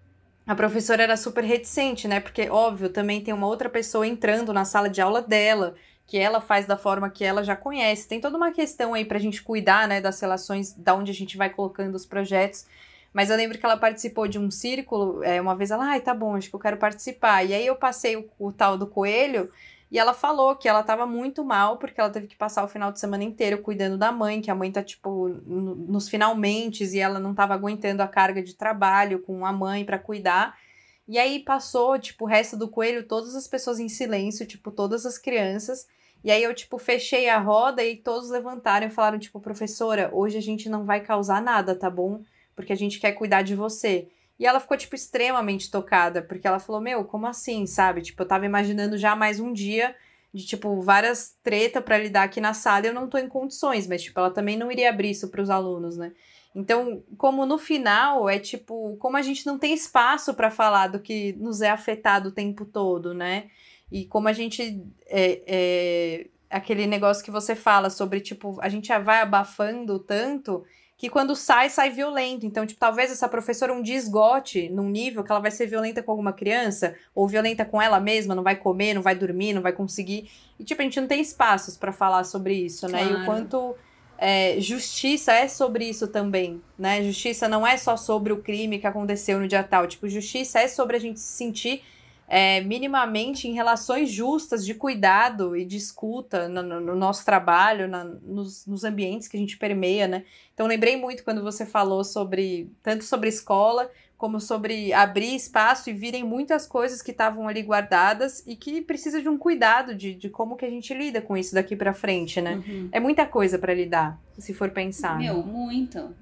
a 0.47 0.55
professora 0.55 1.03
era 1.03 1.17
super 1.17 1.45
reticente, 1.45 2.09
né? 2.09 2.21
Porque, 2.21 2.49
óbvio, 2.49 2.89
também 2.89 3.21
tem 3.21 3.35
uma 3.35 3.47
outra 3.47 3.69
pessoa 3.69 4.07
entrando 4.07 4.53
na 4.53 4.65
sala 4.65 4.89
de 4.89 5.01
aula 5.01 5.21
dela, 5.21 5.75
que 6.07 6.17
ela 6.17 6.41
faz 6.41 6.67
da 6.67 6.77
forma 6.77 7.11
que 7.11 7.23
ela 7.23 7.45
já 7.45 7.55
conhece. 7.55 8.09
Tem 8.09 8.21
toda 8.21 8.37
uma 8.37 8.51
questão 8.51 8.95
aí 8.95 9.05
pra 9.05 9.19
gente 9.19 9.43
cuidar, 9.43 9.87
né, 9.87 10.01
das 10.01 10.19
relações, 10.21 10.73
da 10.73 10.95
onde 10.95 11.11
a 11.11 11.15
gente 11.15 11.37
vai 11.37 11.51
colocando 11.51 11.95
os 11.95 12.07
projetos. 12.07 12.67
Mas 13.13 13.31
eu 13.31 13.37
lembro 13.37 13.59
que 13.59 13.65
ela 13.65 13.77
participou 13.77 14.27
de 14.27 14.39
um 14.39 14.51
círculo, 14.51 15.23
é, 15.23 15.41
uma 15.41 15.55
vez 15.55 15.71
ela, 15.71 15.85
ai, 15.85 16.01
tá 16.01 16.15
bom, 16.15 16.35
acho 16.35 16.49
que 16.49 16.55
eu 16.55 16.61
quero 16.61 16.77
participar. 16.79 17.45
E 17.45 17.53
aí 17.53 17.67
eu 17.67 17.77
passei 17.77 18.17
o, 18.17 18.29
o 18.39 18.51
tal 18.51 18.79
do 18.79 18.87
coelho, 18.87 19.51
e 19.91 19.99
ela 19.99 20.13
falou 20.13 20.55
que 20.55 20.69
ela 20.69 20.83
tava 20.83 21.07
muito 21.07 21.43
mal, 21.43 21.79
porque 21.79 21.99
ela 21.99 22.11
teve 22.11 22.27
que 22.27 22.37
passar 22.37 22.63
o 22.63 22.69
final 22.69 22.93
de 22.93 23.01
semana 23.01 23.25
inteiro 23.25 23.63
cuidando 23.63 23.97
da 23.97 24.13
mãe, 24.13 24.41
que 24.41 24.51
a 24.51 24.55
mãe 24.55 24.71
tá, 24.71 24.83
tipo, 24.83 25.29
no, 25.29 25.75
nos 25.75 26.09
finalmente, 26.09 26.85
e 26.85 26.99
ela 26.99 27.19
não 27.19 27.35
tava 27.35 27.55
aguentando 27.55 28.03
a 28.03 28.09
carga 28.09 28.43
de 28.43 28.55
trabalho 28.55 29.21
com 29.21 29.47
a 29.47 29.53
mãe 29.53 29.85
para 29.85 29.99
cuidar. 29.99 30.59
E 31.07 31.19
aí 31.19 31.41
passou, 31.41 31.99
tipo, 31.99 32.27
o 32.27 32.29
resto 32.29 32.55
do 32.55 32.69
coelho, 32.69 33.09
todas 33.09 33.35
as 33.35 33.49
pessoas 33.49 33.81
em 33.81 33.89
silêncio, 33.89 34.47
tipo, 34.47 34.71
todas 34.71 35.07
as 35.07 35.17
crianças. 35.17 35.87
E 36.23 36.31
aí 36.31 36.43
eu, 36.43 36.55
tipo, 36.55 36.77
fechei 36.79 37.29
a 37.31 37.39
roda 37.39 37.83
e 37.83 37.97
todos 37.97 38.29
levantaram 38.29 38.87
e 38.87 38.91
falaram, 38.91 39.19
tipo, 39.19 39.41
professora, 39.41 40.11
hoje 40.13 40.37
a 40.37 40.43
gente 40.43 40.69
não 40.69 40.85
vai 40.85 41.01
causar 41.01 41.41
nada, 41.41 41.75
tá 41.75 41.89
bom? 41.89 42.23
Porque 42.55 42.75
a 42.75 42.77
gente 42.77 43.01
quer 43.01 43.13
cuidar 43.13 43.41
de 43.41 43.55
você. 43.55 44.09
E 44.39 44.47
ela 44.47 44.61
ficou, 44.61 44.77
tipo, 44.77 44.95
extremamente 44.95 45.71
tocada, 45.71 46.23
porque 46.23 46.47
ela 46.47 46.59
falou: 46.59 46.81
Meu, 46.81 47.05
como 47.05 47.27
assim, 47.27 47.67
sabe? 47.67 48.03
Tipo, 48.03 48.23
eu 48.23 48.29
tava 48.29 48.47
imaginando 48.47 48.97
já 48.97 49.17
mais 49.17 49.41
um 49.41 49.53
dia 49.53 49.95
de, 50.33 50.45
tipo, 50.47 50.81
várias 50.81 51.37
treta 51.43 51.81
para 51.81 51.99
lidar 51.99 52.25
aqui 52.25 52.41
na 52.41 52.55
sala 52.55 52.87
eu 52.87 52.95
não 52.95 53.09
tô 53.09 53.19
em 53.19 53.29
condições, 53.29 53.87
mas, 53.87 54.03
tipo, 54.03 54.19
ela 54.21 54.31
também 54.31 54.57
não 54.57 54.71
iria 54.71 54.91
abrir 54.91 55.11
isso 55.11 55.29
pros 55.29 55.51
alunos, 55.51 55.97
né? 55.97 56.13
Então, 56.55 57.03
como 57.17 57.47
no 57.47 57.59
final 57.59 58.29
é 58.29 58.39
tipo, 58.39 58.97
como 58.97 59.17
a 59.17 59.23
gente 59.23 59.47
não 59.47 59.59
tem 59.59 59.73
espaço 59.75 60.35
para 60.35 60.51
falar 60.51 60.89
do 60.89 60.99
que 60.99 61.33
nos 61.35 61.61
é 61.61 61.71
afetado 61.71 62.31
o 62.31 62.33
tempo 62.33 62.65
todo, 62.65 63.15
né? 63.15 63.49
E 63.93 64.07
como 64.07 64.29
a 64.29 64.33
gente 64.33 64.83
é, 65.07 65.43
é 65.47 66.27
aquele 66.51 66.87
negócio 66.87 67.25
que 67.25 67.31
você 67.31 67.55
fala 67.55 67.91
sobre, 67.91 68.21
tipo, 68.21 68.59
a 68.61 68.69
gente 68.69 68.89
já 68.89 68.99
vai 68.99 69.21
abafando 69.21 69.99
tanto 69.99 70.65
que 70.99 71.09
quando 71.09 71.37
sai, 71.37 71.71
sai 71.71 71.91
violento. 71.91 72.45
Então, 72.45 72.67
tipo, 72.67 72.81
talvez 72.81 73.13
essa 73.13 73.29
professora 73.29 73.73
um 73.73 73.81
dia 73.81 73.95
esgote 73.95 74.69
num 74.69 74.91
nível 74.91 75.23
que 75.23 75.31
ela 75.31 75.41
vai 75.41 75.53
ser 75.53 75.67
violenta 75.67 76.03
com 76.03 76.11
alguma 76.11 76.33
criança, 76.33 76.97
ou 77.15 77.29
violenta 77.29 77.65
com 77.65 77.81
ela 77.81 78.01
mesma, 78.01 78.35
não 78.35 78.43
vai 78.43 78.57
comer, 78.57 78.95
não 78.95 79.01
vai 79.01 79.15
dormir, 79.15 79.53
não 79.53 79.63
vai 79.63 79.73
conseguir. 79.73 80.29
E, 80.59 80.65
tipo, 80.65 80.83
a 80.83 80.85
gente 80.85 81.01
não 81.01 81.07
tem 81.07 81.21
espaços 81.21 81.77
para 81.77 81.93
falar 81.93 82.25
sobre 82.25 82.53
isso, 82.55 82.89
né? 82.89 82.99
Claro. 82.99 83.21
E 83.21 83.23
o 83.23 83.25
quanto 83.25 83.77
é, 84.19 84.61
justiça 84.61 85.33
é 85.33 85.47
sobre 85.47 85.89
isso 85.89 86.09
também, 86.09 86.61
né? 86.77 87.01
Justiça 87.05 87.49
não 87.49 87.65
é 87.65 87.77
só 87.77 87.97
sobre 87.97 88.33
o 88.33 88.43
crime 88.43 88.81
que 88.81 88.87
aconteceu 88.87 89.39
no 89.39 89.47
dia 89.47 89.63
tal. 89.63 89.87
Tipo, 89.87 90.09
justiça 90.09 90.59
é 90.59 90.67
sobre 90.67 90.97
a 90.97 91.01
gente 91.01 91.21
se 91.21 91.37
sentir 91.37 91.85
é, 92.29 92.61
minimamente 92.61 93.49
em 93.49 93.55
relações 93.55 94.11
justas 94.11 94.65
de 94.65 94.75
cuidado 94.75 95.57
e 95.57 95.65
de 95.65 95.79
escuta 95.79 96.47
no, 96.49 96.63
no, 96.63 96.81
no 96.81 96.95
nosso 96.95 97.25
trabalho, 97.25 97.89
na, 97.89 98.05
nos, 98.05 98.67
nos, 98.67 98.85
ambientes 98.85 99.27
que 99.27 99.37
a 99.37 99.41
gente 99.41 99.57
permeia, 99.57 100.07
né? 100.07 100.25
Então 100.53 100.67
lembrei 100.67 100.97
muito 100.97 101.25
quando 101.25 101.43
você 101.43 101.65
falou 101.65 102.05
sobre 102.05 102.71
tanto 102.83 103.05
sobre 103.05 103.31
escola 103.31 103.91
como 104.19 104.41
sobre 104.41 104.93
abrir 104.93 105.37
espaço 105.37 105.89
e 105.89 105.93
virem 105.93 106.25
muitas 106.25 106.67
coisas 106.67 107.01
que 107.01 107.13
estavam 107.13 107.47
ali 107.47 107.63
guardadas 107.63 108.43
e 108.47 108.57
que 108.57 108.83
precisa 108.83 109.23
de 109.23 109.29
um 109.29 109.39
cuidado 109.39 109.95
de, 109.95 110.13
de 110.13 110.29
como 110.29 110.57
que 110.57 110.65
a 110.65 110.71
gente 110.71 110.93
lida 110.93 111.23
com 111.23 111.37
isso 111.37 111.55
daqui 111.55 111.77
para 111.77 111.95
frente, 111.95 112.41
né? 112.41 112.57
Uhum. 112.57 112.89
É 112.91 112.99
muita 112.99 113.25
coisa 113.25 113.61
para 113.61 113.73
lidar, 113.73 114.21
se 114.37 114.53
for 114.53 114.71
pensar. 114.71 115.17
Meu, 115.17 115.37
né? 115.37 115.45
muito. 115.45 116.13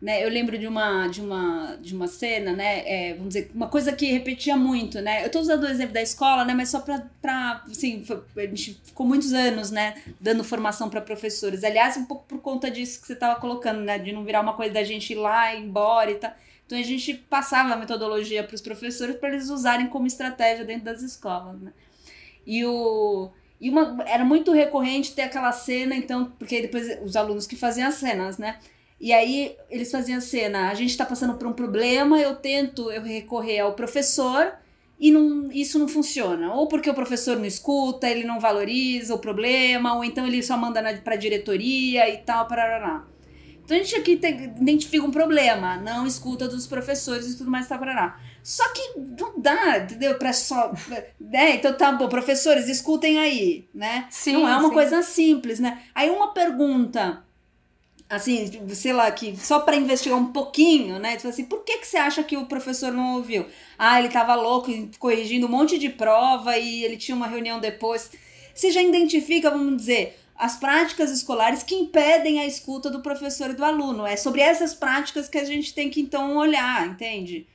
Né, 0.00 0.22
eu 0.22 0.28
lembro 0.28 0.58
de 0.58 0.66
uma, 0.66 1.08
de 1.08 1.22
uma, 1.22 1.78
de 1.80 1.94
uma 1.94 2.06
cena, 2.06 2.52
né? 2.52 2.82
É, 2.86 3.14
vamos 3.14 3.28
dizer, 3.28 3.50
uma 3.54 3.66
coisa 3.66 3.92
que 3.92 4.04
repetia 4.12 4.54
muito, 4.54 5.00
né? 5.00 5.22
Eu 5.22 5.28
estou 5.28 5.40
usando 5.40 5.64
o 5.64 5.68
exemplo 5.68 5.94
da 5.94 6.02
escola, 6.02 6.44
né? 6.44 6.52
Mas 6.52 6.68
só 6.68 6.80
para, 6.80 7.64
assim, 7.70 8.04
foi, 8.04 8.22
a 8.36 8.46
gente 8.46 8.78
ficou 8.84 9.06
muitos 9.06 9.32
anos, 9.32 9.70
né? 9.70 9.94
Dando 10.20 10.44
formação 10.44 10.90
para 10.90 11.00
professores. 11.00 11.64
Aliás, 11.64 11.96
um 11.96 12.04
pouco 12.04 12.26
por 12.28 12.40
conta 12.42 12.70
disso 12.70 13.00
que 13.00 13.06
você 13.06 13.14
estava 13.14 13.40
colocando, 13.40 13.80
né? 13.80 13.98
De 13.98 14.12
não 14.12 14.22
virar 14.22 14.42
uma 14.42 14.52
coisa 14.52 14.74
da 14.74 14.84
gente 14.84 15.14
ir 15.14 15.16
lá, 15.16 15.54
ir 15.54 15.62
embora 15.62 16.10
e 16.10 16.16
tal. 16.16 16.32
Então 16.66 16.78
a 16.78 16.82
gente 16.82 17.14
passava 17.14 17.72
a 17.72 17.76
metodologia 17.76 18.44
para 18.44 18.54
os 18.54 18.60
professores 18.60 19.16
para 19.16 19.30
eles 19.30 19.48
usarem 19.48 19.86
como 19.86 20.06
estratégia 20.06 20.64
dentro 20.64 20.84
das 20.84 21.00
escolas, 21.00 21.58
né? 21.60 21.72
E 22.46 22.64
o 22.66 23.30
e 23.58 23.70
uma 23.70 24.04
era 24.06 24.24
muito 24.24 24.52
recorrente 24.52 25.14
ter 25.14 25.22
aquela 25.22 25.50
cena, 25.52 25.94
então, 25.96 26.26
porque 26.38 26.60
depois 26.60 26.98
os 27.02 27.16
alunos 27.16 27.46
que 27.46 27.56
faziam 27.56 27.88
as 27.88 27.94
cenas, 27.94 28.36
né? 28.36 28.58
E 29.00 29.12
aí 29.12 29.56
eles 29.70 29.90
faziam 29.90 30.18
a 30.18 30.22
cena, 30.22 30.70
a 30.70 30.74
gente 30.74 30.90
está 30.90 31.04
passando 31.04 31.34
por 31.34 31.46
um 31.46 31.52
problema, 31.52 32.18
eu 32.18 32.36
tento 32.36 32.90
eu 32.90 33.02
recorrer 33.02 33.60
ao 33.60 33.74
professor 33.74 34.54
e 34.98 35.10
não, 35.10 35.52
isso 35.52 35.78
não 35.78 35.86
funciona. 35.86 36.54
Ou 36.54 36.66
porque 36.66 36.88
o 36.88 36.94
professor 36.94 37.36
não 37.36 37.44
escuta, 37.44 38.08
ele 38.08 38.24
não 38.24 38.40
valoriza 38.40 39.14
o 39.14 39.18
problema, 39.18 39.94
ou 39.94 40.02
então 40.02 40.26
ele 40.26 40.42
só 40.42 40.56
manda 40.56 40.82
para 41.04 41.14
a 41.14 41.18
diretoria 41.18 42.08
e 42.08 42.18
tal, 42.18 42.46
parará. 42.48 43.04
Então 43.62 43.76
a 43.76 43.80
gente 43.80 43.96
aqui 43.96 44.16
te, 44.16 44.28
identifica 44.28 45.04
um 45.04 45.10
problema, 45.10 45.76
não 45.76 46.06
escuta 46.06 46.46
dos 46.46 46.68
professores 46.68 47.26
e 47.26 47.36
tudo 47.36 47.50
mais, 47.50 47.68
tá, 47.68 47.76
parará. 47.76 48.18
Só 48.42 48.62
que 48.72 49.00
não 49.20 49.40
dá, 49.40 49.78
entendeu? 49.78 50.16
Para 50.16 50.32
só. 50.32 50.72
Né? 51.20 51.56
Então 51.56 51.76
tá 51.76 51.90
bom, 51.90 52.08
professores, 52.08 52.68
escutem 52.68 53.18
aí, 53.18 53.68
né? 53.74 54.06
Sim, 54.08 54.34
não 54.34 54.48
é 54.48 54.56
uma 54.56 54.68
sim. 54.68 54.74
coisa 54.74 55.02
simples, 55.02 55.58
né? 55.58 55.82
Aí 55.92 56.08
uma 56.08 56.32
pergunta 56.32 57.25
assim, 58.08 58.50
sei 58.74 58.92
lá, 58.92 59.10
que 59.10 59.36
só 59.36 59.60
para 59.60 59.76
investigar 59.76 60.18
um 60.18 60.32
pouquinho, 60.32 60.98
né? 60.98 61.16
Tipo 61.16 61.28
assim, 61.28 61.44
por 61.44 61.64
que, 61.64 61.78
que 61.78 61.86
você 61.86 61.96
acha 61.96 62.22
que 62.22 62.36
o 62.36 62.46
professor 62.46 62.92
não 62.92 63.16
ouviu? 63.16 63.46
Ah, 63.78 63.98
ele 63.98 64.08
tava 64.08 64.34
louco 64.34 64.70
corrigindo 64.98 65.46
um 65.46 65.50
monte 65.50 65.78
de 65.78 65.88
prova 65.88 66.56
e 66.56 66.84
ele 66.84 66.96
tinha 66.96 67.16
uma 67.16 67.26
reunião 67.26 67.58
depois. 67.58 68.10
Você 68.54 68.70
já 68.70 68.82
identifica, 68.82 69.50
vamos 69.50 69.76
dizer, 69.76 70.18
as 70.36 70.56
práticas 70.56 71.10
escolares 71.10 71.62
que 71.62 71.74
impedem 71.74 72.40
a 72.40 72.46
escuta 72.46 72.90
do 72.90 73.02
professor 73.02 73.50
e 73.50 73.54
do 73.54 73.64
aluno. 73.64 74.06
É 74.06 74.16
sobre 74.16 74.40
essas 74.40 74.74
práticas 74.74 75.28
que 75.28 75.38
a 75.38 75.44
gente 75.44 75.74
tem 75.74 75.90
que 75.90 76.00
então 76.00 76.36
olhar, 76.36 76.86
entende? 76.86 77.46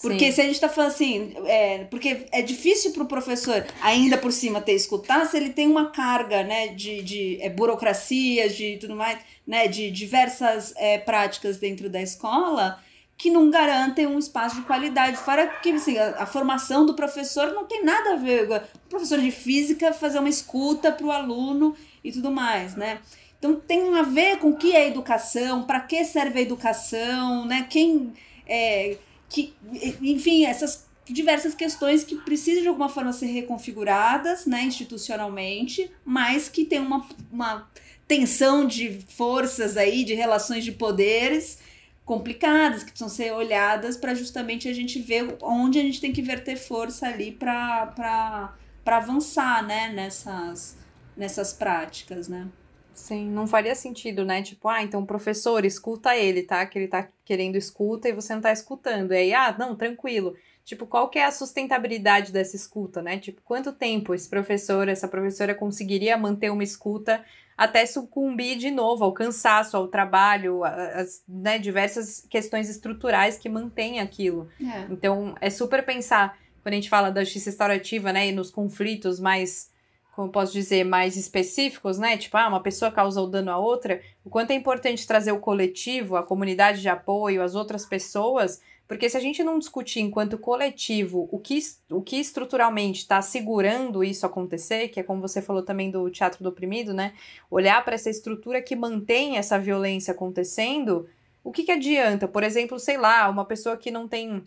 Porque 0.00 0.26
Sim. 0.26 0.32
se 0.32 0.40
a 0.40 0.44
gente 0.44 0.60
tá 0.60 0.68
falando 0.68 0.92
assim, 0.92 1.34
é, 1.44 1.84
porque 1.90 2.26
é 2.30 2.40
difícil 2.40 2.92
para 2.92 3.02
o 3.02 3.06
professor 3.06 3.66
ainda 3.82 4.16
por 4.16 4.30
cima 4.30 4.60
ter 4.60 4.74
escutar 4.74 5.26
se 5.26 5.36
ele 5.36 5.50
tem 5.50 5.66
uma 5.66 5.90
carga, 5.90 6.44
né, 6.44 6.68
de, 6.68 7.02
de 7.02 7.38
é, 7.40 7.50
burocracias, 7.50 8.54
de 8.54 8.76
tudo 8.76 8.94
mais, 8.94 9.18
né, 9.44 9.66
de 9.66 9.90
diversas 9.90 10.72
é, 10.76 10.98
práticas 10.98 11.56
dentro 11.56 11.90
da 11.90 12.00
escola 12.00 12.80
que 13.16 13.28
não 13.28 13.50
garantem 13.50 14.06
um 14.06 14.16
espaço 14.16 14.54
de 14.54 14.62
qualidade. 14.62 15.16
Fora 15.16 15.48
que 15.48 15.72
assim, 15.72 15.98
a, 15.98 16.22
a, 16.22 16.26
formação 16.26 16.86
do 16.86 16.94
professor 16.94 17.52
não 17.52 17.64
tem 17.64 17.84
nada 17.84 18.12
a 18.12 18.16
ver 18.16 18.46
com 18.46 18.54
o 18.54 18.88
professor 18.88 19.18
de 19.18 19.32
física 19.32 19.92
fazer 19.92 20.20
uma 20.20 20.28
escuta 20.28 20.92
para 20.92 21.04
o 21.04 21.10
aluno 21.10 21.74
e 22.04 22.12
tudo 22.12 22.30
mais, 22.30 22.76
né? 22.76 23.00
Então 23.36 23.56
tem 23.56 23.96
a 23.96 24.02
ver 24.02 24.38
com 24.38 24.50
o 24.50 24.56
que 24.56 24.74
é 24.74 24.86
educação, 24.86 25.64
para 25.64 25.80
que 25.80 26.04
serve 26.04 26.38
a 26.38 26.42
educação, 26.42 27.44
né? 27.44 27.66
Quem 27.68 28.12
é, 28.46 28.96
que, 29.28 29.54
enfim, 30.00 30.44
essas 30.44 30.88
diversas 31.04 31.54
questões 31.54 32.04
que 32.04 32.16
precisam 32.16 32.62
de 32.62 32.68
alguma 32.68 32.88
forma 32.88 33.12
ser 33.12 33.26
reconfiguradas, 33.26 34.46
né, 34.46 34.62
institucionalmente, 34.64 35.90
mas 36.04 36.48
que 36.48 36.64
tem 36.64 36.80
uma, 36.80 37.06
uma 37.30 37.70
tensão 38.06 38.66
de 38.66 39.00
forças 39.08 39.76
aí, 39.76 40.04
de 40.04 40.14
relações 40.14 40.64
de 40.64 40.72
poderes 40.72 41.58
complicadas 42.04 42.82
que 42.82 42.90
precisam 42.90 43.08
ser 43.08 43.32
olhadas 43.32 43.96
para 43.96 44.14
justamente 44.14 44.66
a 44.68 44.72
gente 44.72 44.98
ver 44.98 45.36
onde 45.42 45.78
a 45.78 45.82
gente 45.82 46.00
tem 46.00 46.12
que 46.12 46.22
verter 46.22 46.56
força 46.56 47.06
ali 47.06 47.32
para 47.32 48.54
avançar, 48.86 49.66
né, 49.66 49.90
nessas 49.90 50.76
nessas 51.18 51.52
práticas, 51.52 52.28
né? 52.28 52.46
Sim, 52.94 53.28
não 53.28 53.46
faria 53.46 53.74
sentido, 53.74 54.24
né? 54.24 54.40
Tipo, 54.40 54.68
ah, 54.68 54.82
então 54.82 55.04
professor, 55.04 55.64
escuta 55.64 56.16
ele, 56.16 56.42
tá? 56.44 56.64
Que 56.64 56.78
ele 56.78 56.88
tá 56.88 57.08
querendo 57.28 57.56
escuta 57.56 58.08
e 58.08 58.12
você 58.12 58.34
não 58.34 58.40
tá 58.40 58.50
escutando. 58.50 59.12
E 59.12 59.16
aí, 59.18 59.34
ah, 59.34 59.54
não, 59.58 59.76
tranquilo. 59.76 60.34
tipo, 60.64 60.86
qual 60.86 61.10
que 61.10 61.18
é 61.18 61.26
a 61.26 61.30
sustentabilidade 61.30 62.32
dessa 62.32 62.56
escuta, 62.56 63.02
né? 63.02 63.18
Tipo, 63.18 63.42
quanto 63.44 63.70
tempo 63.70 64.14
esse 64.14 64.26
professor, 64.26 64.88
essa 64.88 65.06
professora 65.06 65.54
conseguiria 65.54 66.16
manter 66.16 66.50
uma 66.50 66.64
escuta 66.64 67.22
até 67.54 67.84
sucumbir 67.84 68.56
de 68.56 68.70
novo 68.70 69.04
ao 69.04 69.12
cansaço, 69.12 69.76
ao 69.76 69.88
trabalho, 69.88 70.64
as 70.64 71.22
né, 71.28 71.58
diversas 71.58 72.26
questões 72.30 72.70
estruturais 72.70 73.36
que 73.36 73.48
mantêm 73.48 74.00
aquilo. 74.00 74.48
É. 74.58 74.86
Então, 74.90 75.34
é 75.38 75.50
super 75.50 75.84
pensar, 75.84 76.38
quando 76.62 76.72
a 76.72 76.76
gente 76.76 76.88
fala 76.88 77.10
da 77.10 77.24
justiça 77.24 77.50
restaurativa, 77.50 78.10
né, 78.10 78.28
e 78.28 78.32
nos 78.32 78.50
conflitos 78.50 79.20
mais 79.20 79.70
como 80.18 80.32
posso 80.32 80.52
dizer, 80.52 80.82
mais 80.82 81.16
específicos, 81.16 81.96
né? 81.96 82.18
Tipo, 82.18 82.38
ah, 82.38 82.48
uma 82.48 82.60
pessoa 82.60 82.90
causou 82.90 83.28
dano 83.28 83.52
a 83.52 83.56
outra, 83.56 84.02
o 84.24 84.28
quanto 84.28 84.50
é 84.50 84.54
importante 84.54 85.06
trazer 85.06 85.30
o 85.30 85.38
coletivo, 85.38 86.16
a 86.16 86.24
comunidade 86.24 86.80
de 86.80 86.88
apoio, 86.88 87.40
as 87.40 87.54
outras 87.54 87.86
pessoas, 87.86 88.60
porque 88.88 89.08
se 89.08 89.16
a 89.16 89.20
gente 89.20 89.44
não 89.44 89.60
discutir 89.60 90.00
enquanto 90.00 90.36
coletivo 90.36 91.28
o 91.30 91.38
que, 91.38 91.60
o 91.88 92.02
que 92.02 92.16
estruturalmente 92.16 93.02
está 93.02 93.22
segurando 93.22 94.02
isso 94.02 94.26
acontecer, 94.26 94.88
que 94.88 94.98
é 94.98 95.04
como 95.04 95.20
você 95.20 95.40
falou 95.40 95.62
também 95.62 95.88
do 95.88 96.10
teatro 96.10 96.42
do 96.42 96.48
oprimido, 96.48 96.92
né? 96.92 97.12
Olhar 97.48 97.84
para 97.84 97.94
essa 97.94 98.10
estrutura 98.10 98.60
que 98.60 98.74
mantém 98.74 99.36
essa 99.36 99.56
violência 99.56 100.10
acontecendo, 100.10 101.08
o 101.44 101.52
que, 101.52 101.62
que 101.62 101.70
adianta? 101.70 102.26
Por 102.26 102.42
exemplo, 102.42 102.76
sei 102.80 102.98
lá, 102.98 103.30
uma 103.30 103.44
pessoa 103.44 103.76
que 103.76 103.92
não 103.92 104.08
tem 104.08 104.42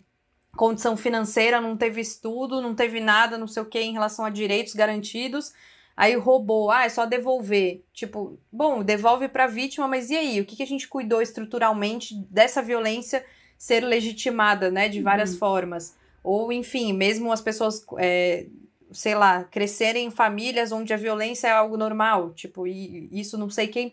condição 0.56 0.96
financeira, 0.96 1.60
não 1.60 1.76
teve 1.76 2.00
estudo, 2.00 2.60
não 2.60 2.74
teve 2.74 3.00
nada, 3.00 3.38
não 3.38 3.46
sei 3.46 3.62
o 3.62 3.66
que, 3.66 3.80
em 3.80 3.92
relação 3.92 4.24
a 4.24 4.30
direitos 4.30 4.74
garantidos. 4.74 5.52
Aí 5.96 6.14
roubou, 6.16 6.70
ah, 6.70 6.84
é 6.84 6.88
só 6.88 7.04
devolver. 7.06 7.82
Tipo, 7.92 8.38
bom, 8.50 8.82
devolve 8.82 9.28
para 9.28 9.44
a 9.44 9.48
vítima, 9.48 9.86
mas 9.86 10.10
e 10.10 10.16
aí? 10.16 10.40
O 10.40 10.44
que, 10.44 10.56
que 10.56 10.62
a 10.62 10.66
gente 10.66 10.88
cuidou 10.88 11.20
estruturalmente 11.20 12.14
dessa 12.30 12.62
violência 12.62 13.24
ser 13.58 13.84
legitimada, 13.84 14.70
né, 14.70 14.88
de 14.88 15.02
várias 15.02 15.32
uhum. 15.32 15.38
formas? 15.38 15.96
Ou, 16.22 16.52
enfim, 16.52 16.92
mesmo 16.92 17.32
as 17.32 17.40
pessoas, 17.40 17.84
é, 17.98 18.46
sei 18.90 19.14
lá, 19.14 19.44
crescerem 19.44 20.06
em 20.06 20.10
famílias 20.10 20.72
onde 20.72 20.94
a 20.94 20.96
violência 20.96 21.48
é 21.48 21.52
algo 21.52 21.76
normal. 21.76 22.32
Tipo, 22.32 22.66
e 22.66 23.08
isso 23.12 23.36
não 23.36 23.50
sei 23.50 23.68
quem 23.68 23.90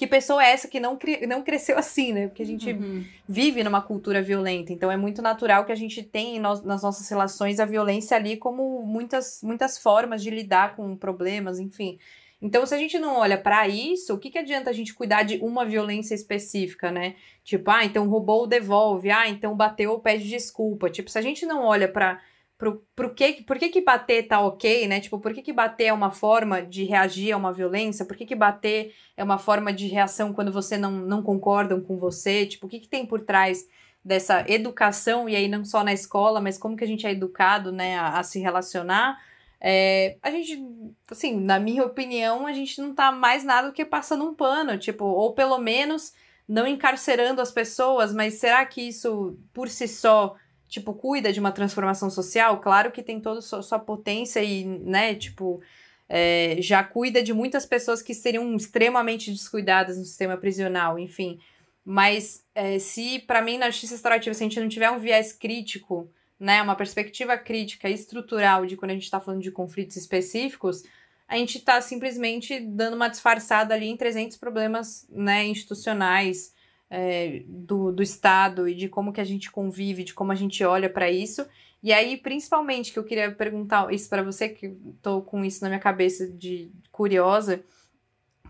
que 0.00 0.06
pessoa 0.06 0.42
é 0.42 0.52
essa 0.52 0.66
que 0.66 0.80
não, 0.80 0.98
não 1.28 1.42
cresceu 1.42 1.76
assim, 1.76 2.10
né? 2.10 2.28
Porque 2.28 2.42
a 2.42 2.46
gente 2.46 2.72
uhum. 2.72 3.04
vive 3.28 3.62
numa 3.62 3.82
cultura 3.82 4.22
violenta. 4.22 4.72
Então 4.72 4.90
é 4.90 4.96
muito 4.96 5.20
natural 5.20 5.66
que 5.66 5.72
a 5.72 5.76
gente 5.76 6.02
tenha 6.02 6.40
no, 6.40 6.62
nas 6.62 6.82
nossas 6.82 7.06
relações 7.06 7.60
a 7.60 7.66
violência 7.66 8.16
ali 8.16 8.38
como 8.38 8.80
muitas, 8.82 9.42
muitas 9.42 9.76
formas 9.76 10.22
de 10.22 10.30
lidar 10.30 10.74
com 10.74 10.96
problemas, 10.96 11.60
enfim. 11.60 11.98
Então, 12.40 12.64
se 12.64 12.74
a 12.74 12.78
gente 12.78 12.98
não 12.98 13.18
olha 13.18 13.36
para 13.36 13.68
isso, 13.68 14.14
o 14.14 14.18
que, 14.18 14.30
que 14.30 14.38
adianta 14.38 14.70
a 14.70 14.72
gente 14.72 14.94
cuidar 14.94 15.22
de 15.22 15.36
uma 15.42 15.66
violência 15.66 16.14
específica, 16.14 16.90
né? 16.90 17.14
Tipo, 17.44 17.70
ah, 17.70 17.84
então 17.84 18.08
roubou, 18.08 18.46
devolve. 18.46 19.10
Ah, 19.10 19.28
então 19.28 19.54
bateu, 19.54 19.98
pede 19.98 20.26
desculpa. 20.26 20.88
Tipo, 20.88 21.10
se 21.10 21.18
a 21.18 21.22
gente 21.22 21.44
não 21.44 21.62
olha 21.62 21.86
para 21.86 22.22
pro, 22.60 22.86
pro 22.94 23.14
que, 23.14 23.42
por 23.42 23.58
que, 23.58 23.70
que 23.70 23.80
bater 23.80 24.28
tá 24.28 24.38
ok, 24.38 24.86
né? 24.86 25.00
Tipo, 25.00 25.18
por 25.18 25.32
que, 25.32 25.40
que 25.40 25.50
bater 25.52 25.86
é 25.86 25.92
uma 25.94 26.10
forma 26.10 26.60
de 26.60 26.84
reagir 26.84 27.32
a 27.32 27.36
uma 27.38 27.54
violência? 27.54 28.04
Por 28.04 28.14
que, 28.14 28.26
que 28.26 28.34
bater 28.36 28.94
é 29.16 29.24
uma 29.24 29.38
forma 29.38 29.72
de 29.72 29.86
reação 29.86 30.30
quando 30.34 30.52
você 30.52 30.76
não, 30.76 30.92
não 30.92 31.22
concordam 31.22 31.80
com 31.80 31.96
você? 31.96 32.44
Tipo, 32.44 32.66
o 32.66 32.68
que, 32.68 32.80
que 32.80 32.88
tem 32.88 33.06
por 33.06 33.22
trás 33.22 33.66
dessa 34.04 34.44
educação, 34.46 35.26
e 35.26 35.34
aí 35.34 35.48
não 35.48 35.64
só 35.64 35.82
na 35.82 35.94
escola, 35.94 36.38
mas 36.38 36.58
como 36.58 36.76
que 36.76 36.84
a 36.84 36.86
gente 36.86 37.06
é 37.06 37.12
educado, 37.12 37.72
né, 37.72 37.98
a, 37.98 38.18
a 38.18 38.22
se 38.22 38.38
relacionar? 38.38 39.18
É, 39.58 40.18
a 40.22 40.30
gente, 40.30 40.62
assim, 41.10 41.40
na 41.40 41.58
minha 41.58 41.82
opinião, 41.82 42.46
a 42.46 42.52
gente 42.52 42.78
não 42.78 42.94
tá 42.94 43.10
mais 43.10 43.42
nada 43.42 43.68
do 43.68 43.72
que 43.72 43.86
passando 43.86 44.24
um 44.24 44.34
pano, 44.34 44.76
tipo, 44.76 45.06
ou 45.06 45.32
pelo 45.32 45.56
menos 45.56 46.12
não 46.46 46.66
encarcerando 46.66 47.40
as 47.40 47.50
pessoas, 47.50 48.12
mas 48.12 48.34
será 48.34 48.66
que 48.66 48.82
isso 48.82 49.38
por 49.54 49.68
si 49.70 49.88
só 49.88 50.36
tipo, 50.70 50.94
cuida 50.94 51.32
de 51.32 51.40
uma 51.40 51.50
transformação 51.50 52.08
social, 52.08 52.60
claro 52.60 52.92
que 52.92 53.02
tem 53.02 53.20
toda 53.20 53.42
sua, 53.42 53.60
sua 53.60 53.78
potência 53.78 54.42
e, 54.42 54.64
né, 54.64 55.14
tipo, 55.16 55.60
é, 56.08 56.56
já 56.60 56.82
cuida 56.82 57.22
de 57.22 57.34
muitas 57.34 57.66
pessoas 57.66 58.00
que 58.00 58.14
seriam 58.14 58.56
extremamente 58.56 59.32
descuidadas 59.32 59.98
no 59.98 60.04
sistema 60.04 60.36
prisional, 60.36 60.98
enfim. 60.98 61.40
Mas 61.84 62.44
é, 62.54 62.78
se, 62.78 63.18
para 63.18 63.42
mim, 63.42 63.58
na 63.58 63.68
justiça 63.68 63.94
restaurativa, 63.94 64.32
se 64.32 64.44
a 64.44 64.46
gente 64.46 64.60
não 64.60 64.68
tiver 64.68 64.90
um 64.90 64.98
viés 64.98 65.32
crítico, 65.32 66.08
né, 66.38 66.62
uma 66.62 66.76
perspectiva 66.76 67.36
crítica 67.36 67.90
estrutural 67.90 68.64
de 68.64 68.76
quando 68.76 68.92
a 68.92 68.94
gente 68.94 69.02
está 69.04 69.18
falando 69.18 69.42
de 69.42 69.50
conflitos 69.50 69.96
específicos, 69.96 70.84
a 71.26 71.36
gente 71.36 71.58
está 71.58 71.80
simplesmente 71.80 72.60
dando 72.60 72.94
uma 72.94 73.08
disfarçada 73.08 73.74
ali 73.74 73.88
em 73.88 73.96
300 73.96 74.36
problemas 74.36 75.06
né, 75.10 75.44
institucionais, 75.46 76.54
é, 76.90 77.42
do, 77.46 77.92
do 77.92 78.02
Estado 78.02 78.68
e 78.68 78.74
de 78.74 78.88
como 78.88 79.12
que 79.12 79.20
a 79.20 79.24
gente 79.24 79.50
convive, 79.50 80.02
de 80.02 80.12
como 80.12 80.32
a 80.32 80.34
gente 80.34 80.62
olha 80.64 80.90
para 80.90 81.10
isso. 81.10 81.46
E 81.82 81.92
aí, 81.92 82.16
principalmente, 82.16 82.92
que 82.92 82.98
eu 82.98 83.04
queria 83.04 83.30
perguntar 83.30 83.92
isso 83.94 84.08
para 84.10 84.22
você, 84.22 84.48
que 84.48 84.76
tô 85.00 85.22
com 85.22 85.44
isso 85.44 85.62
na 85.62 85.68
minha 85.68 85.80
cabeça 85.80 86.28
de 86.28 86.70
curiosa, 86.90 87.62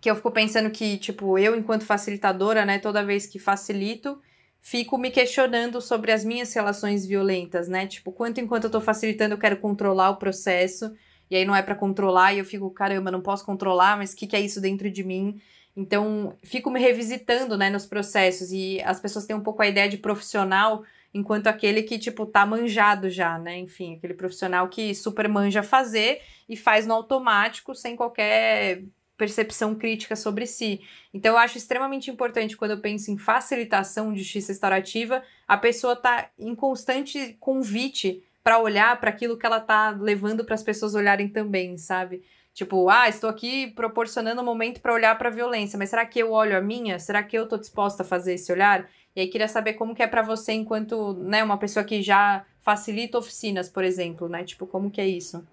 que 0.01 0.11
eu 0.11 0.17
fico 0.17 0.31
pensando 0.31 0.71
que, 0.71 0.97
tipo, 0.97 1.39
eu, 1.39 1.55
enquanto 1.55 1.85
facilitadora, 1.85 2.65
né, 2.65 2.79
toda 2.79 3.05
vez 3.05 3.27
que 3.27 3.39
facilito, 3.39 4.19
fico 4.61 4.99
me 4.99 5.11
questionando 5.11 5.81
sobre 5.81 6.11
as 6.11 6.25
minhas 6.25 6.53
relações 6.53 7.07
violentas, 7.07 7.69
né? 7.69 7.87
Tipo, 7.87 8.11
quanto 8.11 8.41
enquanto 8.41 8.65
eu 8.65 8.71
tô 8.71 8.81
facilitando, 8.81 9.35
eu 9.35 9.39
quero 9.39 9.59
controlar 9.59 10.11
o 10.11 10.17
processo, 10.17 10.93
e 11.31 11.37
aí 11.37 11.45
não 11.45 11.55
é 11.55 11.63
para 11.63 11.75
controlar, 11.75 12.35
e 12.35 12.39
eu 12.39 12.45
fico, 12.45 12.71
caramba, 12.71 13.11
não 13.11 13.21
posso 13.21 13.45
controlar, 13.45 13.97
mas 13.97 14.13
o 14.13 14.17
que, 14.17 14.27
que 14.27 14.35
é 14.35 14.41
isso 14.41 14.61
dentro 14.61 14.91
de 14.91 15.05
mim? 15.05 15.41
Então, 15.77 16.37
fico 16.43 16.71
me 16.71 16.81
revisitando, 16.81 17.57
né, 17.57 17.71
nos 17.71 17.87
processos 17.87 18.51
e 18.53 18.81
as 18.83 19.01
pessoas 19.01 19.27
têm 19.27 19.37
um 19.37 19.43
pouco 19.43 19.63
a 19.63 19.67
ideia 19.67 19.89
de 19.89 19.97
profissional 19.97 20.85
enquanto 21.13 21.47
aquele 21.47 21.83
que, 21.83 21.99
tipo, 21.99 22.27
tá 22.27 22.45
manjado 22.47 23.09
já, 23.09 23.39
né? 23.39 23.59
Enfim, 23.59 23.97
aquele 23.97 24.15
profissional 24.15 24.69
que 24.69 24.95
super 24.95 25.29
manja 25.29 25.63
fazer 25.63 26.21
e 26.49 26.57
faz 26.57 26.87
no 26.87 26.95
automático 26.95 27.75
sem 27.75 27.97
qualquer 27.97 28.83
percepção 29.17 29.75
crítica 29.75 30.17
sobre 30.17 30.47
si. 30.47 30.81
Então, 31.13 31.35
eu 31.35 31.39
acho 31.39 31.59
extremamente 31.59 32.11
importante 32.11 32.57
quando 32.57 32.71
eu 32.71 32.81
penso 32.81 33.11
em 33.11 33.19
facilitação 33.19 34.13
de 34.13 34.21
justiça 34.23 34.53
restaurativa, 34.53 35.23
a 35.47 35.59
pessoa 35.59 35.95
tá 35.95 36.31
em 36.39 36.55
constante 36.55 37.37
convite 37.39 38.23
para 38.43 38.59
olhar 38.59 38.99
para 38.99 39.11
aquilo 39.11 39.37
que 39.37 39.45
ela 39.45 39.61
tá 39.61 39.91
levando 39.91 40.45
para 40.45 40.55
as 40.55 40.63
pessoas 40.63 40.95
olharem 40.95 41.29
também, 41.29 41.77
sabe? 41.77 42.23
Tipo, 42.53 42.89
ah, 42.89 43.09
estou 43.09 43.31
aqui 43.31 43.69
proporcionando 43.69 44.43
um 44.43 44.45
momento 44.45 44.81
para 44.81 44.93
olhar 44.93 45.17
para 45.17 45.29
a 45.29 45.33
violência, 45.33 45.79
mas 45.79 45.91
será 45.91 46.05
que 46.05 46.19
eu 46.19 46.33
olho 46.33 46.57
a 46.57 46.61
minha? 46.61 46.99
Será 46.99 47.23
que 47.23 47.37
eu 47.37 47.45
estou 47.45 47.59
disposta 47.59 48.03
a 48.03 48.07
fazer 48.07 48.35
esse 48.35 48.53
olhar? 48.53 48.89
E 49.15 49.21
aí 49.21 49.29
queria 49.29 49.49
saber 49.49 49.75
como 49.75 49.95
que 49.95 50.03
é 50.03 50.07
para 50.07 50.23
você 50.23 50.53
enquanto, 50.53 51.15
né, 51.15 51.43
uma 51.43 51.59
pessoa 51.59 51.85
que 51.85 52.03
já 52.03 52.45
facilita 52.61 53.19
oficinas, 53.19 53.69
por 53.69 53.85
exemplo, 53.85 54.29
né? 54.29 54.45
Tipo, 54.45 54.67
como 54.67 54.91
que 54.91 55.01
é 55.01 55.07
isso? 55.07 55.47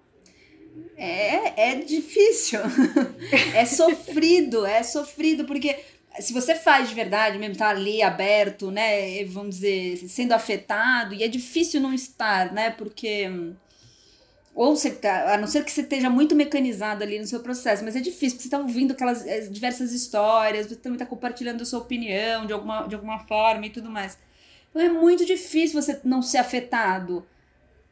É, 0.95 1.71
é 1.71 1.75
difícil. 1.75 2.59
é 3.55 3.65
sofrido, 3.65 4.65
é 4.65 4.83
sofrido, 4.83 5.45
porque 5.45 5.79
se 6.19 6.33
você 6.33 6.55
faz 6.55 6.89
de 6.89 6.95
verdade, 6.95 7.37
mesmo 7.37 7.55
tá 7.55 7.69
ali 7.69 8.01
aberto, 8.01 8.71
né, 8.71 9.23
vamos 9.25 9.55
dizer, 9.55 9.97
sendo 10.07 10.33
afetado, 10.33 11.13
e 11.13 11.23
é 11.23 11.27
difícil 11.27 11.79
não 11.79 11.93
estar, 11.93 12.51
né, 12.53 12.71
porque 12.71 13.29
ou 14.57 14.75
você 14.75 14.89
tá, 14.89 15.35
a 15.35 15.37
não 15.37 15.45
ser 15.45 15.63
que 15.63 15.71
você 15.71 15.81
esteja 15.81 16.09
muito 16.09 16.35
mecanizado 16.35 17.03
ali 17.03 17.19
no 17.19 17.27
seu 17.27 17.41
processo, 17.41 17.85
mas 17.85 17.95
é 17.95 17.99
difícil, 17.99 18.31
porque 18.31 18.41
você 18.41 18.47
está 18.47 18.57
ouvindo 18.57 18.91
aquelas 18.91 19.23
é, 19.23 19.41
diversas 19.41 19.93
histórias, 19.93 20.65
você 20.65 20.75
também 20.75 20.95
está 20.95 21.05
compartilhando 21.05 21.61
a 21.61 21.65
sua 21.65 21.77
opinião 21.77 22.43
de 22.43 22.53
alguma, 22.53 22.87
de 22.87 22.95
alguma 22.95 23.19
forma 23.19 23.67
e 23.67 23.69
tudo 23.69 23.87
mais. 23.87 24.17
Então 24.71 24.81
é 24.81 24.89
muito 24.89 25.23
difícil 25.27 25.79
você 25.79 26.01
não 26.03 26.23
ser 26.23 26.39
afetado 26.39 27.23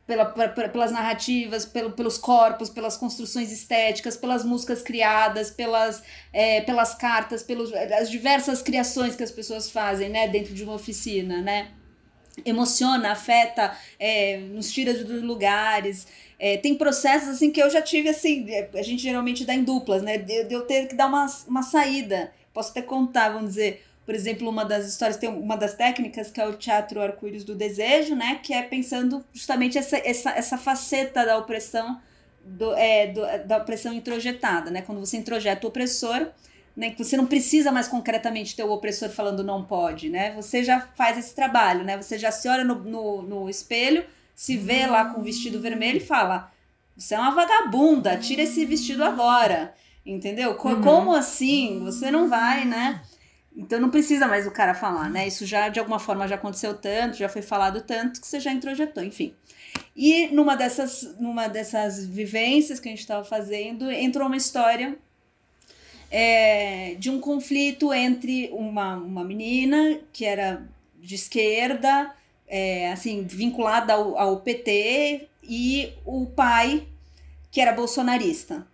pela, 0.08 0.26
pelas 0.26 0.92
narrativas, 0.92 1.68
pelo, 1.68 1.92
pelos 1.92 2.18
corpos, 2.18 2.68
pelas 2.68 2.98
construções 2.98 3.52
estéticas, 3.52 4.18
pelas 4.18 4.44
músicas 4.44 4.82
criadas, 4.82 5.52
pelas, 5.52 6.02
é, 6.34 6.62
pelas 6.62 6.96
cartas, 6.96 7.44
pelas 7.44 7.72
as 7.74 8.10
diversas 8.10 8.64
criações 8.64 9.16
que 9.16 9.22
as 9.22 9.32
pessoas 9.32 9.70
fazem 9.70 10.10
né, 10.10 10.28
dentro 10.28 10.56
de 10.56 10.64
uma 10.64 10.74
oficina, 10.74 11.44
né? 11.44 11.70
Emociona, 12.44 13.12
afeta, 13.12 13.78
é, 13.98 14.38
nos 14.38 14.72
tira 14.72 14.94
dos 14.94 15.22
lugares. 15.22 16.06
É, 16.38 16.58
tem 16.58 16.76
processos 16.76 17.30
assim 17.30 17.50
que 17.50 17.62
eu 17.62 17.70
já 17.70 17.82
tive 17.82 18.10
assim, 18.10 18.50
é, 18.50 18.70
a 18.74 18.82
gente 18.82 19.02
geralmente 19.02 19.46
dá 19.46 19.54
em 19.54 19.64
duplas, 19.64 20.02
né? 20.02 20.18
De, 20.18 20.44
de 20.44 20.54
eu 20.54 20.62
ter 20.62 20.88
que 20.88 20.96
dar 20.96 21.08
uma, 21.08 21.26
uma 21.48 21.64
saída. 21.64 22.32
Posso 22.54 22.72
até 22.72 22.82
contar, 22.82 23.30
vamos 23.30 23.52
dizer, 23.52 23.86
por 24.06 24.14
exemplo, 24.14 24.50
uma 24.50 24.64
das 24.64 24.86
histórias, 24.86 25.18
tem 25.18 25.30
uma 25.30 25.56
das 25.56 25.74
técnicas 25.74 26.30
que 26.30 26.40
é 26.40 26.48
o 26.48 26.54
teatro 26.54 27.02
arco-íris 27.02 27.44
do 27.44 27.56
desejo, 27.56 28.16
né? 28.16 28.40
Que 28.44 28.54
é 28.54 28.62
pensando 28.62 29.24
justamente 29.34 29.78
essa, 29.78 29.98
essa, 29.98 30.32
essa 30.32 30.58
faceta 30.58 31.26
da 31.26 31.38
opressão, 31.38 32.00
do, 32.44 32.74
é, 32.76 33.08
do, 33.08 33.22
da 33.48 33.58
opressão 33.58 33.94
introjetada, 33.94 34.70
né? 34.70 34.82
Quando 34.82 35.00
você 35.00 35.18
introjeta 35.18 35.66
o 35.66 35.70
opressor, 35.70 36.28
né? 36.76 36.92
Que 36.92 37.04
você 37.04 37.16
não 37.16 37.26
precisa 37.26 37.72
mais 37.72 37.88
concretamente 37.88 38.56
ter 38.56 38.64
o 38.64 38.72
opressor 38.72 39.10
falando 39.10 39.42
não 39.42 39.64
pode, 39.64 40.10
né? 40.10 40.34
Você 40.36 40.64
já 40.64 40.82
faz 40.96 41.18
esse 41.18 41.34
trabalho, 41.34 41.86
né? 41.86 41.96
Você 41.96 42.18
já 42.20 42.32
se 42.32 42.50
olha 42.50 42.66
no, 42.66 42.76
no, 42.76 43.22
no 43.22 43.50
espelho 43.50 44.06
se 44.36 44.58
vê 44.58 44.86
lá 44.86 45.06
com 45.06 45.22
o 45.22 45.24
vestido 45.24 45.60
vermelho 45.62 45.98
e 45.98 46.06
fala: 46.06 46.52
Você 46.96 47.16
é 47.16 47.20
uma 47.20 47.32
vagabunda, 47.32 48.18
tira 48.18 48.42
esse 48.42 48.66
vestido 48.66 49.04
agora. 49.04 49.74
Entendeu? 50.06 50.52
Uhum. 50.52 50.82
Como 50.82 51.14
assim? 51.14 51.80
Você 51.84 52.12
não 52.12 52.30
vai, 52.30 52.64
né? 52.66 53.02
Então 53.58 53.80
não 53.80 53.90
precisa 53.90 54.28
mais 54.28 54.46
o 54.46 54.52
cara 54.52 54.76
falar, 54.76 55.10
né? 55.10 55.28
Isso 55.28 55.46
já 55.46 55.70
de 55.70 55.80
alguma 55.80 55.98
forma 55.98 56.28
já 56.28 56.36
aconteceu 56.36 56.76
tanto, 56.76 57.18
já 57.18 57.30
foi 57.30 57.42
falado 57.42 57.82
tanto 57.82 58.20
que 58.20 58.28
você 58.28 58.40
já 58.40 58.52
introjetou, 58.52 59.04
enfim. 59.04 59.34
E 59.96 60.28
numa 60.28 60.56
dessas, 60.56 61.16
numa 61.20 61.48
dessas 61.48 62.06
vivências 62.06 62.80
que 62.80 62.90
a 62.90 62.92
gente 62.92 63.00
estava 63.00 63.24
fazendo, 63.24 63.90
entrou 63.90 64.28
uma 64.28 64.36
história 64.36 64.98
é, 66.12 66.96
de 66.96 67.10
um 67.10 67.20
conflito 67.20 67.94
entre 67.94 68.50
uma, 68.52 68.98
uma 68.98 69.24
menina 69.24 70.00
que 70.12 70.26
era 70.26 70.68
de 71.00 71.16
esquerda, 71.16 72.14
é, 72.48 72.92
assim, 72.92 73.24
vinculada 73.24 73.94
ao, 73.94 74.18
ao 74.18 74.42
PT, 74.42 75.28
e 75.48 75.94
o 76.06 76.26
pai 76.26 76.88
que 77.52 77.62
era 77.62 77.72
bolsonarista. 77.72 78.68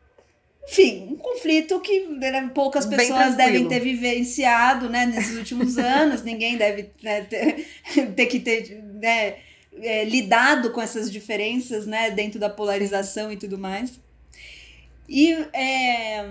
Enfim, 0.67 1.07
um 1.11 1.15
conflito 1.17 1.79
que 1.79 2.07
né, 2.07 2.49
poucas 2.53 2.85
pessoas 2.85 3.35
devem 3.35 3.67
ter 3.67 3.79
vivenciado 3.79 4.89
né, 4.89 5.05
nesses 5.05 5.37
últimos 5.37 5.77
anos, 5.79 6.23
ninguém 6.23 6.57
deve 6.57 6.89
né, 7.01 7.21
ter, 7.21 7.67
ter, 8.15 8.25
que 8.27 8.39
ter 8.39 8.81
né, 8.93 9.35
é, 9.81 10.05
lidado 10.05 10.71
com 10.71 10.81
essas 10.81 11.11
diferenças 11.11 11.85
né, 11.85 12.11
dentro 12.11 12.39
da 12.39 12.49
polarização 12.49 13.31
e 13.31 13.37
tudo 13.37 13.57
mais. 13.57 13.99
E, 15.09 15.33
é, 15.51 16.29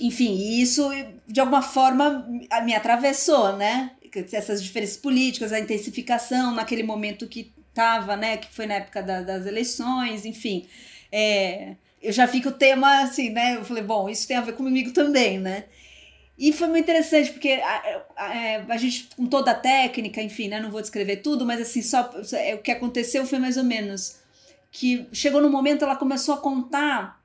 enfim, 0.00 0.60
isso 0.60 0.88
de 1.26 1.40
alguma 1.40 1.60
forma 1.60 2.26
me 2.64 2.74
atravessou, 2.74 3.56
né? 3.56 3.90
Essas 4.32 4.62
diferenças 4.62 4.96
políticas, 4.96 5.52
a 5.52 5.60
intensificação 5.60 6.54
naquele 6.54 6.82
momento 6.82 7.26
que 7.26 7.52
estava, 7.68 8.16
né? 8.16 8.36
Que 8.36 8.52
foi 8.52 8.66
na 8.66 8.74
época 8.74 9.02
da, 9.02 9.22
das 9.22 9.46
eleições, 9.46 10.24
enfim. 10.24 10.66
É, 11.10 11.76
eu 12.02 12.12
já 12.12 12.26
fico 12.26 12.48
o 12.48 12.52
tema 12.52 13.02
assim, 13.02 13.30
né? 13.30 13.56
Eu 13.56 13.64
falei, 13.64 13.82
bom, 13.82 14.08
isso 14.08 14.26
tem 14.28 14.36
a 14.36 14.40
ver 14.40 14.54
comigo 14.54 14.92
também, 14.92 15.38
né? 15.38 15.64
E 16.36 16.52
foi 16.52 16.66
muito 16.66 16.84
interessante, 16.84 17.30
porque 17.30 17.52
a, 17.52 18.02
a, 18.16 18.36
é, 18.36 18.64
a, 18.68 18.76
gente, 18.76 19.08
com 19.16 19.26
toda 19.26 19.52
a 19.52 19.54
técnica, 19.54 20.20
enfim, 20.20 20.48
né? 20.48 20.60
Não 20.60 20.70
vou 20.70 20.80
descrever 20.80 21.18
tudo, 21.18 21.46
mas 21.46 21.60
assim, 21.60 21.82
só 21.82 22.10
é, 22.32 22.54
o 22.54 22.58
que 22.58 22.72
aconteceu 22.72 23.24
foi 23.26 23.38
mais 23.38 23.56
ou 23.56 23.64
menos 23.64 24.24
que 24.74 25.06
chegou 25.12 25.40
no 25.40 25.48
momento 25.48 25.84
ela 25.84 25.94
começou 25.94 26.34
a 26.34 26.38
contar 26.38 27.23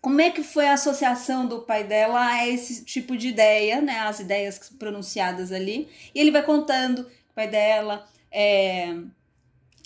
como 0.00 0.20
é 0.20 0.30
que 0.30 0.42
foi 0.42 0.66
a 0.66 0.74
associação 0.74 1.46
do 1.46 1.60
pai 1.60 1.84
dela 1.84 2.24
a 2.24 2.46
esse 2.46 2.84
tipo 2.84 3.16
de 3.16 3.28
ideia, 3.28 3.80
né? 3.80 4.00
As 4.00 4.20
ideias 4.20 4.58
pronunciadas 4.78 5.52
ali. 5.52 5.88
E 6.14 6.20
ele 6.20 6.30
vai 6.30 6.42
contando 6.42 7.00
o 7.00 7.34
pai 7.34 7.48
dela 7.48 8.06
é, 8.30 8.94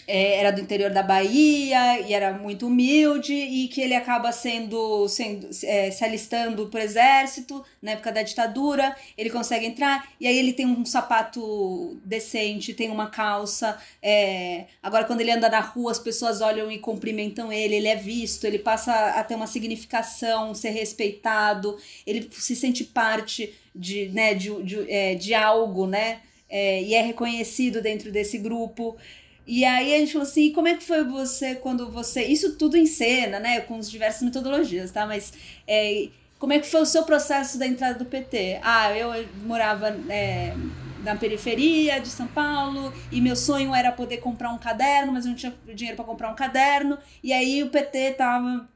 é, 0.07 0.36
era 0.36 0.50
do 0.50 0.61
interior 0.61 0.90
da 0.90 1.03
Bahia 1.03 2.00
e 2.00 2.12
era 2.12 2.32
muito 2.32 2.66
humilde 2.66 3.32
e 3.32 3.68
que 3.68 3.80
ele 3.80 3.94
acaba 3.94 4.32
sendo, 4.32 5.09
sendo 5.09 5.48
é, 5.64 5.90
se 5.90 6.05
alistando 6.05 6.66
pro 6.66 6.80
exército 6.80 7.64
na 7.80 7.92
época 7.92 8.12
da 8.12 8.22
ditadura. 8.22 8.94
Ele 9.16 9.30
consegue 9.30 9.66
entrar 9.66 10.09
e 10.20 10.26
aí 10.26 10.36
ele 10.36 10.53
tem 10.53 10.66
um 10.66 10.84
sapato 10.84 12.00
decente 12.05 12.74
tem 12.74 12.90
uma 12.90 13.09
calça. 13.09 13.78
É, 14.03 14.66
agora 14.82 15.05
quando 15.05 15.20
ele 15.20 15.30
anda 15.30 15.48
na 15.48 15.61
rua 15.61 15.92
as 15.92 15.98
pessoas 15.98 16.40
olham 16.40 16.70
e 16.70 16.78
cumprimentam 16.78 17.53
ele. 17.53 17.76
Ele 17.76 17.88
é 17.88 17.96
visto 17.96 18.44
ele 18.44 18.59
passa 18.59 18.92
a 18.92 19.24
ter 19.24 19.34
uma 19.34 19.46
significação 19.46 20.55
ser 20.55 20.70
respeitado. 20.70 21.78
Ele 22.07 22.28
se 22.32 22.57
sente 22.57 22.84
parte 22.84 23.55
de 23.74 24.09
né 24.09 24.34
de, 24.34 24.62
de, 24.62 24.90
é, 24.90 25.14
de 25.14 25.34
algo 25.34 25.86
né? 25.86 26.20
É, 26.48 26.82
e 26.82 26.94
é 26.94 27.00
reconhecido 27.00 27.80
dentro 27.80 28.12
desse 28.12 28.36
grupo 28.36 28.98
e 29.47 29.64
aí 29.64 29.95
a 29.95 29.99
gente 29.99 30.12
falou 30.12 30.26
assim, 30.26 30.53
como 30.53 30.68
é 30.68 30.74
que 30.74 30.84
foi 30.84 31.05
você 31.05 31.55
quando 31.57 31.90
você. 31.90 32.22
Isso 32.24 32.57
tudo 32.57 32.76
em 32.76 32.86
cena, 32.86 33.40
né? 33.40 33.61
Com 33.61 33.78
as 33.78 33.90
diversas 33.90 34.22
metodologias, 34.22 34.90
tá? 34.90 35.07
Mas 35.07 35.32
é, 35.66 36.09
como 36.38 36.53
é 36.53 36.59
que 36.59 36.66
foi 36.66 36.82
o 36.82 36.86
seu 36.86 37.05
processo 37.05 37.59
da 37.59 37.66
entrada 37.66 37.99
do 37.99 38.05
PT? 38.05 38.61
Ah, 38.62 38.97
eu 38.97 39.26
morava 39.45 39.97
é, 40.09 40.55
na 41.03 41.16
periferia 41.16 42.01
de 42.01 42.09
São 42.09 42.26
Paulo 42.26 42.93
e 43.11 43.20
meu 43.20 43.36
sonho 43.36 43.74
era 43.74 43.90
poder 43.93 44.18
comprar 44.18 44.51
um 44.51 44.59
caderno, 44.59 45.12
mas 45.12 45.24
eu 45.24 45.30
não 45.30 45.36
tinha 45.36 45.55
dinheiro 45.74 45.97
para 45.97 46.05
comprar 46.05 46.30
um 46.30 46.34
caderno. 46.34 46.99
E 47.22 47.32
aí 47.32 47.62
o 47.62 47.68
PT 47.68 48.12
tava 48.12 48.68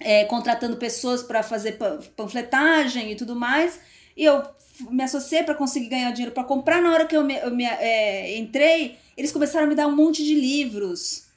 é, 0.00 0.24
contratando 0.24 0.76
pessoas 0.76 1.22
para 1.22 1.42
fazer 1.42 1.78
panfletagem 2.16 3.12
e 3.12 3.16
tudo 3.16 3.34
mais. 3.34 3.80
E 4.16 4.24
eu 4.24 4.42
me 4.90 5.02
associei 5.02 5.42
para 5.42 5.54
conseguir 5.54 5.88
ganhar 5.88 6.10
dinheiro 6.12 6.34
para 6.34 6.44
comprar. 6.44 6.80
Na 6.80 6.92
hora 6.92 7.06
que 7.06 7.16
eu, 7.16 7.24
me, 7.24 7.36
eu 7.36 7.50
me, 7.50 7.64
é, 7.64 8.38
entrei, 8.38 8.98
eles 9.16 9.32
começaram 9.32 9.66
a 9.66 9.68
me 9.68 9.74
dar 9.74 9.86
um 9.86 9.94
monte 9.94 10.24
de 10.24 10.34
livros. 10.34 11.28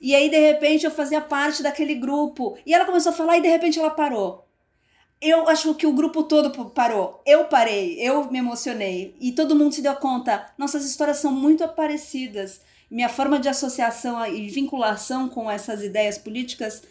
E 0.00 0.14
aí, 0.14 0.30
de 0.30 0.38
repente, 0.38 0.84
eu 0.84 0.90
fazia 0.90 1.20
parte 1.20 1.62
daquele 1.62 1.94
grupo. 1.94 2.56
E 2.64 2.72
ela 2.72 2.84
começou 2.84 3.10
a 3.10 3.14
falar 3.14 3.38
e 3.38 3.42
de 3.42 3.48
repente 3.48 3.78
ela 3.78 3.90
parou. 3.90 4.46
Eu 5.20 5.48
acho 5.48 5.74
que 5.74 5.86
o 5.86 5.92
grupo 5.92 6.22
todo 6.22 6.70
parou. 6.70 7.20
Eu 7.26 7.46
parei, 7.46 7.98
eu 8.00 8.30
me 8.30 8.38
emocionei. 8.38 9.16
E 9.20 9.32
todo 9.32 9.56
mundo 9.56 9.74
se 9.74 9.82
deu 9.82 9.96
conta. 9.96 10.52
Nossas 10.56 10.84
histórias 10.84 11.18
são 11.18 11.32
muito 11.32 11.66
parecidas. 11.68 12.60
Minha 12.90 13.08
forma 13.08 13.38
de 13.38 13.48
associação 13.48 14.24
e 14.26 14.48
vinculação 14.48 15.28
com 15.28 15.50
essas 15.50 15.82
ideias 15.82 16.16
políticas 16.16 16.82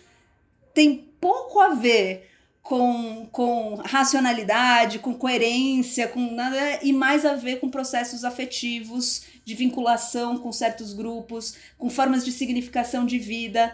tem 0.74 1.10
pouco 1.20 1.60
a 1.60 1.70
ver 1.70 2.27
com, 2.68 3.26
com 3.32 3.76
racionalidade, 3.76 5.00
com 5.00 5.14
coerência, 5.14 6.06
com 6.06 6.20
nada, 6.32 6.80
e 6.84 6.92
mais 6.92 7.26
a 7.26 7.34
ver 7.34 7.62
com 7.62 7.70
processos 7.70 8.26
afetivos, 8.26 9.24
de 9.46 9.56
vinculação 9.56 10.38
com 10.38 10.52
certos 10.52 10.92
grupos, 10.92 11.56
com 11.78 11.90
formas 11.90 12.26
de 12.26 12.32
significação 12.34 13.06
de 13.06 13.18
vida. 13.18 13.74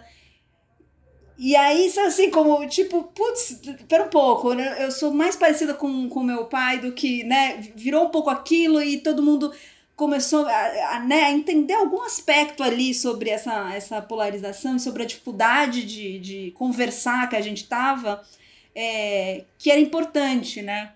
E 1.36 1.56
aí, 1.56 1.92
assim, 2.06 2.30
como, 2.30 2.64
tipo, 2.68 3.02
putz, 3.02 3.60
pera 3.88 4.04
um 4.04 4.08
pouco, 4.08 4.54
né? 4.54 4.84
eu 4.84 4.92
sou 4.92 5.12
mais 5.12 5.34
parecida 5.34 5.74
com, 5.74 6.08
com 6.08 6.22
meu 6.22 6.44
pai 6.44 6.78
do 6.78 6.92
que, 6.92 7.24
né, 7.24 7.60
virou 7.74 8.04
um 8.04 8.10
pouco 8.10 8.30
aquilo 8.30 8.80
e 8.80 8.98
todo 8.98 9.24
mundo 9.24 9.52
começou 9.96 10.46
a, 10.46 10.94
a, 10.94 11.00
né, 11.00 11.24
a 11.24 11.32
entender 11.32 11.74
algum 11.74 12.02
aspecto 12.02 12.62
ali 12.62 12.94
sobre 12.94 13.30
essa, 13.30 13.74
essa 13.74 14.00
polarização 14.00 14.76
e 14.76 14.80
sobre 14.80 15.02
a 15.02 15.06
dificuldade 15.06 15.84
de, 15.84 16.20
de 16.20 16.50
conversar 16.52 17.28
que 17.28 17.34
a 17.34 17.40
gente 17.40 17.66
tava 17.66 18.22
é, 18.74 19.44
que 19.58 19.70
era 19.70 19.80
importante, 19.80 20.60
né? 20.60 20.92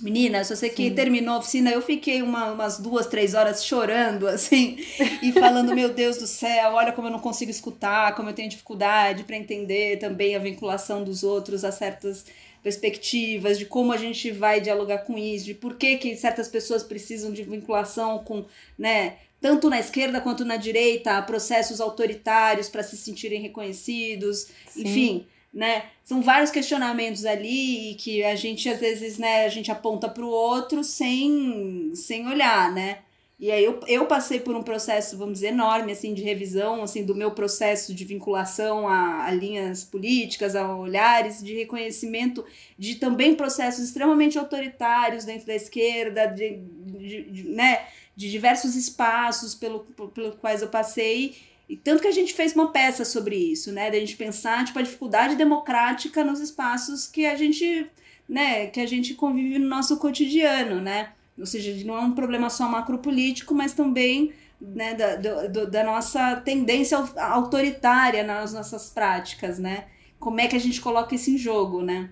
Menina, 0.00 0.42
se 0.42 0.56
você 0.56 0.70
que 0.70 0.90
terminou 0.90 1.34
a 1.34 1.38
oficina, 1.38 1.70
eu 1.70 1.82
fiquei 1.82 2.22
uma, 2.22 2.52
umas 2.52 2.78
duas, 2.78 3.06
três 3.06 3.34
horas 3.34 3.64
chorando, 3.64 4.26
assim, 4.26 4.78
e 5.22 5.30
falando, 5.32 5.74
meu 5.74 5.92
Deus 5.92 6.16
do 6.16 6.26
céu, 6.26 6.72
olha 6.72 6.92
como 6.92 7.08
eu 7.08 7.12
não 7.12 7.18
consigo 7.18 7.50
escutar, 7.50 8.14
como 8.14 8.30
eu 8.30 8.34
tenho 8.34 8.48
dificuldade 8.48 9.24
para 9.24 9.36
entender 9.36 9.98
também 9.98 10.34
a 10.34 10.38
vinculação 10.38 11.04
dos 11.04 11.22
outros 11.22 11.64
a 11.64 11.72
certas 11.72 12.24
perspectivas, 12.62 13.58
de 13.58 13.66
como 13.66 13.92
a 13.92 13.96
gente 13.96 14.30
vai 14.30 14.60
dialogar 14.60 14.98
com 14.98 15.18
isso, 15.18 15.44
de 15.46 15.54
por 15.54 15.76
que, 15.76 15.96
que 15.98 16.16
certas 16.16 16.48
pessoas 16.48 16.82
precisam 16.82 17.30
de 17.30 17.42
vinculação 17.42 18.18
com, 18.20 18.44
né, 18.78 19.16
tanto 19.40 19.68
na 19.68 19.78
esquerda 19.78 20.20
quanto 20.20 20.44
na 20.46 20.56
direita, 20.56 21.18
a 21.18 21.22
processos 21.22 21.80
autoritários 21.80 22.68
para 22.68 22.82
se 22.82 22.96
sentirem 22.96 23.40
reconhecidos, 23.40 24.48
Sim. 24.68 24.82
enfim 24.82 25.26
né? 25.52 25.84
São 26.04 26.22
vários 26.22 26.50
questionamentos 26.50 27.24
ali 27.24 27.96
que 27.98 28.22
a 28.24 28.34
gente 28.34 28.68
às 28.68 28.78
vezes, 28.78 29.18
né, 29.18 29.44
a 29.44 29.48
gente 29.48 29.70
aponta 29.70 30.08
para 30.08 30.24
o 30.24 30.28
outro 30.28 30.84
sem, 30.84 31.92
sem 31.94 32.26
olhar, 32.28 32.72
né? 32.72 32.98
E 33.40 33.50
aí 33.50 33.64
eu, 33.64 33.80
eu 33.86 34.04
passei 34.04 34.38
por 34.38 34.54
um 34.54 34.62
processo, 34.62 35.16
vamos 35.16 35.34
dizer, 35.34 35.48
enorme, 35.48 35.92
assim, 35.92 36.12
de 36.12 36.22
revisão, 36.22 36.82
assim, 36.82 37.06
do 37.06 37.14
meu 37.14 37.30
processo 37.30 37.94
de 37.94 38.04
vinculação 38.04 38.86
a, 38.86 39.24
a 39.24 39.30
linhas 39.30 39.82
políticas, 39.82 40.54
a 40.54 40.76
olhares, 40.76 41.42
de 41.42 41.54
reconhecimento 41.54 42.44
de 42.78 42.96
também 42.96 43.34
processos 43.34 43.86
extremamente 43.86 44.38
autoritários 44.38 45.24
dentro 45.24 45.46
da 45.46 45.54
esquerda, 45.54 46.26
de, 46.26 46.58
de, 46.58 47.22
de 47.30 47.44
né, 47.44 47.86
de 48.14 48.30
diversos 48.30 48.76
espaços 48.76 49.54
pelo, 49.54 49.86
pelo 50.12 50.32
quais 50.32 50.60
eu 50.60 50.68
passei 50.68 51.34
e 51.70 51.76
tanto 51.76 52.02
que 52.02 52.08
a 52.08 52.12
gente 52.12 52.34
fez 52.34 52.52
uma 52.52 52.72
peça 52.72 53.04
sobre 53.04 53.36
isso, 53.36 53.70
né? 53.70 53.92
Da 53.92 54.00
gente 54.00 54.16
pensar, 54.16 54.64
tipo, 54.64 54.80
a 54.80 54.82
dificuldade 54.82 55.36
democrática 55.36 56.24
nos 56.24 56.40
espaços 56.40 57.06
que 57.06 57.24
a 57.24 57.36
gente, 57.36 57.88
né, 58.28 58.66
que 58.66 58.80
a 58.80 58.86
gente 58.86 59.14
convive 59.14 59.56
no 59.56 59.68
nosso 59.68 59.96
cotidiano, 60.00 60.80
né? 60.80 61.12
Ou 61.38 61.46
seja, 61.46 61.72
não 61.86 61.96
é 61.96 62.00
um 62.00 62.12
problema 62.12 62.50
só 62.50 62.68
macropolítico, 62.68 63.54
mas 63.54 63.72
também 63.72 64.32
né, 64.60 64.94
da, 64.94 65.14
do, 65.14 65.70
da 65.70 65.84
nossa 65.84 66.40
tendência 66.40 66.98
autoritária 67.16 68.24
nas 68.24 68.52
nossas 68.52 68.90
práticas, 68.90 69.60
né? 69.60 69.86
Como 70.18 70.40
é 70.40 70.48
que 70.48 70.56
a 70.56 70.60
gente 70.60 70.80
coloca 70.80 71.14
isso 71.14 71.30
em 71.30 71.38
jogo, 71.38 71.82
né? 71.82 72.10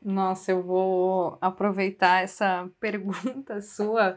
Nossa, 0.00 0.52
eu 0.52 0.62
vou 0.62 1.36
aproveitar 1.40 2.22
essa 2.22 2.70
pergunta 2.78 3.60
sua 3.60 4.16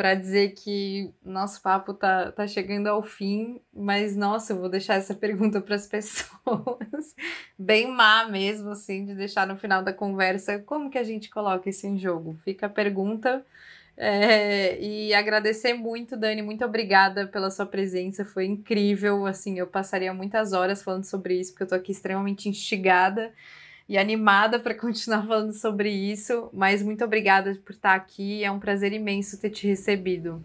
para 0.00 0.14
dizer 0.14 0.54
que 0.54 1.12
nosso 1.22 1.60
papo 1.60 1.92
tá, 1.92 2.32
tá 2.32 2.46
chegando 2.46 2.86
ao 2.86 3.02
fim, 3.02 3.60
mas 3.70 4.16
nossa, 4.16 4.54
eu 4.54 4.58
vou 4.58 4.70
deixar 4.70 4.94
essa 4.94 5.14
pergunta 5.14 5.60
para 5.60 5.76
as 5.76 5.86
pessoas, 5.86 7.14
bem 7.58 7.86
má 7.86 8.26
mesmo, 8.26 8.70
assim, 8.70 9.04
de 9.04 9.14
deixar 9.14 9.46
no 9.46 9.58
final 9.58 9.82
da 9.82 9.92
conversa 9.92 10.58
como 10.60 10.88
que 10.88 10.96
a 10.96 11.04
gente 11.04 11.28
coloca 11.28 11.68
isso 11.68 11.86
em 11.86 11.98
jogo. 11.98 12.34
Fica 12.42 12.64
a 12.64 12.70
pergunta. 12.70 13.44
É, 13.94 14.80
e 14.80 15.12
agradecer 15.12 15.74
muito, 15.74 16.16
Dani, 16.16 16.40
muito 16.40 16.64
obrigada 16.64 17.26
pela 17.26 17.50
sua 17.50 17.66
presença, 17.66 18.24
foi 18.24 18.46
incrível, 18.46 19.26
assim, 19.26 19.58
eu 19.58 19.66
passaria 19.66 20.14
muitas 20.14 20.54
horas 20.54 20.82
falando 20.82 21.04
sobre 21.04 21.38
isso, 21.38 21.52
porque 21.52 21.64
eu 21.64 21.68
tô 21.68 21.74
aqui 21.74 21.92
extremamente 21.92 22.48
instigada, 22.48 23.34
e 23.90 23.98
animada 23.98 24.60
para 24.60 24.72
continuar 24.72 25.26
falando 25.26 25.52
sobre 25.52 25.90
isso, 25.90 26.48
mas 26.52 26.80
muito 26.80 27.04
obrigada 27.04 27.60
por 27.64 27.72
estar 27.72 27.96
aqui. 27.96 28.44
É 28.44 28.48
um 28.48 28.60
prazer 28.60 28.92
imenso 28.92 29.36
ter 29.36 29.50
te 29.50 29.66
recebido. 29.66 30.40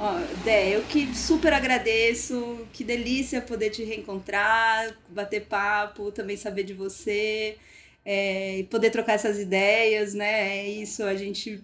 Ó, 0.00 0.18
Dé, 0.46 0.74
eu 0.74 0.82
que 0.84 1.14
super 1.14 1.52
agradeço, 1.52 2.66
que 2.72 2.82
delícia 2.82 3.42
poder 3.42 3.68
te 3.68 3.84
reencontrar, 3.84 4.96
bater 5.10 5.44
papo, 5.44 6.10
também 6.10 6.38
saber 6.38 6.62
de 6.62 6.72
você, 6.72 7.58
é, 8.02 8.64
poder 8.70 8.88
trocar 8.88 9.12
essas 9.12 9.38
ideias, 9.38 10.14
né? 10.14 10.56
É 10.60 10.70
isso, 10.70 11.04
a 11.04 11.14
gente 11.14 11.62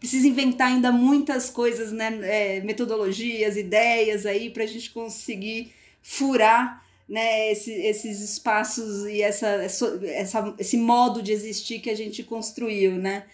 precisa 0.00 0.26
inventar 0.26 0.72
ainda 0.72 0.90
muitas 0.90 1.48
coisas, 1.48 1.92
né? 1.92 2.18
É, 2.24 2.60
metodologias, 2.62 3.56
ideias 3.56 4.26
aí 4.26 4.50
para 4.50 4.64
a 4.64 4.66
gente 4.66 4.90
conseguir 4.90 5.72
furar 6.02 6.87
né, 7.08 7.50
esse, 7.50 7.72
esses 7.72 8.20
espaços 8.20 9.06
e 9.06 9.22
essa, 9.22 9.46
essa, 10.04 10.54
esse 10.58 10.76
modo 10.76 11.22
de 11.22 11.32
existir 11.32 11.80
que 11.80 11.88
a 11.88 11.96
gente 11.96 12.22
construiu, 12.22 12.92
né? 12.92 13.24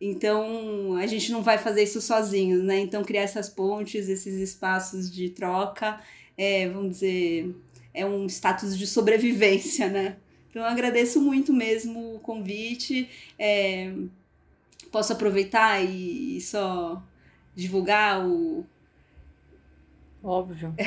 Então, 0.00 0.94
a 0.96 1.06
gente 1.06 1.32
não 1.32 1.42
vai 1.42 1.58
fazer 1.58 1.82
isso 1.82 2.00
sozinho, 2.00 2.62
né? 2.62 2.78
Então, 2.78 3.02
criar 3.02 3.22
essas 3.22 3.48
pontes, 3.48 4.08
esses 4.08 4.34
espaços 4.34 5.10
de 5.10 5.30
troca, 5.30 6.00
é, 6.36 6.68
vamos 6.68 6.90
dizer, 6.90 7.54
é 7.92 8.04
um 8.04 8.26
status 8.26 8.76
de 8.76 8.86
sobrevivência, 8.86 9.88
né? 9.88 10.16
Então, 10.50 10.64
agradeço 10.64 11.20
muito 11.20 11.52
mesmo 11.52 12.16
o 12.16 12.20
convite. 12.20 13.08
É, 13.38 13.92
posso 14.92 15.12
aproveitar 15.12 15.82
e 15.82 16.40
só 16.40 17.02
divulgar 17.56 18.24
o, 18.24 18.64
Óbvio. 20.24 20.74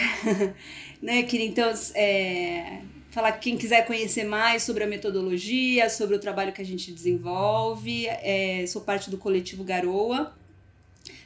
né, 1.00 1.22
queria 1.22 1.46
então 1.46 1.72
é, 1.94 2.80
falar 3.12 3.34
que 3.34 3.52
quem 3.52 3.56
quiser 3.56 3.86
conhecer 3.86 4.24
mais 4.24 4.64
sobre 4.64 4.84
a 4.84 4.88
metodologia, 4.88 5.92
sobre 5.92 6.16
o 6.16 6.20
trabalho 6.20 6.52
que 6.52 6.62
a 6.62 6.66
gente 6.66 6.92
desenvolve, 6.92 8.08
é, 8.08 8.66
sou 8.68 8.82
parte 8.82 9.12
do 9.12 9.18
coletivo 9.20 9.64
Garoa. 9.64 10.36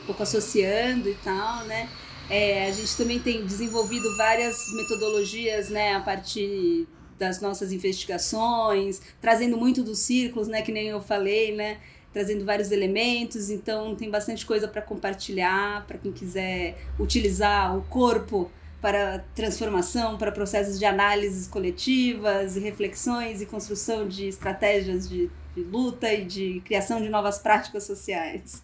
um 0.03 0.05
pouco 0.05 0.21
associando 0.21 1.09
e 1.09 1.15
tal, 1.15 1.65
né? 1.65 1.89
É, 2.29 2.67
a 2.67 2.71
gente 2.71 2.95
também 2.95 3.19
tem 3.19 3.45
desenvolvido 3.45 4.15
várias 4.15 4.71
metodologias 4.73 5.69
né, 5.69 5.95
a 5.95 5.99
partir 5.99 6.87
das 7.17 7.41
nossas 7.41 7.71
investigações, 7.71 9.01
trazendo 9.19 9.57
muito 9.57 9.83
dos 9.83 9.99
círculos, 9.99 10.47
né, 10.47 10.61
que 10.61 10.71
nem 10.71 10.87
eu 10.87 11.01
falei, 11.01 11.55
né? 11.55 11.79
Trazendo 12.13 12.45
vários 12.45 12.71
elementos, 12.71 13.49
então 13.49 13.95
tem 13.95 14.09
bastante 14.09 14.45
coisa 14.45 14.67
para 14.67 14.81
compartilhar 14.81 15.85
para 15.87 15.97
quem 15.97 16.11
quiser 16.11 16.77
utilizar 16.99 17.75
o 17.75 17.81
corpo 17.83 18.49
para 18.79 19.19
transformação, 19.33 20.17
para 20.17 20.31
processos 20.31 20.77
de 20.77 20.85
análises 20.85 21.47
coletivas 21.47 22.55
e 22.55 22.59
reflexões 22.59 23.41
e 23.41 23.45
construção 23.45 24.07
de 24.07 24.27
estratégias 24.27 25.09
de, 25.09 25.29
de 25.55 25.63
luta 25.63 26.13
e 26.13 26.23
de 26.25 26.61
criação 26.65 27.01
de 27.01 27.09
novas 27.09 27.39
práticas 27.39 27.83
sociais. 27.85 28.61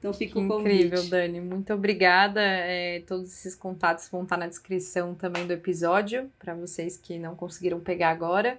Então 0.00 0.14
fica 0.14 0.38
o 0.38 0.48
convite. 0.48 0.86
Incrível, 0.86 1.10
Dani. 1.10 1.40
Muito 1.42 1.74
obrigada. 1.74 2.40
É, 2.40 3.02
todos 3.06 3.30
esses 3.30 3.54
contatos 3.54 4.08
vão 4.08 4.22
estar 4.22 4.38
na 4.38 4.46
descrição 4.46 5.14
também 5.14 5.46
do 5.46 5.52
episódio, 5.52 6.30
para 6.38 6.54
vocês 6.54 6.96
que 6.96 7.18
não 7.18 7.36
conseguiram 7.36 7.78
pegar 7.78 8.08
agora. 8.10 8.58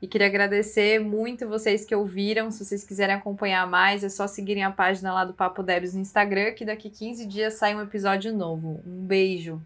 E 0.00 0.06
queria 0.06 0.28
agradecer 0.28 1.00
muito 1.00 1.48
vocês 1.48 1.84
que 1.84 1.94
ouviram. 1.94 2.50
Se 2.50 2.64
vocês 2.64 2.84
quiserem 2.84 3.16
acompanhar 3.16 3.66
mais, 3.66 4.04
é 4.04 4.08
só 4.08 4.26
seguirem 4.26 4.62
a 4.62 4.70
página 4.70 5.12
lá 5.12 5.24
do 5.24 5.34
Papo 5.34 5.62
Debs 5.62 5.94
no 5.94 6.00
Instagram, 6.00 6.52
que 6.52 6.64
daqui 6.64 6.88
15 6.88 7.26
dias 7.26 7.54
sai 7.54 7.74
um 7.74 7.82
episódio 7.82 8.32
novo. 8.32 8.80
Um 8.86 9.04
beijo. 9.04 9.60